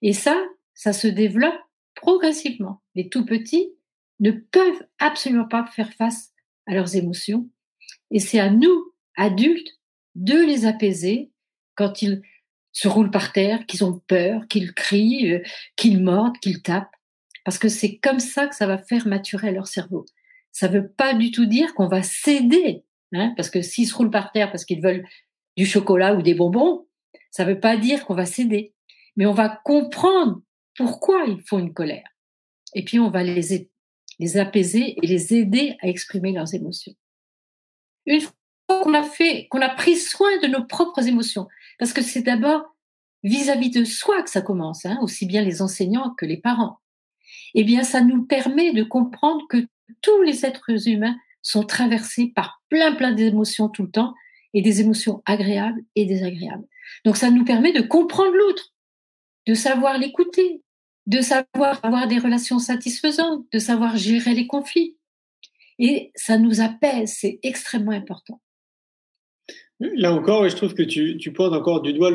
Et 0.00 0.14
ça, 0.14 0.34
ça 0.72 0.94
se 0.94 1.06
développe 1.06 1.60
progressivement. 1.94 2.80
Les 2.94 3.10
tout 3.10 3.26
petits 3.26 3.68
ne 4.20 4.30
peuvent 4.30 4.86
absolument 4.98 5.46
pas 5.46 5.66
faire 5.66 5.92
face 5.92 6.32
à 6.66 6.72
leurs 6.72 6.96
émotions. 6.96 7.50
Et 8.10 8.18
c'est 8.18 8.40
à 8.40 8.48
nous, 8.48 8.94
adultes, 9.14 9.78
de 10.14 10.38
les 10.38 10.64
apaiser 10.64 11.30
quand 11.74 12.00
ils 12.00 12.22
se 12.72 12.88
roulent 12.88 13.10
par 13.10 13.34
terre, 13.34 13.66
qu'ils 13.66 13.84
ont 13.84 14.00
peur, 14.06 14.48
qu'ils 14.48 14.72
crient, 14.72 15.34
euh, 15.34 15.42
qu'ils 15.76 16.02
mordent, 16.02 16.38
qu'ils 16.38 16.62
tapent. 16.62 16.96
Parce 17.44 17.58
que 17.58 17.68
c'est 17.68 17.98
comme 17.98 18.20
ça 18.20 18.46
que 18.46 18.54
ça 18.54 18.66
va 18.66 18.78
faire 18.78 19.06
maturer 19.06 19.52
leur 19.52 19.66
cerveau. 19.66 20.06
Ça 20.52 20.68
ne 20.68 20.78
veut 20.78 20.88
pas 20.88 21.12
du 21.12 21.30
tout 21.30 21.44
dire 21.44 21.74
qu'on 21.74 21.88
va 21.88 22.02
céder. 22.02 22.84
Hein, 23.12 23.34
parce 23.36 23.50
que 23.50 23.60
s'ils 23.60 23.88
se 23.88 23.94
roulent 23.94 24.10
par 24.10 24.32
terre 24.32 24.50
parce 24.50 24.64
qu'ils 24.64 24.82
veulent 24.82 25.06
du 25.58 25.66
chocolat 25.66 26.14
ou 26.14 26.22
des 26.22 26.34
bonbons, 26.34 26.86
ça 27.32 27.44
ne 27.44 27.52
veut 27.52 27.58
pas 27.58 27.76
dire 27.76 28.06
qu'on 28.06 28.14
va 28.14 28.26
céder. 28.26 28.74
Mais 29.16 29.26
on 29.26 29.32
va 29.32 29.48
comprendre 29.48 30.40
pourquoi 30.76 31.24
ils 31.26 31.42
font 31.42 31.58
une 31.58 31.74
colère. 31.74 32.08
Et 32.76 32.84
puis 32.84 33.00
on 33.00 33.10
va 33.10 33.24
les, 33.24 33.68
les 34.20 34.36
apaiser 34.36 34.94
et 35.02 35.06
les 35.06 35.34
aider 35.34 35.76
à 35.80 35.88
exprimer 35.88 36.30
leurs 36.30 36.54
émotions. 36.54 36.94
Une 38.06 38.20
fois 38.20 38.32
qu'on 38.68 38.94
a 38.94 39.02
fait, 39.02 39.48
qu'on 39.50 39.60
a 39.60 39.68
pris 39.68 39.96
soin 39.96 40.30
de 40.38 40.46
nos 40.46 40.64
propres 40.64 41.08
émotions, 41.08 41.48
parce 41.80 41.92
que 41.92 42.02
c'est 42.02 42.22
d'abord 42.22 42.62
vis-à-vis 43.24 43.70
de 43.70 43.82
soi 43.82 44.22
que 44.22 44.30
ça 44.30 44.42
commence, 44.42 44.86
hein, 44.86 44.96
aussi 45.02 45.26
bien 45.26 45.42
les 45.42 45.60
enseignants 45.60 46.14
que 46.16 46.24
les 46.24 46.36
parents. 46.36 46.78
Eh 47.54 47.64
bien, 47.64 47.82
ça 47.82 48.00
nous 48.00 48.24
permet 48.24 48.72
de 48.72 48.84
comprendre 48.84 49.44
que 49.48 49.66
tous 50.02 50.22
les 50.22 50.46
êtres 50.46 50.86
humains 50.86 51.16
sont 51.42 51.64
traversés 51.64 52.28
par 52.32 52.62
plein 52.68 52.94
plein 52.94 53.10
d'émotions 53.10 53.68
tout 53.68 53.82
le 53.82 53.90
temps 53.90 54.14
et 54.54 54.62
des 54.62 54.80
émotions 54.80 55.22
agréables 55.26 55.82
et 55.94 56.04
désagréables. 56.06 56.66
Donc 57.04 57.16
ça 57.16 57.30
nous 57.30 57.44
permet 57.44 57.72
de 57.72 57.82
comprendre 57.82 58.34
l'autre, 58.34 58.72
de 59.46 59.54
savoir 59.54 59.98
l'écouter, 59.98 60.62
de 61.06 61.20
savoir 61.20 61.80
avoir 61.82 62.06
des 62.06 62.18
relations 62.18 62.58
satisfaisantes, 62.58 63.44
de 63.52 63.58
savoir 63.58 63.96
gérer 63.96 64.34
les 64.34 64.46
conflits. 64.46 64.96
Et 65.78 66.10
ça 66.14 66.38
nous 66.38 66.60
apaise, 66.60 67.14
c'est 67.18 67.38
extrêmement 67.42 67.92
important. 67.92 68.40
Là 69.80 70.12
encore, 70.12 70.48
je 70.48 70.56
trouve 70.56 70.74
que 70.74 70.82
tu, 70.82 71.18
tu 71.18 71.32
pointes 71.32 71.52
encore 71.52 71.82
du 71.82 71.92
doigt 71.92 72.10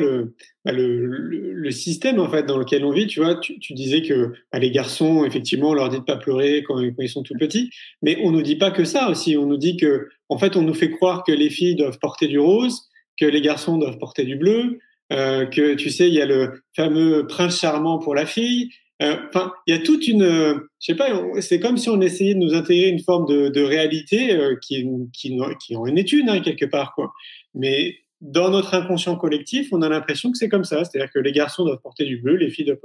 bah, 0.66 0.72
le, 0.72 1.70
système 1.70 2.20
en 2.20 2.28
fait 2.28 2.42
dans 2.42 2.58
lequel 2.58 2.84
on 2.84 2.90
vit. 2.90 3.06
Tu 3.06 3.20
vois, 3.20 3.36
tu 3.36 3.72
disais 3.72 4.02
que 4.02 4.34
bah, 4.52 4.58
les 4.58 4.70
garçons, 4.70 5.24
effectivement, 5.24 5.70
on 5.70 5.74
leur 5.74 5.88
dit 5.88 5.98
de 5.98 6.04
pas 6.04 6.18
pleurer 6.18 6.62
quand, 6.62 6.76
quand, 6.76 7.02
ils 7.02 7.08
sont 7.08 7.22
tout 7.22 7.34
petits, 7.40 7.70
mais 8.02 8.18
on 8.22 8.32
nous 8.32 8.42
dit 8.42 8.56
pas 8.56 8.70
que 8.70 8.84
ça 8.84 9.08
aussi. 9.08 9.38
On 9.38 9.46
nous 9.46 9.56
dit 9.56 9.78
que, 9.78 10.08
en 10.34 10.38
fait, 10.38 10.56
on 10.56 10.62
nous 10.62 10.74
fait 10.74 10.90
croire 10.90 11.24
que 11.24 11.32
les 11.32 11.50
filles 11.50 11.76
doivent 11.76 11.98
porter 11.98 12.26
du 12.26 12.38
rose, 12.38 12.90
que 13.18 13.24
les 13.24 13.40
garçons 13.40 13.78
doivent 13.78 13.98
porter 13.98 14.24
du 14.24 14.36
bleu, 14.36 14.78
euh, 15.12 15.46
que 15.46 15.74
tu 15.74 15.90
sais, 15.90 16.08
il 16.08 16.14
y 16.14 16.20
a 16.20 16.26
le 16.26 16.62
fameux 16.74 17.26
prince 17.26 17.60
charmant 17.60 17.98
pour 17.98 18.14
la 18.14 18.26
fille, 18.26 18.70
euh, 19.02 19.16
enfin, 19.28 19.52
il 19.66 19.74
y 19.74 19.78
a 19.78 19.80
toute 19.80 20.06
une, 20.06 20.22
euh, 20.22 20.54
je 20.80 20.86
sais 20.86 20.94
pas, 20.94 21.08
c'est 21.40 21.58
comme 21.58 21.76
si 21.76 21.88
on 21.88 22.00
essayait 22.00 22.34
de 22.34 22.38
nous 22.38 22.54
intégrer 22.54 22.88
une 22.88 23.00
forme 23.00 23.26
de, 23.26 23.62
réalité 23.62 24.32
euh, 24.32 24.56
qui, 24.62 24.86
qui, 25.12 25.36
qui 25.60 25.76
en 25.76 25.86
est 25.86 26.12
une 26.12 26.28
hein, 26.28 26.40
quelque 26.40 26.66
part, 26.66 26.94
quoi. 26.94 27.12
Mais 27.54 27.96
dans 28.20 28.50
notre 28.50 28.74
inconscient 28.74 29.16
collectif, 29.16 29.68
on 29.72 29.82
a 29.82 29.88
l'impression 29.88 30.30
que 30.30 30.38
c'est 30.38 30.48
comme 30.48 30.64
ça, 30.64 30.84
c'est-à-dire 30.84 31.10
que 31.12 31.18
les 31.18 31.32
garçons 31.32 31.64
doivent 31.64 31.82
porter 31.82 32.04
du 32.04 32.18
bleu, 32.18 32.36
les 32.36 32.50
filles 32.50 32.66
doivent, 32.66 32.78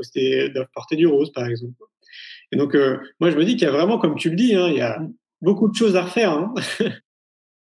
doivent 0.54 0.68
porter 0.74 0.96
du 0.96 1.06
rose, 1.06 1.32
par 1.32 1.46
exemple. 1.46 1.76
Et 2.52 2.58
donc, 2.58 2.76
moi, 3.20 3.30
je 3.30 3.38
me 3.38 3.46
dis 3.46 3.56
qu'il 3.56 3.68
y 3.68 3.70
a 3.70 3.72
vraiment, 3.72 4.00
comme 4.00 4.16
tu 4.16 4.32
le 4.32 4.36
dis, 4.36 4.56
hein, 4.56 4.68
il 4.70 4.78
y 4.78 4.82
a 4.82 5.00
beaucoup 5.42 5.70
de 5.70 5.76
choses 5.76 5.96
à 5.96 6.02
refaire. 6.02 6.32
Hein. 6.32 6.54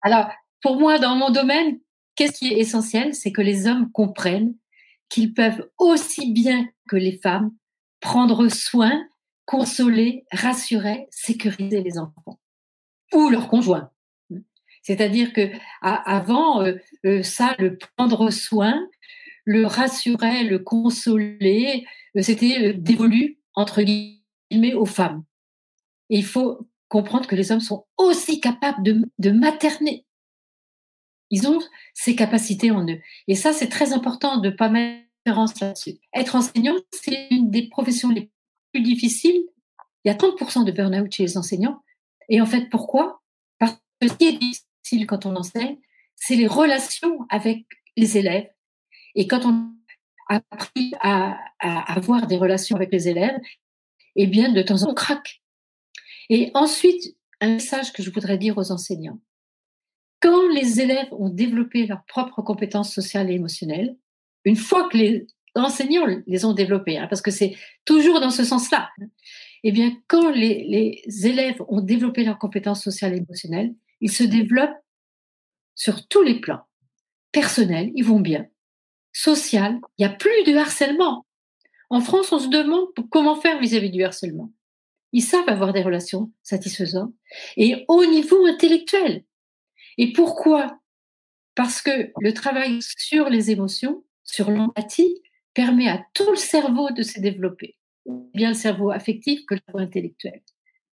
Alors, 0.06 0.30
pour 0.62 0.80
moi, 0.80 1.00
dans 1.00 1.16
mon 1.16 1.32
domaine, 1.32 1.80
qu'est-ce 2.16 2.38
qui 2.38 2.54
est 2.54 2.60
essentiel, 2.60 3.16
c'est 3.16 3.32
que 3.32 3.42
les 3.42 3.66
hommes 3.66 3.92
comprennent 3.92 4.54
qu'ils 5.10 5.34
peuvent 5.34 5.68
aussi 5.80 6.32
bien 6.32 6.70
que 6.88 6.96
les 6.96 7.18
femmes 7.18 7.52
prendre 8.02 8.48
soin, 8.50 9.04
consoler, 9.46 10.24
rassurer, 10.32 11.08
sécuriser 11.10 11.82
les 11.82 11.98
enfants 11.98 12.40
ou 13.16 13.30
leurs 13.30 13.48
conjoints. 13.48 13.90
C'est-à-dire 14.84 15.34
que 15.34 15.50
avant 15.82 16.62
euh, 16.62 16.76
euh, 17.08 17.24
ça, 17.24 17.56
le 17.58 17.76
prendre 17.76 18.30
soin, 18.30 18.88
le 19.44 19.66
rassurer, 19.66 20.44
le 20.44 20.60
consoler, 20.60 21.84
euh, 22.16 22.22
c'était 22.22 22.74
dévolu 22.74 23.40
entre 23.56 23.82
guillemets 23.82 24.76
aux 24.76 24.86
femmes. 24.86 25.24
Il 26.10 26.24
faut 26.24 26.68
comprendre 26.88 27.28
que 27.28 27.36
les 27.36 27.52
hommes 27.52 27.60
sont 27.60 27.86
aussi 27.98 28.40
capables 28.40 28.84
de, 28.84 29.02
de 29.20 29.32
materner. 29.32 30.06
Ils 31.32 31.48
ont 31.48 31.60
ces 31.94 32.16
capacités 32.16 32.72
en 32.72 32.88
eux. 32.88 33.00
Et 33.28 33.36
ça, 33.36 33.52
c'est 33.54 33.70
très 33.70 33.94
important 33.94 34.38
de 34.38 34.50
ne 34.50 34.56
pas 34.56 34.70
mettre 34.70 35.06
être 36.14 36.36
enseignant, 36.36 36.76
c'est 36.92 37.28
une 37.32 37.50
des 37.50 37.68
professions 37.68 38.10
les 38.10 38.30
plus 38.72 38.82
difficiles. 38.82 39.44
Il 40.04 40.10
y 40.10 40.12
a 40.12 40.16
30% 40.16 40.66
de 40.66 40.72
burn-out 40.72 41.12
chez 41.12 41.24
les 41.24 41.38
enseignants. 41.38 41.82
Et 42.30 42.42
en 42.42 42.46
fait, 42.46 42.70
pourquoi? 42.70 43.22
Parce 43.60 43.74
que 44.00 44.08
ce 44.08 44.14
qui 44.14 44.28
est 44.28 44.38
difficile 44.38 45.08
quand 45.08 45.26
on 45.26 45.36
enseigne, 45.36 45.78
c'est 46.16 46.36
les 46.36 46.48
relations 46.48 47.20
avec 47.30 47.66
les 47.98 48.18
élèves. 48.18 48.48
Et 49.16 49.28
quand 49.28 49.46
on 49.46 49.72
a 50.30 50.42
appris 50.52 50.94
à, 51.02 51.38
avoir 51.60 52.28
des 52.28 52.38
relations 52.38 52.76
avec 52.76 52.92
les 52.92 53.08
élèves, 53.10 53.40
eh 54.16 54.28
bien, 54.28 54.52
de 54.52 54.62
temps 54.62 54.76
en 54.76 54.86
temps, 54.86 54.92
on 54.92 54.94
craque. 54.94 55.42
Et 56.30 56.52
ensuite, 56.54 57.16
un 57.42 57.54
message 57.54 57.94
que 57.94 58.02
je 58.02 58.10
voudrais 58.10 58.38
dire 58.38 58.58
aux 58.58 58.72
enseignants. 58.72 59.20
Quand 60.22 60.48
les 60.50 60.82
élèves 60.82 61.12
ont 61.12 61.30
développé 61.30 61.86
leurs 61.86 62.04
propres 62.06 62.42
compétences 62.42 62.94
sociales 62.94 63.30
et 63.30 63.36
émotionnelles, 63.36 63.96
une 64.44 64.56
fois 64.56 64.90
que 64.90 64.98
les 64.98 65.28
enseignants 65.56 66.06
les 66.26 66.46
ont 66.46 66.54
développés, 66.54 66.98
hein, 66.98 67.08
parce 67.08 67.22
que 67.22 67.32
c'est 67.32 67.56
toujours 67.86 68.20
dans 68.20 68.32
ce 68.32 68.44
sens-là. 68.44 68.90
Eh 69.64 69.72
bien, 69.72 69.98
quand 70.08 70.30
les, 70.32 71.04
élèves 71.26 71.62
ont 71.68 71.82
développé 71.82 72.24
leurs 72.24 72.38
compétences 72.38 72.84
sociales 72.84 73.14
et 73.14 73.18
émotionnelles, 73.18 73.74
ils 74.02 74.12
se 74.12 74.24
développent 74.24 74.78
sur 75.74 76.08
tous 76.08 76.22
les 76.22 76.40
plans. 76.40 76.62
Personnel, 77.32 77.92
ils 77.96 78.06
vont 78.06 78.20
bien. 78.20 78.48
Social, 79.12 79.80
il 79.98 80.06
n'y 80.06 80.12
a 80.12 80.16
plus 80.16 80.44
de 80.46 80.56
harcèlement. 80.56 81.26
En 81.90 82.02
France, 82.02 82.32
on 82.32 82.40
se 82.40 82.48
demande 82.48 82.88
comment 83.10 83.36
faire 83.36 83.60
vis-à-vis 83.60 83.92
du 83.92 84.04
harcèlement. 84.04 84.52
Ils 85.16 85.22
savent 85.22 85.48
avoir 85.48 85.72
des 85.72 85.82
relations 85.82 86.34
satisfaisantes. 86.44 87.14
Et 87.56 87.86
au 87.88 88.06
niveau 88.06 88.46
intellectuel. 88.46 89.24
Et 89.98 90.12
pourquoi? 90.12 90.78
Parce 91.56 91.82
que 91.82 92.12
le 92.20 92.34
travail 92.34 92.80
sur 92.82 93.30
les 93.30 93.50
émotions 93.50 94.04
sur 94.26 94.52
l'empathie 94.52 95.22
permet 95.54 95.88
à 95.88 96.06
tout 96.14 96.30
le 96.30 96.36
cerveau 96.36 96.92
de 96.92 97.02
se 97.02 97.22
développer, 97.22 97.78
bien 98.34 98.50
le 98.50 98.56
cerveau 98.56 98.92
affectif 98.92 99.46
que 99.46 99.54
le 99.54 99.62
cerveau 99.66 99.80
intellectuel. 99.80 100.42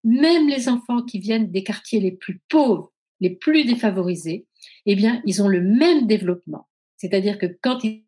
Même 0.05 0.49
les 0.49 0.69
enfants 0.69 1.03
qui 1.03 1.19
viennent 1.19 1.51
des 1.51 1.65
quartiers 1.65 1.99
les 1.99 2.13
plus 2.13 2.41
pauvres, 2.49 2.93
les 3.19 3.31
plus 3.31 3.65
défavorisés, 3.65 4.47
eh 4.87 4.95
bien, 4.95 5.21
ils 5.27 5.43
ont 5.43 5.49
le 5.49 5.63
même 5.63 6.07
développement. 6.07 6.69
C'est-à-dire 6.97 7.39
que 7.39 7.59
quand 7.61 7.83
ils 7.83 8.05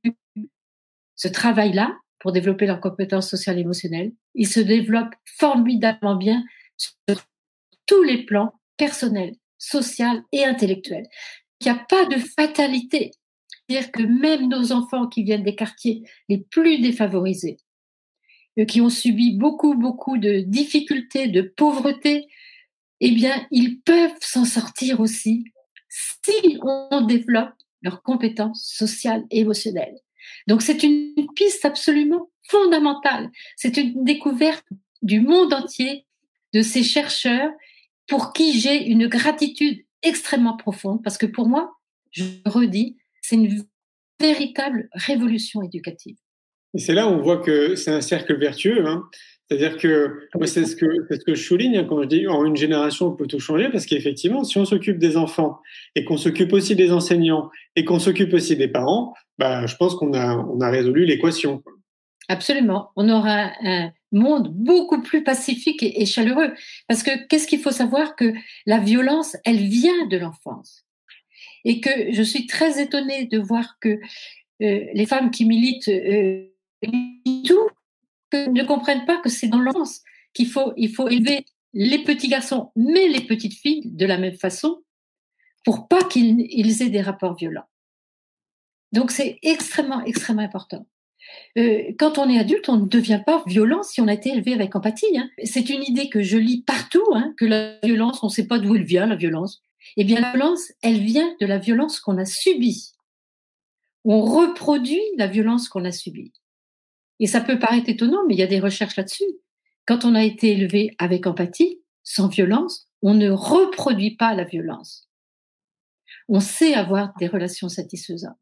ce 1.16 1.27
travail-là, 1.27 1.98
pour 2.25 2.33
développer 2.33 2.65
leurs 2.65 2.81
compétences 2.81 3.29
sociales 3.29 3.59
et 3.59 3.61
émotionnelles, 3.61 4.15
ils 4.35 4.49
se 4.49 4.59
développent 4.59 5.15
formidablement 5.27 6.17
bien 6.17 6.43
sur 6.79 7.21
tous 7.85 8.03
les 8.03 8.25
plans 8.25 8.59
personnels, 8.79 9.35
social 9.59 10.23
et 10.33 10.43
intellectuels. 10.43 11.07
Il 11.61 11.65
n'y 11.65 11.79
a 11.79 11.85
pas 11.87 12.07
de 12.07 12.17
fatalité 12.17 13.11
dire 13.69 13.92
que 13.92 14.03
même 14.03 14.48
nos 14.48 14.73
enfants 14.73 15.07
qui 15.07 15.23
viennent 15.23 15.42
des 15.42 15.55
quartiers 15.55 16.03
les 16.31 16.38
plus 16.38 16.81
défavorisés, 16.81 17.59
qui 18.69 18.81
ont 18.81 18.88
subi 18.88 19.37
beaucoup, 19.37 19.75
beaucoup 19.75 20.17
de 20.17 20.40
difficultés, 20.40 21.29
de 21.29 21.42
pauvreté, 21.42 22.27
eh 23.01 23.11
bien, 23.11 23.46
ils 23.51 23.83
peuvent 23.83 24.17
s'en 24.23 24.46
sortir 24.46 25.01
aussi 25.01 25.44
si 25.90 26.59
on 26.63 27.03
développe 27.03 27.53
leurs 27.83 28.03
compétences 28.03 28.65
sociales 28.65 29.25
et 29.31 29.40
émotionnelles. 29.40 29.98
Donc, 30.46 30.62
c'est 30.62 30.83
une 30.83 31.27
piste 31.35 31.64
absolument 31.64 32.31
fondamentale. 32.48 33.31
C'est 33.56 33.77
une 33.77 34.04
découverte 34.04 34.64
du 35.02 35.20
monde 35.20 35.52
entier 35.52 36.06
de 36.52 36.62
ces 36.62 36.83
chercheurs 36.83 37.50
pour 38.06 38.33
qui 38.33 38.58
j'ai 38.58 38.87
une 38.87 39.06
gratitude 39.06 39.85
extrêmement 40.02 40.56
profonde 40.56 41.02
parce 41.02 41.18
que 41.18 41.27
pour 41.27 41.48
moi, 41.48 41.72
je 42.10 42.25
redis, 42.44 42.96
c'est 43.22 43.37
une 43.37 43.64
véritable 44.20 44.88
révolution 44.92 45.62
éducative. 45.62 46.16
Et 46.75 46.79
c'est 46.79 46.94
là 46.94 47.08
où 47.08 47.12
on 47.12 47.22
voit 47.22 47.38
que 47.38 47.77
c'est 47.77 47.90
un 47.90 48.00
cercle 48.00 48.37
vertueux. 48.38 48.87
Hein. 48.87 49.04
C'est-à-dire 49.48 49.77
que 49.77 50.29
c'est 50.46 50.64
ce 50.64 50.75
que 50.75 50.87
c'est 51.08 51.20
ce 51.20 51.25
que 51.25 51.35
je 51.35 51.42
souligne 51.42 51.77
hein, 51.77 51.87
quand 51.88 52.02
je 52.02 52.08
dis 52.08 52.27
en 52.27 52.46
une 52.46 52.56
génération 52.56 53.08
on 53.08 53.12
peut 53.12 53.27
tout 53.27 53.38
changer 53.38 53.68
parce 53.70 53.85
qu'effectivement 53.85 54.42
si 54.42 54.56
on 54.56 54.64
s'occupe 54.64 54.98
des 54.98 55.18
enfants 55.18 55.60
et 55.94 56.04
qu'on 56.04 56.16
s'occupe 56.16 56.54
aussi 56.54 56.75
des 56.75 56.92
enseignants 56.92 57.50
et 57.77 57.85
qu'on 57.85 57.98
s'occupe 57.98 58.33
aussi 58.33 58.56
des 58.56 58.68
parents, 58.68 59.12
bah, 59.39 59.67
je 59.67 59.77
pense 59.77 59.95
qu'on 59.95 60.13
a, 60.15 60.37
on 60.37 60.61
a 60.61 60.71
résolu 60.71 61.05
l'équation. 61.05 61.63
Absolument. 62.29 62.91
On 62.97 63.09
aura 63.09 63.53
un 63.63 63.93
monde 64.13 64.49
beaucoup 64.55 65.03
plus 65.03 65.25
pacifique 65.25 65.83
et, 65.83 66.07
chaleureux. 66.07 66.55
Parce 66.89 67.03
que 67.03 67.27
qu'est-ce 67.27 67.47
qu'il 67.47 67.61
faut 67.61 67.71
savoir 67.71 68.17
que 68.17 68.33
la 68.67 68.79
violence, 68.79 69.37
elle 69.45 69.59
vient 69.59 70.07
de 70.07 70.17
l'enfance. 70.17 70.85
Et 71.65 71.81
que 71.81 72.13
je 72.13 72.23
suis 72.23 72.47
très 72.47 72.81
étonnée 72.81 73.27
de 73.27 73.39
voir 73.39 73.79
que 73.81 74.01
euh, 74.63 74.85
les 74.93 75.07
femmes 75.07 75.31
qui 75.31 75.45
militent 75.45 75.89
euh, 75.89 76.47
tout 77.45 77.69
ne 78.33 78.63
comprennent 78.65 79.07
pas 79.07 79.19
que 79.19 79.29
c'est 79.29 79.49
dans 79.49 79.61
l'enfance 79.61 80.03
qu'il 80.35 80.49
faut, 80.49 80.73
il 80.77 80.93
faut 80.93 81.09
élever 81.09 81.45
les 81.73 82.03
petits 82.05 82.29
garçons, 82.29 82.71
mais 82.77 83.09
les 83.09 83.23
petites 83.23 83.55
filles 83.55 83.83
de 83.85 84.07
la 84.07 84.19
même 84.19 84.37
façon, 84.37 84.83
pour 85.65 85.89
pas 85.89 86.05
qu'ils 86.05 86.83
aient 86.83 86.91
des 86.91 87.01
rapports 87.01 87.35
violents. 87.35 87.67
Donc 88.95 89.11
c'est 89.11 89.40
extrêmement, 89.42 90.05
extrêmement 90.05 90.42
important. 90.42 90.87
Euh, 91.59 91.92
quand 91.99 92.17
on 92.17 92.29
est 92.29 92.38
adulte, 92.38 92.69
on 92.69 92.77
ne 92.77 92.87
devient 92.87 93.21
pas 93.27 93.42
violent 93.45 93.83
si 93.83 94.01
on 94.01 94.07
a 94.07 94.15
été 94.15 94.31
élevé 94.31 94.55
avec 94.55 94.77
empathie. 94.77 95.19
Hein. 95.19 95.29
C'est 95.42 95.69
une 95.69 95.83
idée 95.83 96.09
que 96.09 96.23
je 96.23 96.38
lis 96.38 96.63
partout, 96.63 97.05
hein, 97.13 97.35
que 97.37 97.45
la 97.45 97.77
violence, 97.83 98.23
on 98.23 98.29
ne 98.29 98.33
sait 98.33 98.47
pas 98.47 98.61
d'où 98.61 98.77
elle 98.77 98.85
vient, 98.85 99.07
la 99.07 99.17
violence. 99.17 99.63
Eh 99.97 100.05
bien, 100.05 100.21
la 100.21 100.31
violence, 100.31 100.73
elle 100.81 101.01
vient 101.01 101.35
de 101.40 101.47
la 101.47 101.59
violence 101.59 101.99
qu'on 101.99 102.19
a 102.19 102.25
subie. 102.25 102.92
On 104.05 104.23
reproduit 104.23 105.03
la 105.17 105.27
violence 105.27 105.69
qu'on 105.69 105.85
a 105.85 105.92
subie. 105.92 106.33
Et 107.19 107.27
ça 107.27 107.40
peut 107.40 107.59
paraître 107.59 107.88
étonnant, 107.88 108.23
mais 108.29 108.35
il 108.35 108.38
y 108.38 108.45
a 108.45 108.47
des 108.49 108.61
recherches 108.61 108.97
là-dessus. 108.97 109.25
Quand 109.87 110.05
on 110.05 110.15
a 110.15 110.23
été 110.23 110.53
élevé 110.53 110.95
avec 110.99 111.27
empathie, 111.27 111.81
sans 112.05 112.29
violence, 112.29 112.88
on 113.03 113.15
ne 113.15 113.31
reproduit 113.31 114.15
pas 114.15 114.35
la 114.35 114.45
violence. 114.45 115.09
On 116.29 116.38
sait 116.38 116.75
avoir 116.75 117.13
des 117.19 117.27
relations 117.27 117.69
satisfaisantes. 117.69 118.37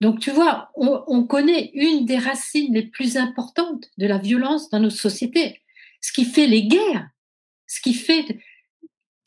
Donc, 0.00 0.20
tu 0.20 0.30
vois, 0.30 0.70
on, 0.74 1.26
connaît 1.26 1.70
une 1.72 2.04
des 2.04 2.18
racines 2.18 2.74
les 2.74 2.86
plus 2.86 3.16
importantes 3.16 3.86
de 3.96 4.06
la 4.06 4.18
violence 4.18 4.68
dans 4.68 4.80
nos 4.80 4.90
sociétés. 4.90 5.62
Ce 6.02 6.12
qui 6.12 6.24
fait 6.24 6.46
les 6.46 6.64
guerres, 6.64 7.08
ce 7.66 7.80
qui 7.80 7.94
fait 7.94 8.24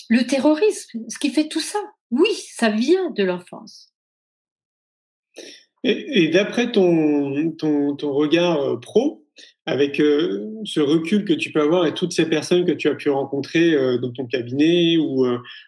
le 0.10 0.26
terrorisme, 0.26 1.00
ce 1.08 1.18
qui 1.18 1.32
fait 1.32 1.48
tout 1.48 1.60
ça. 1.60 1.80
Oui, 2.12 2.30
ça 2.34 2.70
vient 2.70 3.10
de 3.12 3.24
l'enfance. 3.24 3.94
Et, 5.84 6.28
d'après 6.28 6.72
ton, 6.72 7.56
regard 8.02 8.62
euh, 8.62 8.78
pro, 8.78 9.26
avec 9.66 10.02
euh, 10.02 10.46
ce 10.66 10.82
recul 10.82 11.24
que 11.24 11.34
tu 11.34 11.52
peux 11.52 11.62
avoir 11.62 11.86
et 11.86 11.94
toutes 11.94 12.12
ces 12.12 12.28
personnes 12.28 12.66
que 12.66 12.74
tu 12.74 12.90
as 12.90 12.96
pu 12.96 13.10
rencontrer 13.10 13.74
euh, 13.74 13.98
dans 13.98 14.12
ton 14.12 14.26
cabinet 14.26 14.98
ou 14.98 15.26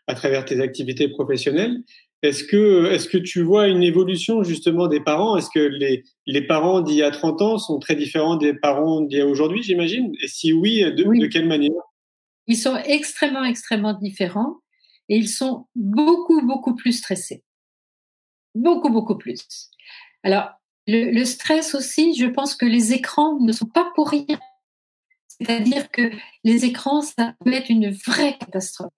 à 0.08 0.14
travers 0.14 0.44
tes 0.44 0.60
activités 0.60 1.08
professionnelles, 1.08 1.82
est-ce 2.24 2.44
que, 2.44 2.92
est-ce 2.92 3.08
que 3.08 3.18
tu 3.18 3.42
vois 3.42 3.68
une 3.68 3.84
évolution 3.84 4.44
justement 4.44 4.88
des 4.88 5.00
parents? 5.00 5.38
Est-ce 5.38 5.50
que 5.54 5.60
les, 5.60 6.04
les 6.28 6.46
parents 6.46 6.82
d'il 6.82 6.96
y 6.96 7.04
a 7.04 7.12
30 7.12 7.42
ans 7.42 7.58
sont 7.58 7.80
très 7.80 7.96
différents 7.96 8.36
des 8.36 8.54
parents 8.54 9.02
d'il 9.02 9.18
y 9.18 9.22
a 9.22 9.28
aujourd'hui, 9.28 9.64
j'imagine? 9.64 10.12
Et 10.22 10.28
si 10.28 10.54
oui, 10.54 10.82
de, 10.84 11.04
de 11.04 11.28
quelle 11.28 11.48
manière? 11.48 11.72
Ils 12.48 12.58
sont 12.58 12.78
extrêmement, 12.78 13.44
extrêmement 13.44 13.94
différents 13.94 14.58
et 15.10 15.18
ils 15.18 15.30
sont 15.30 15.66
beaucoup, 15.76 16.46
beaucoup 16.46 16.76
plus 16.76 16.94
stressés. 16.94 17.44
Beaucoup, 18.54 18.90
beaucoup 18.90 19.18
plus. 19.18 19.70
Alors, 20.24 20.50
le, 20.88 21.12
le 21.12 21.26
stress 21.26 21.74
aussi, 21.74 22.14
je 22.16 22.26
pense 22.26 22.56
que 22.56 22.66
les 22.66 22.94
écrans 22.94 23.40
ne 23.40 23.52
sont 23.52 23.68
pas 23.68 23.92
pour 23.96 24.10
rien. 24.10 24.40
C'est-à-dire 25.28 25.90
que 25.90 26.12
les 26.44 26.66
écrans, 26.66 27.02
ça 27.02 27.34
peut 27.44 27.54
être 27.54 27.70
une 27.70 27.90
vraie 27.90 28.38
catastrophe. 28.38 28.94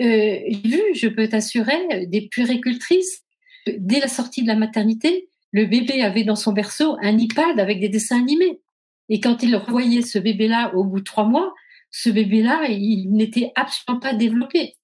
Euh, 0.00 0.38
j'ai 0.48 0.68
vu, 0.68 0.82
je 0.94 1.08
peux 1.08 1.28
t'assurer, 1.28 2.06
des 2.06 2.28
puéricultrices, 2.28 3.24
dès 3.66 4.00
la 4.00 4.08
sortie 4.08 4.42
de 4.42 4.48
la 4.48 4.56
maternité, 4.56 5.28
le 5.52 5.64
bébé 5.64 6.02
avait 6.02 6.24
dans 6.24 6.36
son 6.36 6.52
berceau 6.52 6.96
un 7.00 7.16
iPad 7.18 7.58
avec 7.58 7.80
des 7.80 7.88
dessins 7.88 8.20
animés. 8.20 8.60
Et 9.08 9.20
quand 9.20 9.42
il 9.42 9.54
revoyait 9.56 10.02
ce 10.02 10.18
bébé-là 10.18 10.74
au 10.74 10.84
bout 10.84 10.98
de 10.98 11.04
trois 11.04 11.24
mois, 11.24 11.54
ce 11.90 12.10
bébé-là, 12.10 12.66
il 12.68 13.12
n'était 13.12 13.52
absolument 13.54 14.00
pas 14.00 14.12
développé. 14.12 14.74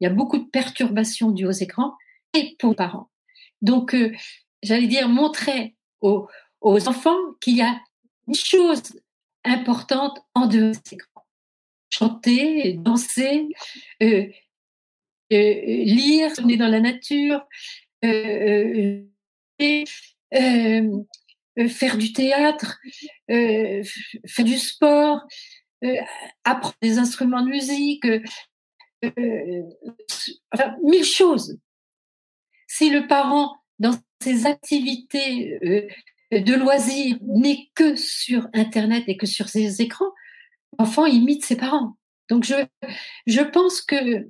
Il 0.00 0.04
y 0.04 0.06
a 0.06 0.10
beaucoup 0.10 0.38
de 0.38 0.48
perturbations 0.48 1.30
dues 1.30 1.46
aux 1.46 1.50
écrans 1.50 1.94
et 2.34 2.56
pour 2.58 2.70
les 2.70 2.76
parents. 2.76 3.10
Donc, 3.62 3.94
euh, 3.94 4.12
j'allais 4.62 4.86
dire, 4.86 5.08
montrer 5.08 5.76
aux, 6.00 6.26
aux 6.60 6.88
enfants 6.88 7.18
qu'il 7.40 7.56
y 7.56 7.62
a 7.62 7.78
une 8.26 8.34
chose 8.34 8.82
importante 9.44 10.18
en 10.34 10.46
dehors 10.46 10.72
des 10.72 10.94
écrans 10.94 11.09
chanter, 11.90 12.74
danser, 12.74 13.48
euh, 14.02 14.26
euh, 15.32 15.54
lire, 15.64 16.32
on 16.42 16.48
est 16.48 16.56
dans 16.56 16.68
la 16.68 16.80
nature, 16.80 17.46
euh, 18.04 19.02
faire 21.68 21.98
du 21.98 22.12
théâtre, 22.12 22.78
faire 23.28 24.44
du 24.44 24.58
sport, 24.58 25.20
apprendre 26.44 26.76
des 26.80 26.98
instruments 26.98 27.42
de 27.42 27.50
musique, 27.50 28.06
enfin, 30.52 30.76
mille 30.82 31.04
choses. 31.04 31.58
Si 32.66 32.90
le 32.90 33.06
parent, 33.06 33.56
dans 33.78 33.98
ses 34.22 34.46
activités 34.46 35.58
de 36.32 36.54
loisirs, 36.54 37.18
n'est 37.22 37.68
que 37.74 37.96
sur 37.96 38.48
Internet 38.52 39.04
et 39.08 39.16
que 39.16 39.26
sur 39.26 39.48
ses 39.48 39.82
écrans, 39.82 40.12
l'enfant 40.78 41.06
imite 41.06 41.44
ses 41.44 41.56
parents. 41.56 41.96
Donc 42.28 42.44
je, 42.44 42.54
je 43.26 43.40
pense 43.40 43.82
que, 43.82 43.96
euh, 43.96 44.24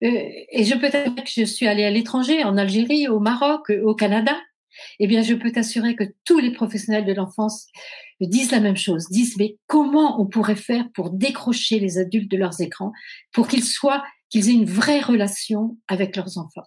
et 0.00 0.64
je 0.64 0.74
peux 0.74 0.90
t'assurer 0.90 1.24
que 1.24 1.30
je 1.30 1.44
suis 1.44 1.66
allée 1.66 1.84
à 1.84 1.90
l'étranger, 1.90 2.44
en 2.44 2.56
Algérie, 2.56 3.08
au 3.08 3.20
Maroc, 3.20 3.70
au 3.82 3.94
Canada, 3.94 4.38
eh 4.98 5.06
bien 5.06 5.22
je 5.22 5.34
peux 5.34 5.50
t'assurer 5.50 5.96
que 5.96 6.04
tous 6.24 6.38
les 6.38 6.52
professionnels 6.52 7.04
de 7.04 7.12
l'enfance 7.12 7.66
disent 8.20 8.52
la 8.52 8.60
même 8.60 8.76
chose, 8.76 9.08
disent 9.10 9.36
mais 9.38 9.56
comment 9.66 10.20
on 10.20 10.26
pourrait 10.26 10.56
faire 10.56 10.86
pour 10.94 11.10
décrocher 11.10 11.80
les 11.80 11.98
adultes 11.98 12.30
de 12.30 12.36
leurs 12.36 12.60
écrans, 12.60 12.92
pour 13.32 13.48
qu'ils 13.48 13.64
soient, 13.64 14.04
qu'ils 14.28 14.48
aient 14.48 14.54
une 14.54 14.66
vraie 14.66 15.00
relation 15.00 15.76
avec 15.88 16.16
leurs 16.16 16.38
enfants? 16.38 16.66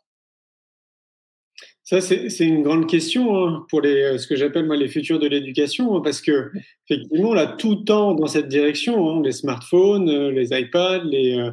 Ça, 1.94 2.02
c'est 2.02 2.48
une 2.48 2.64
grande 2.64 2.90
question 2.90 3.38
hein, 3.38 3.68
pour 3.70 3.80
les, 3.80 4.02
euh, 4.02 4.18
ce 4.18 4.26
que 4.26 4.36
j'appelle 4.36 4.68
les 4.68 4.88
futurs 4.88 5.20
de 5.20 5.28
l'éducation, 5.28 5.96
hein, 5.96 6.02
parce 6.04 6.22
que 6.22 6.50
effectivement, 6.90 7.36
là, 7.36 7.46
tout 7.46 7.76
tend 7.76 8.16
dans 8.16 8.26
cette 8.26 8.48
direction. 8.48 9.12
Hein, 9.12 9.22
les 9.24 9.32
smartphones, 9.32 10.10
euh, 10.10 10.32
les 10.32 10.60
iPads, 10.60 11.04
euh, 11.06 11.52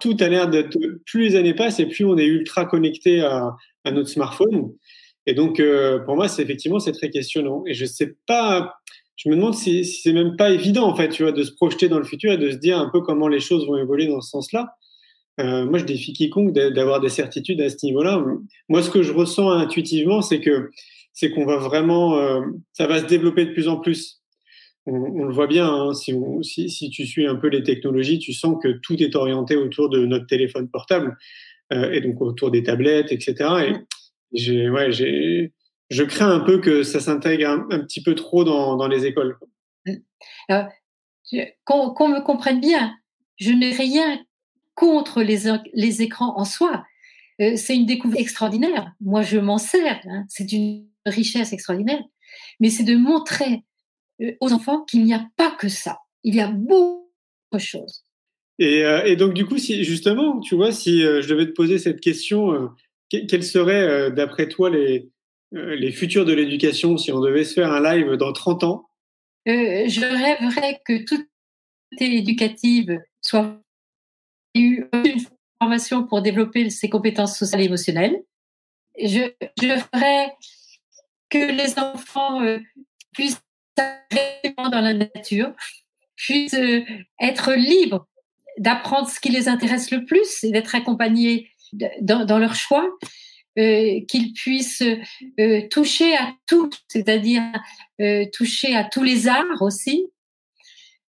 tout 0.00 0.16
a 0.18 0.28
l'air 0.28 0.50
d'être 0.50 0.76
plus 1.06 1.20
les 1.20 1.36
années 1.36 1.54
passent 1.54 1.78
et 1.78 1.86
plus 1.86 2.04
on 2.04 2.18
est 2.18 2.24
ultra 2.24 2.64
connecté 2.64 3.20
à, 3.20 3.54
notre 3.84 4.08
smartphone. 4.08 4.72
Et 5.24 5.34
donc, 5.34 5.62
pour 6.04 6.16
moi, 6.16 6.26
c'est 6.26 6.42
effectivement 6.42 6.78
très 6.78 7.10
questionnant. 7.10 7.62
Et 7.68 7.74
je 7.74 7.84
sais 7.84 8.16
pas, 8.26 8.74
je 9.14 9.28
me 9.28 9.36
demande 9.36 9.54
si, 9.54 9.84
si 9.84 10.00
c'est 10.00 10.12
même 10.12 10.34
pas 10.34 10.50
évident 10.50 10.88
en 10.88 10.96
fait, 10.96 11.10
tu 11.10 11.22
vois, 11.22 11.30
de 11.30 11.44
se 11.44 11.52
projeter 11.52 11.88
dans 11.88 11.98
le 11.98 12.04
futur 12.04 12.32
et 12.32 12.38
de 12.38 12.50
se 12.50 12.56
dire 12.56 12.76
un 12.76 12.90
peu 12.90 13.02
comment 13.02 13.28
les 13.28 13.38
choses 13.38 13.64
vont 13.68 13.76
évoluer 13.76 14.08
dans 14.08 14.20
ce 14.20 14.30
sens-là. 14.30 14.74
Euh, 15.38 15.66
moi, 15.66 15.78
je 15.78 15.84
défie 15.84 16.12
quiconque 16.12 16.52
d'avoir 16.52 17.00
des 17.00 17.08
certitudes 17.08 17.60
à 17.60 17.68
ce 17.68 17.84
niveau-là. 17.84 18.24
Moi, 18.68 18.82
ce 18.82 18.90
que 18.90 19.02
je 19.02 19.12
ressens 19.12 19.50
intuitivement, 19.50 20.22
c'est 20.22 20.40
que 20.40 20.70
c'est 21.12 21.30
qu'on 21.30 21.46
va 21.46 21.56
vraiment, 21.56 22.18
euh, 22.18 22.40
ça 22.72 22.86
va 22.86 23.00
se 23.00 23.06
développer 23.06 23.46
de 23.46 23.52
plus 23.52 23.68
en 23.68 23.78
plus. 23.78 24.22
On, 24.86 24.94
on 24.94 25.24
le 25.24 25.34
voit 25.34 25.46
bien, 25.46 25.66
hein, 25.66 25.94
si, 25.94 26.12
on, 26.12 26.42
si, 26.42 26.68
si, 26.70 26.90
tu 26.90 27.06
suis 27.06 27.26
un 27.26 27.36
peu 27.36 27.48
les 27.48 27.62
technologies, 27.62 28.18
tu 28.18 28.32
sens 28.32 28.56
que 28.62 28.68
tout 28.68 29.02
est 29.02 29.16
orienté 29.16 29.56
autour 29.56 29.88
de 29.88 30.04
notre 30.04 30.26
téléphone 30.26 30.68
portable 30.68 31.16
euh, 31.72 31.90
et 31.90 32.00
donc 32.00 32.20
autour 32.20 32.50
des 32.50 32.62
tablettes, 32.62 33.12
etc. 33.12 33.34
Et 33.68 33.72
j'ai, 34.32 34.70
ouais, 34.70 34.92
j'ai, 34.92 35.52
je 35.90 36.02
crains 36.04 36.30
un 36.30 36.40
peu 36.40 36.60
que 36.60 36.82
ça 36.82 37.00
s'intègre 37.00 37.48
un, 37.48 37.80
petit 37.80 38.02
peu 38.02 38.14
trop 38.14 38.44
dans, 38.44 38.76
dans 38.76 38.88
les 38.88 39.06
écoles. 39.06 39.38
Qu'on 41.64 42.08
me 42.08 42.22
comprenne 42.22 42.60
bien, 42.60 42.94
je 43.38 43.50
n'ai 43.50 43.72
rien 43.72 44.20
contre 44.76 45.22
les, 45.22 45.50
les 45.74 46.02
écrans 46.02 46.38
en 46.38 46.44
soi. 46.44 46.84
Euh, 47.40 47.56
c'est 47.56 47.74
une 47.74 47.86
découverte 47.86 48.20
extraordinaire. 48.20 48.92
Moi, 49.00 49.22
je 49.22 49.38
m'en 49.38 49.58
sers. 49.58 50.00
Hein. 50.08 50.24
C'est 50.28 50.52
une 50.52 50.86
richesse 51.04 51.52
extraordinaire. 51.52 52.02
Mais 52.60 52.70
c'est 52.70 52.84
de 52.84 52.94
montrer 52.94 53.62
euh, 54.22 54.32
aux 54.40 54.52
enfants 54.52 54.82
qu'il 54.82 55.02
n'y 55.02 55.14
a 55.14 55.26
pas 55.36 55.50
que 55.50 55.68
ça. 55.68 55.98
Il 56.22 56.34
y 56.34 56.40
a 56.40 56.48
beaucoup 56.48 57.08
de 57.52 57.58
choses. 57.58 58.04
Et, 58.58 58.84
euh, 58.84 59.04
et, 59.04 59.16
donc, 59.16 59.34
du 59.34 59.44
coup, 59.44 59.58
si, 59.58 59.82
justement, 59.82 60.40
tu 60.40 60.54
vois, 60.54 60.72
si 60.72 61.00
je 61.00 61.28
devais 61.28 61.46
te 61.46 61.52
poser 61.52 61.78
cette 61.78 62.00
question, 62.00 62.70
quels 63.10 63.44
seraient, 63.44 64.10
d'après 64.10 64.48
toi, 64.48 64.70
les, 64.70 65.10
les 65.52 65.92
futurs 65.92 66.24
de 66.24 66.32
l'éducation 66.32 66.96
si 66.96 67.12
on 67.12 67.20
devait 67.20 67.44
se 67.44 67.52
faire 67.52 67.70
un 67.70 67.82
live 67.82 68.12
dans 68.12 68.32
30 68.32 68.64
ans? 68.64 68.88
Je 69.44 70.00
rêverais 70.00 70.80
que 70.86 71.04
toute 71.04 71.28
éducative 72.00 72.98
soit 73.20 73.60
eu 74.58 74.88
une 74.92 75.20
formation 75.60 76.04
pour 76.04 76.22
développer 76.22 76.68
ses 76.70 76.88
compétences 76.88 77.38
sociales 77.38 77.62
et 77.62 77.64
émotionnelles. 77.64 78.22
Je, 78.98 79.30
je 79.60 80.28
que 81.28 81.38
les 81.38 81.78
enfants 81.78 82.42
euh, 82.42 82.58
puissent 83.12 83.40
être 83.78 84.70
dans 84.70 84.80
la 84.80 84.94
nature, 84.94 85.52
puissent 86.16 86.54
euh, 86.54 86.82
être 87.20 87.52
libres 87.54 88.06
d'apprendre 88.58 89.08
ce 89.08 89.20
qui 89.20 89.28
les 89.28 89.48
intéresse 89.48 89.90
le 89.90 90.04
plus 90.04 90.44
et 90.44 90.50
d'être 90.50 90.74
accompagnés 90.74 91.50
dans, 92.00 92.24
dans, 92.24 92.38
leur 92.38 92.54
choix. 92.54 92.88
euh, 93.58 94.00
qu'il 94.08 94.32
puisse 94.32 94.82
euh, 95.40 95.68
toucher 95.68 96.14
à 96.14 96.32
tout, 96.46 96.70
c'est-à-dire 96.88 97.42
toucher 98.32 98.74
à 98.76 98.84
tous 98.84 99.02
les 99.02 99.28
arts 99.28 99.62
aussi, 99.62 100.06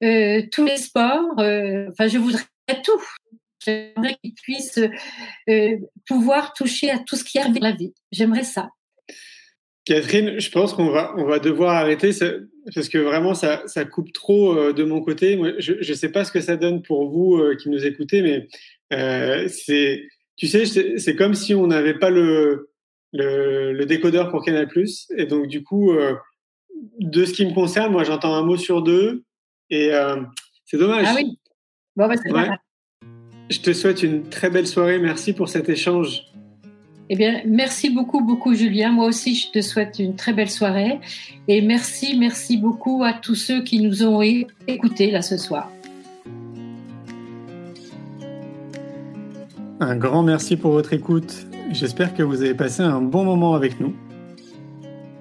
tous 0.01 0.65
les 0.65 0.77
sports. 0.77 1.33
enfin, 1.33 2.07
je 2.07 2.17
voudrais 2.17 2.43
tout. 2.83 3.03
J'aimerais 3.63 4.17
qu'il 4.23 4.33
puisse 4.33 4.79
euh, 5.49 5.77
pouvoir 6.07 6.53
toucher 6.53 6.89
à 6.91 6.99
tout 6.99 7.15
ce 7.15 7.23
qui 7.23 7.39
arrive 7.39 7.53
dans 7.55 7.67
la 7.67 7.75
vie. 7.75 7.93
J'aimerais 8.11 8.43
ça. 8.43 8.69
Catherine, 9.85 10.39
je 10.39 10.51
pense 10.51 10.73
qu'on 10.73 10.89
va, 10.89 11.13
on 11.17 11.25
va 11.25 11.39
devoir 11.39 11.75
arrêter 11.75 12.11
ça- 12.11 12.33
parce 12.75 12.89
que 12.89 12.97
vraiment 12.99 13.33
ça, 13.33 13.63
ça 13.65 13.85
coupe 13.85 14.11
trop 14.13 14.53
euh, 14.55 14.73
de 14.73 14.83
mon 14.83 15.01
côté. 15.01 15.35
Moi, 15.35 15.53
je 15.57 15.73
ne 15.73 15.95
sais 15.95 16.09
pas 16.11 16.23
ce 16.23 16.31
que 16.31 16.41
ça 16.41 16.57
donne 16.57 16.83
pour 16.83 17.09
vous 17.09 17.37
euh, 17.37 17.55
qui 17.55 17.69
nous 17.69 17.85
écoutez, 17.85 18.21
mais 18.21 18.47
euh, 18.93 19.47
c'est, 19.47 20.07
tu 20.35 20.47
sais, 20.47 20.65
c'est 20.65 21.15
comme 21.15 21.33
si 21.33 21.55
on 21.55 21.67
n'avait 21.67 21.97
pas 21.97 22.11
le, 22.11 22.69
le, 23.13 23.73
le 23.73 23.85
décodeur 23.85 24.29
pour 24.29 24.43
Canal+. 24.43 24.69
Et 25.17 25.25
donc 25.25 25.47
du 25.47 25.63
coup, 25.63 25.91
euh, 25.93 26.13
de 26.99 27.25
ce 27.25 27.33
qui 27.33 27.45
me 27.45 27.53
concerne, 27.53 27.91
moi 27.91 28.03
j'entends 28.03 28.35
un 28.35 28.43
mot 28.43 28.57
sur 28.57 28.83
deux 28.83 29.23
et 29.71 29.91
euh, 29.93 30.17
c'est 30.65 30.77
dommage. 30.77 31.07
Ah 31.09 31.13
oui. 31.15 31.39
Bon, 31.95 32.07
bah, 32.07 32.15
c'est 32.21 32.31
Ouais. 32.31 32.47
Je 33.49 33.59
te 33.59 33.73
souhaite 33.73 34.03
une 34.03 34.23
très 34.23 34.49
belle 34.51 34.67
soirée. 34.67 34.99
Merci 34.99 35.33
pour 35.33 35.49
cet 35.49 35.69
échange. 35.69 36.23
Eh 37.09 37.15
bien, 37.15 37.41
merci 37.47 37.89
beaucoup, 37.89 38.21
beaucoup, 38.21 38.53
Julien. 38.53 38.91
Moi 38.91 39.07
aussi, 39.07 39.33
je 39.33 39.49
te 39.49 39.61
souhaite 39.61 39.97
une 39.97 40.15
très 40.15 40.33
belle 40.33 40.51
soirée. 40.51 40.99
Et 41.47 41.61
merci, 41.61 42.15
merci 42.19 42.57
beaucoup 42.57 43.03
à 43.03 43.13
tous 43.13 43.33
ceux 43.33 43.63
qui 43.63 43.79
nous 43.79 44.03
ont 44.05 44.21
écoutés 44.67 45.09
là 45.09 45.23
ce 45.23 45.35
soir. 45.35 45.71
Un 49.79 49.95
grand 49.95 50.21
merci 50.21 50.55
pour 50.55 50.71
votre 50.71 50.93
écoute. 50.93 51.47
J'espère 51.71 52.13
que 52.13 52.21
vous 52.21 52.41
avez 52.41 52.53
passé 52.53 52.83
un 52.83 53.01
bon 53.01 53.23
moment 53.23 53.55
avec 53.55 53.79
nous. 53.79 53.95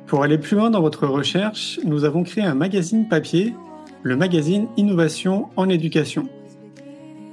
Pour 0.07 0.23
aller 0.23 0.37
plus 0.37 0.57
loin 0.57 0.69
dans 0.69 0.83
votre 0.83 1.07
recherche, 1.07 1.81
nous 1.85 2.05
avons 2.05 2.25
créé 2.25 2.45
un 2.45 2.55
magazine 2.55 3.09
papier, 3.09 3.55
le 4.03 4.17
magazine 4.17 4.67
Innovation 4.77 5.49
en 5.57 5.71
éducation. 5.71 6.29